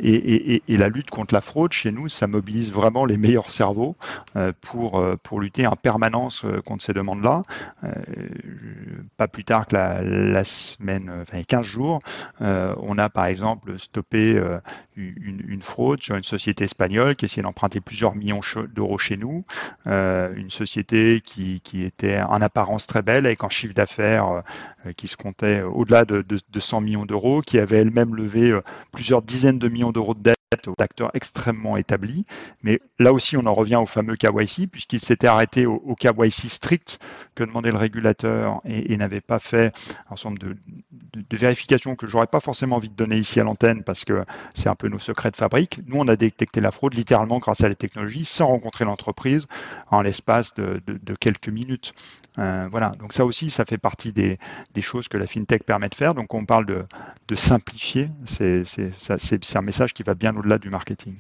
Et, 0.01 0.15
et, 0.15 0.63
et, 0.67 0.77
la 0.77 0.89
lutte 0.89 1.11
contre 1.11 1.35
la 1.35 1.41
fraude, 1.41 1.73
chez 1.73 1.93
nous, 1.93 2.09
ça 2.09 2.27
mobilise 2.27 2.73
vraiment 2.73 3.05
les 3.05 3.17
meilleurs 3.17 3.51
cerveaux 3.51 3.97
pour, 4.61 5.05
pour 5.23 5.41
lutter 5.41 5.67
en 5.67 5.77
permanence 5.77 6.45
contre 6.65 6.83
ces 6.83 6.93
demandes-là. 6.93 7.43
pas 9.17 9.29
plus 9.29 9.45
tard 9.45 9.67
que 9.67 9.77
la, 9.77 10.03
la 10.03 10.45
semaine, 10.45 11.13
enfin 11.23 11.43
15 11.43 11.65
jours, 11.65 12.01
on 12.41 12.99
a 12.99 13.09
par 13.11 13.27
exemple 13.27 13.50
exemple, 13.51 13.79
stopper 13.79 14.37
euh, 14.37 14.59
une, 14.97 15.63
fraude 15.63 16.03
sur 16.03 16.17
une 16.17 16.25
société 16.25 16.65
espagnole 16.65 17.17
qui 17.17 17.25
essayait 17.25 17.43
d'emprunter 17.43 17.81
plusieurs 17.81 18.15
millions 18.15 18.41
d'euros 18.75 18.99
chez 18.99 19.17
nous, 19.17 19.45
euh, 19.87 20.33
une 20.37 20.51
société 20.51 21.21
qui, 21.21 21.61
était 21.75 22.21
en 22.21 22.41
apparence 22.41 22.87
très 22.87 23.03
belle 23.03 23.27
avec 23.27 23.45
un 23.45 23.49
chiffre 23.49 23.75
d'affaires 23.75 24.43
euh, 24.87 24.93
qui 24.97 25.09
se 25.09 25.17
comptait 25.17 25.63
au-delà 25.63 26.05
de, 26.05 26.23
de, 26.23 26.39
de, 26.49 26.61
100 26.61 26.81
millions 26.81 27.07
d'euros, 27.07 27.41
qui 27.41 27.59
avait 27.59 27.79
elle-même 27.79 28.15
levé 28.15 28.59
plusieurs 28.93 29.23
dizaines 29.23 29.59
de 29.59 29.69
millions 29.69 29.93
d'euros 29.93 30.15
de 30.15 30.21
dette 30.21 30.40
d'acteurs 30.79 31.13
extrêmement 31.15 31.77
établis. 31.77 32.27
Mais 32.65 32.81
là 32.99 33.13
aussi, 33.13 33.37
on 33.37 33.47
en 33.47 33.55
revient 33.55 33.77
au 33.77 33.87
fameux 33.87 34.17
KYC, 34.17 34.69
puisqu'il 34.69 34.99
s'était 34.99 35.29
arrêté 35.29 35.65
au, 35.65 35.95
KYC 35.95 36.49
strict 36.49 36.99
que 37.37 37.45
demandait 37.45 37.71
le 37.71 37.77
régulateur 37.77 38.61
et, 38.65 38.97
n'avait 38.97 39.21
pas 39.21 39.39
fait 39.39 39.73
un 40.11 40.17
nombre 40.25 40.39
de, 40.41 40.57
de, 41.15 41.37
vérifications 41.37 41.95
que 41.95 42.09
j'aurais 42.09 42.27
pas 42.27 42.41
forcément 42.41 42.77
envie 42.77 42.91
de 42.91 42.97
donner 42.97 43.17
ici 43.17 43.41
à 43.41 43.45
l'antenne 43.45 43.85
parce 43.85 44.05
que 44.05 44.25
c'est 44.53 44.69
un 44.69 44.75
peu 44.75 44.89
nos 44.89 44.99
secrets 44.99 45.31
de 45.31 45.37
fabrique. 45.37 45.81
Nous, 45.87 45.97
on 45.97 46.09
a 46.09 46.17
détecté 46.17 46.61
la 46.61 46.73
fraude 46.73 46.95
littéralement 46.95 47.39
grâce 47.39 47.63
à 47.63 47.69
la 47.69 47.77
technologie 47.77 48.25
sans 48.25 48.49
rencontrer 48.49 48.85
l'entreprise 48.85 49.47
en 49.91 50.03
l'espace 50.03 50.55
de, 50.57 50.83
quelques 51.21 51.49
minutes. 51.49 51.95
Euh, 52.39 52.69
voilà, 52.71 52.91
donc 52.91 53.13
ça 53.13 53.25
aussi, 53.25 53.51
ça 53.51 53.65
fait 53.65 53.79
partie 53.79 54.13
des, 54.13 54.39
des, 54.73 54.83
choses 54.83 55.09
que 55.09 55.19
la 55.19 55.27
FinTech 55.27 55.65
permet 55.65 55.89
de 55.89 55.95
faire. 55.95 56.15
Donc 56.15 56.33
on 56.35 56.45
parle 56.45 56.67
de, 56.67 56.85
de 57.29 57.35
simplifier, 57.35 58.09
c'est 58.25 58.63
un 59.55 59.63
message 59.63 59.95
qui 59.95 60.03
va 60.03 60.15
bien 60.15 60.33
au-delà 60.41 60.59
du 60.59 60.71
marketing. 60.71 61.15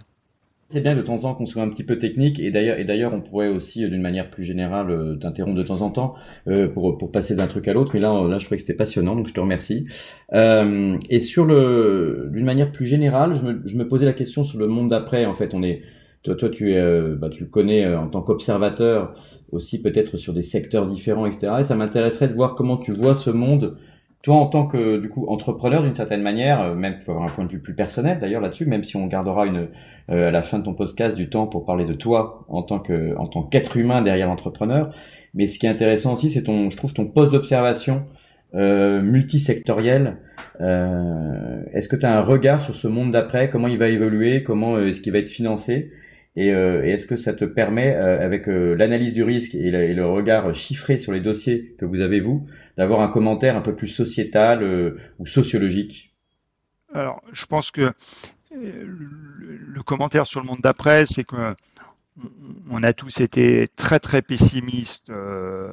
C'est 0.72 0.80
bien 0.80 0.94
de 0.94 1.02
temps 1.02 1.14
en 1.14 1.18
temps 1.18 1.34
qu'on 1.34 1.46
soit 1.46 1.64
un 1.64 1.68
petit 1.68 1.82
peu 1.82 1.98
technique 1.98 2.38
et 2.38 2.52
d'ailleurs 2.52 3.12
on 3.12 3.20
pourrait 3.20 3.48
aussi 3.48 3.88
d'une 3.88 4.02
manière 4.02 4.30
plus 4.30 4.44
générale 4.44 4.90
euh, 4.90 5.16
t'interrompre 5.16 5.56
de 5.56 5.64
temps 5.64 5.82
en 5.82 5.90
temps 5.90 6.14
euh, 6.46 6.68
pour 6.68 7.10
passer 7.10 7.34
d'un 7.34 7.48
truc 7.48 7.66
à 7.66 7.72
l'autre 7.72 7.90
mais 7.94 7.98
là 7.98 8.38
je 8.38 8.44
trouvais 8.44 8.56
que 8.56 8.62
c'était 8.62 8.76
passionnant 8.76 9.16
donc 9.16 9.26
je 9.26 9.34
te 9.34 9.40
remercie. 9.40 9.86
Euh, 10.32 10.96
et 11.08 11.18
sur 11.18 11.44
le 11.44 12.28
d'une 12.32 12.44
manière 12.44 12.70
plus 12.70 12.86
générale 12.86 13.34
je 13.34 13.76
me 13.76 13.88
posais 13.88 14.06
la 14.06 14.12
question 14.12 14.44
sur 14.44 14.60
le 14.60 14.68
monde 14.68 14.88
d'après 14.88 15.26
en 15.26 15.34
fait. 15.34 15.54
On 15.54 15.62
est 15.64 15.82
toi 16.22 16.34
toi 16.34 16.50
tu 16.50 16.72
es 16.72 16.76
euh, 16.76 17.16
bah, 17.18 17.30
tu 17.30 17.44
le 17.44 17.48
connais 17.48 17.84
euh, 17.84 17.98
en 17.98 18.06
tant 18.06 18.22
qu'observateur 18.22 19.14
aussi 19.52 19.80
peut-être 19.80 20.18
sur 20.18 20.32
des 20.32 20.42
secteurs 20.42 20.86
différents 20.86 21.26
etc 21.26 21.54
et 21.60 21.64
ça 21.64 21.74
m'intéresserait 21.74 22.28
de 22.28 22.34
voir 22.34 22.54
comment 22.54 22.76
tu 22.76 22.92
vois 22.92 23.14
ce 23.14 23.30
monde 23.30 23.76
Toi, 24.22 24.34
en 24.34 24.46
tant 24.46 24.66
que 24.66 24.98
du 24.98 25.08
coup 25.08 25.26
entrepreneur 25.28 25.82
d'une 25.82 25.94
certaine 25.94 26.22
manière, 26.22 26.60
euh, 26.60 26.74
même 26.74 27.00
pour 27.04 27.14
avoir 27.14 27.28
un 27.28 27.32
point 27.32 27.44
de 27.44 27.50
vue 27.50 27.60
plus 27.60 27.74
personnel 27.74 28.18
d'ailleurs 28.20 28.42
là-dessus, 28.42 28.66
même 28.66 28.84
si 28.84 28.96
on 28.96 29.06
gardera 29.06 29.46
une 29.46 29.68
euh, 30.10 30.28
à 30.28 30.30
la 30.30 30.42
fin 30.42 30.58
de 30.58 30.64
ton 30.64 30.74
podcast 30.74 31.14
du 31.14 31.30
temps 31.30 31.46
pour 31.46 31.64
parler 31.64 31.86
de 31.86 31.94
toi 31.94 32.40
en 32.48 32.62
tant 32.62 32.80
que 32.80 33.16
en 33.16 33.26
tant 33.26 33.42
qu'être 33.42 33.76
humain 33.76 34.02
derrière 34.02 34.28
l'entrepreneur. 34.28 34.94
Mais 35.34 35.46
ce 35.46 35.58
qui 35.58 35.66
est 35.66 35.70
intéressant 35.70 36.12
aussi, 36.12 36.30
c'est 36.30 36.42
ton, 36.42 36.70
je 36.70 36.76
trouve 36.76 36.92
ton 36.92 37.06
poste 37.06 37.32
d'observation 37.32 38.04
euh, 38.54 39.00
multisectoriel. 39.00 40.18
Euh, 40.60 41.62
est-ce 41.72 41.88
que 41.88 41.96
tu 41.96 42.04
as 42.04 42.16
un 42.16 42.20
regard 42.20 42.60
sur 42.60 42.76
ce 42.76 42.88
monde 42.88 43.12
d'après? 43.12 43.48
Comment 43.48 43.68
il 43.68 43.78
va 43.78 43.88
évoluer? 43.88 44.42
Comment 44.42 44.76
euh, 44.76 44.88
est-ce 44.88 45.00
qu'il 45.00 45.12
va 45.12 45.18
être 45.18 45.30
financé? 45.30 45.92
Et, 46.36 46.52
euh, 46.52 46.82
est-ce 46.84 47.06
que 47.06 47.16
ça 47.16 47.32
te 47.32 47.44
permet, 47.44 47.94
avec 47.94 48.46
l'analyse 48.46 49.14
du 49.14 49.22
risque 49.22 49.54
et, 49.54 49.70
le 49.70 50.06
regard 50.06 50.54
chiffré 50.54 50.98
sur 50.98 51.12
les 51.12 51.20
dossiers 51.20 51.74
que 51.78 51.84
vous 51.84 52.00
avez 52.00 52.20
vous, 52.20 52.46
d'avoir 52.80 53.02
un 53.02 53.08
commentaire 53.08 53.56
un 53.56 53.60
peu 53.60 53.76
plus 53.76 53.88
sociétal 53.88 54.64
ou 55.18 55.26
sociologique 55.26 56.14
Alors, 56.94 57.22
je 57.30 57.44
pense 57.44 57.70
que 57.70 57.92
le 58.50 59.82
commentaire 59.82 60.26
sur 60.26 60.40
le 60.40 60.46
monde 60.46 60.60
d'après, 60.62 61.04
c'est 61.04 61.24
que 61.24 61.54
on 62.70 62.82
a 62.82 62.94
tous 62.94 63.20
été 63.20 63.68
très 63.76 64.00
très 64.00 64.22
pessimistes 64.22 65.10
euh, 65.10 65.72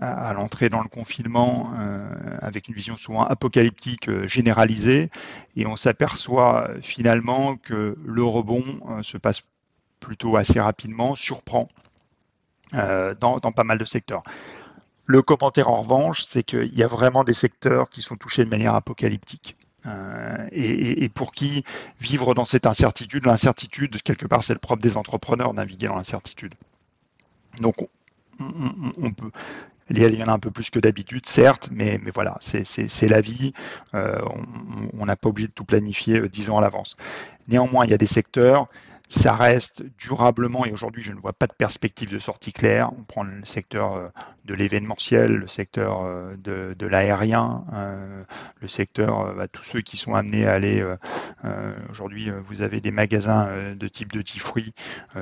à, 0.00 0.32
l'entrée 0.32 0.70
dans 0.70 0.82
le 0.82 0.88
confinement, 0.88 1.72
euh, 1.78 1.98
avec 2.40 2.68
une 2.68 2.74
vision 2.74 2.96
souvent 2.96 3.24
apocalyptique 3.24 4.08
euh, 4.08 4.26
généralisée, 4.26 5.10
et 5.56 5.66
on 5.66 5.76
s'aperçoit 5.76 6.70
finalement 6.80 7.56
que 7.56 7.98
le 8.02 8.22
rebond 8.22 8.64
se 9.02 9.18
passe 9.18 9.42
plutôt 10.00 10.36
assez 10.36 10.58
rapidement, 10.58 11.16
surprend 11.16 11.68
dans, 12.72 13.40
pas 13.40 13.64
mal 13.64 13.78
de 13.78 13.84
secteurs. 13.84 14.22
Le 15.10 15.22
commentaire 15.22 15.68
en 15.68 15.82
revanche, 15.82 16.22
c'est 16.22 16.44
qu'il 16.44 16.72
y 16.72 16.84
a 16.84 16.86
vraiment 16.86 17.24
des 17.24 17.32
secteurs 17.32 17.88
qui 17.88 18.00
sont 18.00 18.14
touchés 18.14 18.44
de 18.44 18.48
manière 18.48 18.76
apocalyptique. 18.76 19.56
Euh, 19.84 20.46
et, 20.52 21.08
pour 21.08 21.32
qui 21.32 21.64
vivre 21.98 22.32
dans 22.32 22.44
cette 22.44 22.64
incertitude, 22.64 23.26
l'incertitude, 23.26 24.00
quelque 24.02 24.28
part, 24.28 24.44
c'est 24.44 24.52
le 24.52 24.60
propre 24.60 24.82
des 24.82 24.96
entrepreneurs, 24.96 25.52
naviguer 25.52 25.88
dans 25.88 25.96
l'incertitude. 25.96 26.54
Donc, 27.60 27.74
on, 28.38 29.10
peut. 29.10 29.32
Il 29.90 29.98
y 29.98 30.22
en 30.22 30.28
a 30.28 30.32
un 30.32 30.38
peu 30.38 30.52
plus 30.52 30.70
que 30.70 30.78
d'habitude, 30.78 31.26
certes, 31.26 31.70
mais, 31.72 31.98
voilà, 32.14 32.36
c'est 32.40 33.08
la 33.08 33.20
vie. 33.20 33.52
Euh, 33.94 34.20
on 34.96 35.06
n'a 35.06 35.16
pas 35.16 35.30
obligé 35.30 35.48
de 35.48 35.52
tout 35.52 35.64
planifier 35.64 36.20
euh, 36.20 36.28
dix 36.28 36.50
ans 36.50 36.58
à 36.58 36.60
l'avance. 36.60 36.96
Néanmoins, 37.48 37.84
il 37.84 37.90
y 37.90 37.94
a 37.94 37.98
des 37.98 38.06
secteurs 38.06 38.68
ça 39.10 39.34
reste 39.34 39.82
durablement, 39.98 40.64
et 40.64 40.70
aujourd'hui 40.70 41.02
je 41.02 41.10
ne 41.10 41.18
vois 41.18 41.32
pas 41.32 41.48
de 41.48 41.52
perspective 41.52 42.12
de 42.12 42.20
sortie 42.20 42.52
claire. 42.52 42.92
On 42.96 43.02
prend 43.02 43.24
le 43.24 43.44
secteur 43.44 43.94
euh, 43.94 44.08
de 44.44 44.54
l'événementiel, 44.54 45.32
le 45.32 45.48
secteur 45.48 46.02
euh, 46.04 46.36
de, 46.38 46.76
de 46.78 46.86
l'aérien, 46.86 47.64
euh, 47.74 48.22
le 48.60 48.68
secteur, 48.68 49.34
bah, 49.34 49.48
tous 49.48 49.64
ceux 49.64 49.80
qui 49.80 49.96
sont 49.96 50.14
amenés 50.14 50.46
à 50.46 50.54
aller, 50.54 50.84
aujourd'hui 51.90 52.30
vous 52.48 52.62
avez 52.62 52.80
des 52.80 52.90
magasins 52.90 53.74
de 53.74 53.88
type 53.88 54.12
de 54.12 54.22
fruits, 54.38 54.74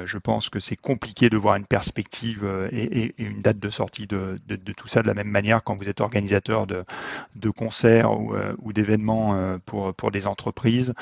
je 0.05 0.18
pense 0.18 0.51
que 0.51 0.61
c'est 0.61 0.76
compliqué 0.76 1.30
de 1.30 1.36
voir 1.36 1.57
une 1.57 1.66
perspective 1.66 2.45
et, 2.72 3.05
et, 3.05 3.14
une 3.18 3.41
date 3.41 3.59
de 3.59 3.70
sortie 3.70 4.07
de, 4.07 4.39
de, 4.47 4.57
de, 4.57 4.72
tout 4.72 4.89
ça 4.89 5.03
de 5.03 5.07
la 5.07 5.14
même 5.14 5.28
manière 5.28 5.62
quand 5.62 5.76
vous 5.76 5.89
êtes 5.89 6.01
organisateur 6.01 6.66
de, 6.66 6.84
de 7.36 7.51
concerts 7.51 8.20
ou, 8.20 8.34
ou 8.59 8.72
d'événements 8.72 9.59
pour, 9.64 9.95
pour 9.95 10.11
des 10.11 10.26
entreprises. 10.26 10.93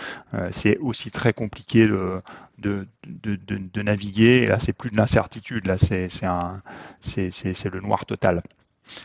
c'est 0.51 0.77
aussi 0.79 1.11
très 1.11 1.33
compliqué 1.33 1.89
de 1.89 2.21
de, 2.59 2.87
de, 3.07 3.37
de, 3.37 3.83
naviguer. 3.83 4.47
Là, 4.47 4.59
c'est 4.59 4.73
plus 4.73 4.91
de 4.91 4.97
l'incertitude. 4.97 5.67
Là, 5.67 5.77
c'est 5.79 6.09
le 6.11 7.81
noir 7.81 8.07
total. 8.07 8.43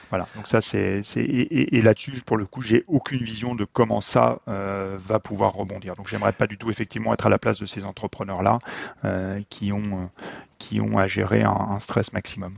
Voilà. 0.09 0.27
Donc 0.35 0.47
ça, 0.47 0.61
c'est 0.61 1.01
et, 1.15 1.77
et, 1.77 1.81
là-dessus, 1.81 2.21
pour 2.25 2.37
le 2.37 2.45
coup, 2.45 2.61
j'ai 2.61 2.83
aucune 2.87 3.19
vision 3.19 3.55
de 3.55 3.65
comment 3.65 3.99
ça 3.99 4.39
euh, 4.47 4.97
va 4.99 5.19
pouvoir 5.19 5.53
rebondir. 5.53 5.95
Donc, 5.95 6.07
j'aimerais 6.07 6.33
pas 6.33 6.47
du 6.47 6.57
tout 6.57 6.69
effectivement 6.69 7.13
être 7.13 7.25
à 7.25 7.29
la 7.29 7.39
place 7.39 7.59
de 7.59 7.65
ces 7.65 7.83
entrepreneurs-là 7.83 8.59
euh, 9.05 9.41
qui 9.49 9.71
ont 9.71 10.09
qui 10.59 10.79
ont 10.79 10.99
à 10.99 11.07
gérer 11.07 11.41
un 11.41 11.79
stress 11.79 12.13
maximum. 12.13 12.53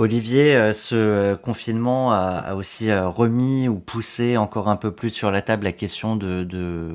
Olivier, 0.00 0.54
euh, 0.54 0.72
ce 0.72 0.94
euh, 0.94 1.36
confinement 1.36 2.12
a, 2.12 2.54
aussi 2.54 2.88
euh, 2.88 3.08
remis 3.08 3.66
ou 3.66 3.80
poussé 3.80 4.36
encore 4.36 4.68
un 4.68 4.76
peu 4.76 4.92
plus 4.92 5.10
sur 5.10 5.32
la 5.32 5.42
table 5.42 5.64
la 5.64 5.72
question 5.72 6.14
de, 6.14 6.46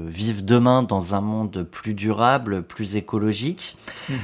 vivre 0.08 0.42
demain 0.42 0.84
dans 0.84 1.14
un 1.14 1.20
monde 1.20 1.64
plus 1.64 1.96
durable, 1.96 2.64
plus 2.64 2.96
écologique. 2.96 3.76
Mhm. 4.10 4.18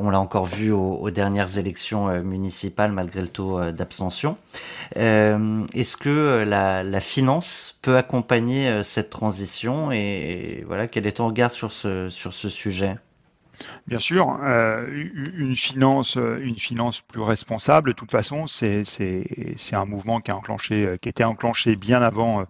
on 0.00 0.10
l'a 0.10 0.20
encore 0.20 0.46
vu 0.46 0.70
aux, 0.70 1.10
dernières 1.10 1.58
élections 1.58 2.22
municipales 2.22 2.92
malgré 2.92 3.20
le 3.20 3.28
taux 3.28 3.60
d'abstention. 3.72 4.36
Est-ce 4.94 5.96
que 5.96 6.44
la, 6.46 7.00
finance 7.00 7.76
peut 7.82 7.96
accompagner 7.96 8.82
cette 8.84 9.10
transition 9.10 9.90
et, 9.90 10.62
voilà 10.66 10.86
quel 10.86 11.06
est 11.06 11.12
ton 11.12 11.26
regard 11.26 11.50
sur 11.50 11.72
ce 11.72 12.08
sur 12.10 12.32
ce 12.32 12.48
sujet? 12.48 12.96
Bien 13.86 13.98
sûr, 13.98 14.38
euh, 14.42 14.86
une 14.88 15.56
finance, 15.56 16.16
plus 17.08 17.20
responsable. 17.20 17.90
De 17.90 17.94
toute 17.94 18.10
façon, 18.10 18.46
c'est 18.46 18.84
un 19.72 19.84
mouvement 19.84 20.20
qui 20.20 20.30
a 20.30 20.36
enclenché, 20.36 20.98
qui 21.00 21.08
était 21.08 21.24
enclenché 21.24 21.76
bien 21.76 22.02
avant 22.02 22.40
euh, 22.40 22.44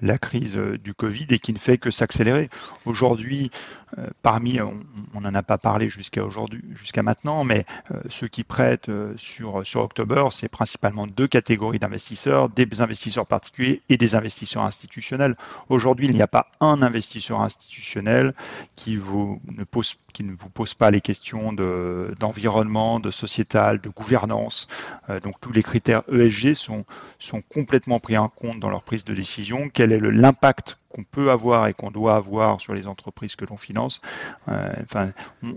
la 0.00 0.18
crise 0.18 0.56
du 0.56 0.94
Covid 0.94 1.26
et 1.30 1.38
qui 1.38 1.52
ne 1.52 1.58
fait 1.58 1.78
que 1.78 1.90
s'accélérer. 1.90 2.48
Aujourd'hui, 2.84 3.50
euh, 3.50 3.85
parmi, 4.22 4.60
on 4.60 5.20
n'en 5.20 5.34
a 5.34 5.42
pas 5.42 5.58
parlé 5.58 5.88
jusqu'à 5.88 6.24
aujourd'hui, 6.24 6.62
jusqu'à 6.74 7.02
maintenant, 7.02 7.44
mais 7.44 7.64
euh, 7.90 8.00
ceux 8.08 8.28
qui 8.28 8.44
prêtent 8.44 8.88
euh, 8.88 9.14
sur, 9.16 9.66
sur 9.66 9.82
October, 9.82 10.26
c'est 10.32 10.48
principalement 10.48 11.06
deux 11.06 11.26
catégories 11.26 11.78
d'investisseurs, 11.78 12.48
des 12.48 12.66
investisseurs 12.80 13.26
particuliers 13.26 13.82
et 13.88 13.96
des 13.96 14.14
investisseurs 14.14 14.64
institutionnels. 14.64 15.36
Aujourd'hui, 15.68 16.06
il 16.06 16.14
n'y 16.14 16.22
a 16.22 16.26
pas 16.26 16.48
un 16.60 16.82
investisseur 16.82 17.40
institutionnel 17.40 18.34
qui, 18.74 18.96
vous 18.96 19.40
ne, 19.56 19.64
pose, 19.64 19.96
qui 20.12 20.24
ne 20.24 20.32
vous 20.32 20.50
pose 20.50 20.74
pas 20.74 20.90
les 20.90 21.00
questions 21.00 21.52
d'environnement, 21.52 23.00
de, 23.00 23.10
sociétal, 23.10 23.80
de 23.80 23.88
gouvernance. 23.88 24.68
donc 25.22 25.40
tous 25.40 25.52
les 25.52 25.62
critères 25.62 26.02
ESG 26.12 26.54
sont, 26.54 26.84
sont 27.18 27.40
complètement 27.40 28.00
pris 28.00 28.16
en 28.16 28.28
compte 28.28 28.60
dans 28.60 28.70
leur 28.70 28.82
prise 28.82 29.04
de 29.04 29.14
décision. 29.14 29.68
Quel 29.72 29.92
est 29.92 30.00
l'impact 30.00 30.78
qu'on 30.96 31.04
peut 31.04 31.30
avoir 31.30 31.66
et 31.66 31.74
qu'on 31.74 31.90
doit 31.90 32.16
avoir 32.16 32.58
sur 32.58 32.72
les 32.72 32.86
entreprises 32.86 33.36
que 33.36 33.44
l'on 33.44 33.58
finance. 33.58 34.00
Euh, 34.48 34.72
enfin, 34.82 35.10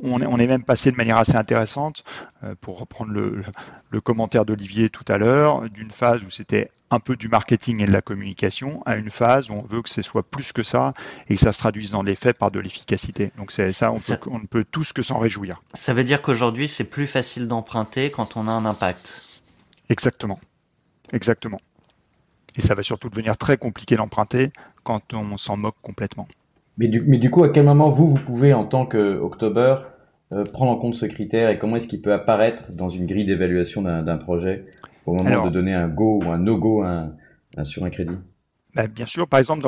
on, 0.03 0.19
est, 0.19 0.47
même 0.47 0.63
passé 0.63 0.91
de 0.91 0.97
manière 0.97 1.17
assez 1.17 1.37
intéressante, 1.37 2.03
euh, 2.43 2.55
pour 2.59 2.77
reprendre 2.79 3.13
le, 3.13 4.01
commentaire 4.01 4.43
d'Olivier 4.43 4.89
tout 4.89 5.05
à 5.07 5.17
l'heure, 5.17 5.69
d'une 5.69 5.91
phase 5.91 6.23
où 6.23 6.29
c'était 6.29 6.71
un 6.91 6.99
peu 6.99 7.15
du 7.15 7.29
marketing 7.29 7.81
et 7.81 7.85
de 7.85 7.91
la 7.91 8.01
communication, 8.01 8.81
à 8.85 8.97
une 8.97 9.09
phase 9.09 9.49
où 9.49 9.53
on 9.53 9.61
veut 9.61 9.81
que 9.81 9.89
ce 9.89 10.01
soit 10.01 10.23
plus 10.23 10.51
que 10.51 10.63
ça 10.63 10.93
et 11.29 11.35
que 11.35 11.41
ça 11.41 11.53
se 11.53 11.59
traduise 11.59 11.91
dans 11.91 12.03
les 12.03 12.15
faits 12.15 12.37
par 12.37 12.51
de 12.51 12.59
l'efficacité. 12.59 13.31
Donc 13.37 13.51
c'est 13.51 13.71
ça, 13.71 13.91
on, 13.91 13.99
peut, 13.99 14.17
on 14.27 14.39
ne 14.39 14.47
peut 14.47 14.65
tous 14.69 14.91
que 14.91 15.03
s'en 15.03 15.19
réjouir. 15.19 15.61
Ça 15.73 15.93
veut 15.93 16.03
dire 16.03 16.21
qu'aujourd'hui, 16.21 16.67
c'est 16.67 16.83
plus 16.83 17.07
facile 17.07 17.47
d'emprunter 17.47 18.09
quand 18.09 18.35
on 18.35 18.47
a 18.47 18.51
un 18.51 18.65
impact. 18.65 19.41
Exactement. 19.89 20.39
Exactement. 21.13 21.59
Et 22.59 22.61
ça 22.61 22.75
va 22.75 22.83
surtout 22.83 23.09
devenir 23.09 23.37
très 23.37 23.55
compliqué 23.55 23.95
d'emprunter 23.95 24.51
quand 24.83 25.13
on 25.13 25.37
s'en 25.37 25.55
moque 25.55 25.77
complètement. 25.81 26.27
Mais 26.77 26.89
du, 26.89 27.01
mais 27.07 27.17
du, 27.17 27.29
coup, 27.31 27.45
à 27.45 27.49
quel 27.49 27.63
moment 27.63 27.89
vous, 27.89 28.05
vous 28.05 28.19
pouvez, 28.19 28.53
en 28.53 28.65
tant 28.65 28.85
qu'October, 28.85 29.77
euh, 30.33 30.43
prendre 30.43 30.71
en 30.71 30.75
compte 30.75 30.93
ce 30.93 31.05
critère 31.05 31.49
et 31.49 31.57
comment 31.57 31.77
est-ce 31.77 31.87
qu'il 31.87 32.01
peut 32.01 32.11
apparaître 32.11 32.65
dans 32.73 32.89
une 32.89 33.05
grille 33.05 33.25
d'évaluation 33.25 33.81
d'un 33.81 34.17
projet 34.17 34.65
au 35.05 35.13
moment 35.13 35.45
de 35.45 35.49
donner 35.49 35.73
un 35.73 35.87
go 35.87 36.21
ou 36.21 36.29
un 36.29 36.37
no-go 36.37 36.83
sur 37.63 37.85
un 37.85 37.89
crédit? 37.89 38.17
Bah, 38.79 38.87
bien 38.87 39.05
sûr, 39.05 39.27
par 39.27 39.41
exemple, 39.41 39.67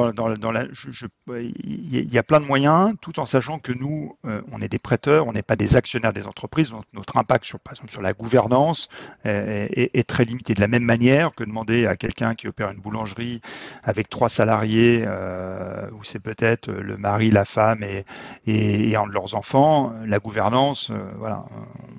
il 1.65 2.13
y 2.13 2.17
a 2.17 2.23
plein 2.23 2.39
de 2.39 2.45
moyens, 2.45 2.93
tout 3.01 3.19
en 3.19 3.25
sachant 3.25 3.59
que 3.59 3.73
nous, 3.73 4.15
euh, 4.25 4.41
on 4.53 4.61
est 4.61 4.69
des 4.69 4.79
prêteurs, 4.79 5.27
on 5.27 5.33
n'est 5.33 5.41
pas 5.41 5.57
des 5.57 5.75
actionnaires 5.75 6.13
des 6.13 6.27
entreprises. 6.27 6.69
Donc 6.69 6.85
notre 6.93 7.17
impact, 7.17 7.43
sur, 7.43 7.59
par 7.59 7.73
exemple, 7.73 7.91
sur 7.91 8.01
la 8.01 8.13
gouvernance 8.13 8.87
euh, 9.25 9.67
est, 9.73 10.07
très 10.07 10.23
limité. 10.23 10.53
De 10.53 10.61
la 10.61 10.69
même 10.69 10.85
manière 10.85 11.35
que 11.35 11.43
demander 11.43 11.87
à 11.87 11.97
quelqu'un 11.97 12.35
qui 12.35 12.47
opère 12.47 12.71
une 12.71 12.79
boulangerie 12.79 13.41
avec 13.83 14.09
trois 14.09 14.29
salariés, 14.29 15.03
euh, 15.05 15.89
où 15.91 16.05
c'est 16.05 16.21
peut-être 16.21 16.71
le 16.71 16.95
mari, 16.95 17.31
la 17.31 17.43
femme 17.43 17.83
et, 17.83 18.05
et, 18.47 18.91
et, 18.91 18.95
un 18.95 19.07
de 19.07 19.11
leurs 19.11 19.35
enfants, 19.35 19.93
la 20.05 20.19
gouvernance, 20.19 20.89
voilà, 21.17 21.43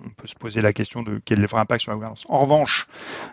on 0.06 0.08
peut 0.16 0.28
se 0.28 0.34
poser 0.34 0.62
la 0.62 0.72
question 0.72 1.02
de 1.02 1.20
quel 1.22 1.40
est 1.40 1.42
le 1.42 1.46
vrai 1.46 1.60
impact 1.60 1.82
sur 1.82 1.92
la 1.92 1.96
gouvernance. 1.96 2.24
En 2.30 2.38
revanche, 2.38 2.86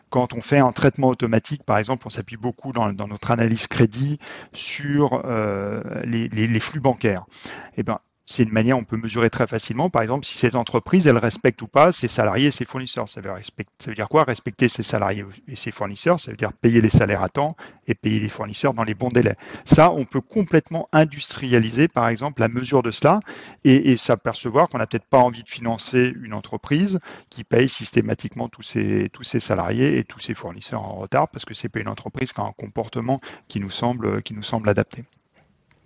quand 0.10 0.34
on 0.34 0.42
fait 0.42 0.60
un 0.60 0.74
traitement 0.74 1.08
automatique, 1.08 1.64
par 1.64 1.78
exemple, 1.78 2.06
on 2.08 2.10
s'appuie 2.10 2.36
beaucoup 2.36 2.74
dans 2.74 2.92
notre 2.92 3.32
analyse 3.32 3.69
crédit 3.70 4.20
sur 4.54 5.22
euh, 5.26 5.82
les, 6.04 6.28
les, 6.28 6.60
flux 6.60 6.80
bancaires. 6.80 7.26
Eh 7.78 7.84
ben, 7.84 8.00
c'est 8.30 8.44
une 8.44 8.52
manière, 8.52 8.78
on 8.78 8.84
peut 8.84 8.96
mesurer 8.96 9.32
très 9.32 9.48
facilement, 9.48 9.90
par 9.90 10.04
exemple, 10.04 10.24
si 10.24 10.38
cette 10.38 10.54
entreprise, 10.54 11.08
elle 11.08 11.18
respecte 11.18 11.60
ou 11.64 11.68
pas 11.68 11.92
ses 11.92 12.08
salariés 12.08 12.50
et 12.50 12.52
ses 12.52 12.64
fournisseurs. 12.64 13.10
Ça 13.10 13.22
veut, 13.22 13.96
dire 13.96 14.08
quoi? 14.08 14.24
Respecter 14.24 14.70
ses 14.70 14.84
salariés 14.84 15.26
et 15.48 15.56
ses 15.56 15.72
fournisseurs, 15.72 16.20
ça 16.20 16.30
veut 16.30 16.38
dire 16.38 16.54
payer 16.54 16.80
les 16.80 16.92
salaires 16.92 17.24
à 17.24 17.30
temps 17.30 17.56
et 17.88 17.96
payer 17.96 18.20
les 18.20 18.30
fournisseurs 18.30 18.76
dans 18.76 18.84
les 18.84 18.94
bons 18.94 19.10
délais. 19.10 19.36
Ça, 19.66 19.92
on 19.92 20.06
peut 20.06 20.22
complètement 20.22 20.88
industrialiser, 20.92 21.88
par 21.88 22.08
exemple, 22.08 22.42
la 22.42 22.50
mesure 22.50 22.84
de 22.84 22.92
cela 22.92 23.20
et, 23.64 23.98
s'apercevoir 23.98 24.70
qu'on 24.70 24.78
n'a 24.78 24.86
peut-être 24.86 25.10
pas 25.10 25.18
envie 25.18 25.44
de 25.44 25.50
financer 25.50 26.14
une 26.22 26.34
entreprise 26.34 27.00
qui 27.32 27.44
paye 27.44 27.68
systématiquement 27.68 28.48
tous 28.48 28.62
ses, 28.62 29.10
salariés 29.40 29.98
et 29.98 30.04
tous 30.04 30.20
ses 30.20 30.36
fournisseurs 30.36 30.84
en 30.84 30.98
retard 30.98 31.30
parce 31.30 31.46
que 31.46 31.56
c'est 31.56 31.68
pas 31.68 31.80
une 31.80 31.88
entreprise 31.88 32.32
qui 32.32 32.42
a 32.42 32.44
un 32.44 32.52
comportement 32.52 33.22
qui 33.48 33.60
nous 33.60 33.72
semble 33.72 34.70
adapté. 34.70 35.04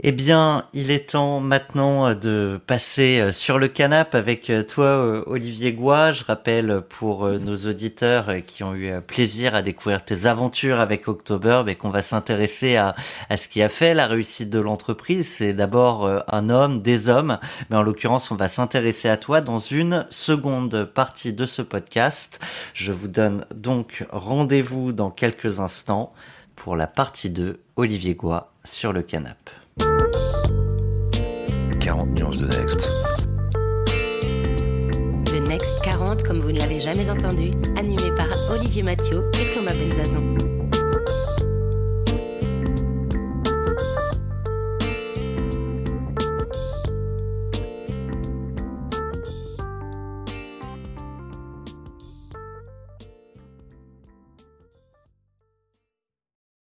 Eh 0.01 0.11
bien, 0.11 0.65
il 0.73 0.89
est 0.89 1.11
temps 1.11 1.39
maintenant 1.39 2.07
euh, 2.07 2.15
de 2.15 2.59
passer 2.65 3.19
euh, 3.19 3.31
sur 3.31 3.59
le 3.59 3.67
canapé 3.67 4.17
avec 4.17 4.49
euh, 4.49 4.63
toi, 4.63 5.23
Olivier 5.27 5.71
Goua. 5.71 6.11
Je 6.11 6.23
rappelle 6.23 6.81
pour 6.89 7.29
nos 7.29 7.55
auditeurs 7.55 8.31
qui 8.47 8.63
ont 8.63 8.73
eu 8.73 8.91
plaisir 9.07 9.53
à 9.53 9.61
découvrir 9.61 10.03
tes 10.03 10.25
aventures 10.25 10.79
avec 10.79 11.07
October, 11.07 11.61
mais 11.65 11.75
qu'on 11.75 11.91
va 11.91 12.01
s'intéresser 12.01 12.75
à, 12.75 12.95
ce 13.37 13.47
qui 13.47 13.61
a 13.61 13.69
fait 13.69 13.93
la 13.93 14.07
réussite 14.07 14.49
de 14.49 14.59
l'entreprise. 14.59 15.27
C'est 15.27 15.53
d'abord 15.53 16.09
un 16.27 16.49
homme, 16.49 16.81
des 16.81 17.07
hommes, 17.07 17.37
mais 17.69 17.77
en 17.77 17.83
l'occurrence, 17.83 18.31
on 18.31 18.35
va 18.35 18.47
s'intéresser 18.47 19.09
à 19.09 19.17
toi 19.17 19.41
dans 19.41 19.59
une 19.59 20.07
seconde 20.09 20.85
partie 20.85 21.33
de 21.33 21.45
ce 21.45 21.61
podcast. 21.61 22.39
Je 22.73 22.91
vous 22.91 23.07
donne 23.07 23.45
donc 23.53 24.05
rendez-vous 24.11 24.91
dans 24.91 25.11
quelques 25.11 25.59
instants 25.59 26.13
pour 26.55 26.75
la 26.75 26.87
partie 26.87 27.29
2, 27.29 27.59
Olivier 27.75 28.15
Goua 28.15 28.51
sur 28.63 28.91
le 28.91 29.03
canapé. 29.03 29.62
40 31.79 32.09
nuances 32.13 32.37
de 32.37 32.47
Next. 32.47 32.89
Le 35.31 35.39
Next 35.47 35.81
40, 35.83 36.23
comme 36.23 36.39
vous 36.39 36.51
ne 36.51 36.59
l'avez 36.59 36.79
jamais 36.79 37.09
entendu, 37.09 37.51
animé 37.77 38.11
par 38.15 38.27
Olivier 38.51 38.83
Mathieu 38.83 39.23
et 39.41 39.53
Thomas 39.53 39.73
Benzazan. 39.73 40.42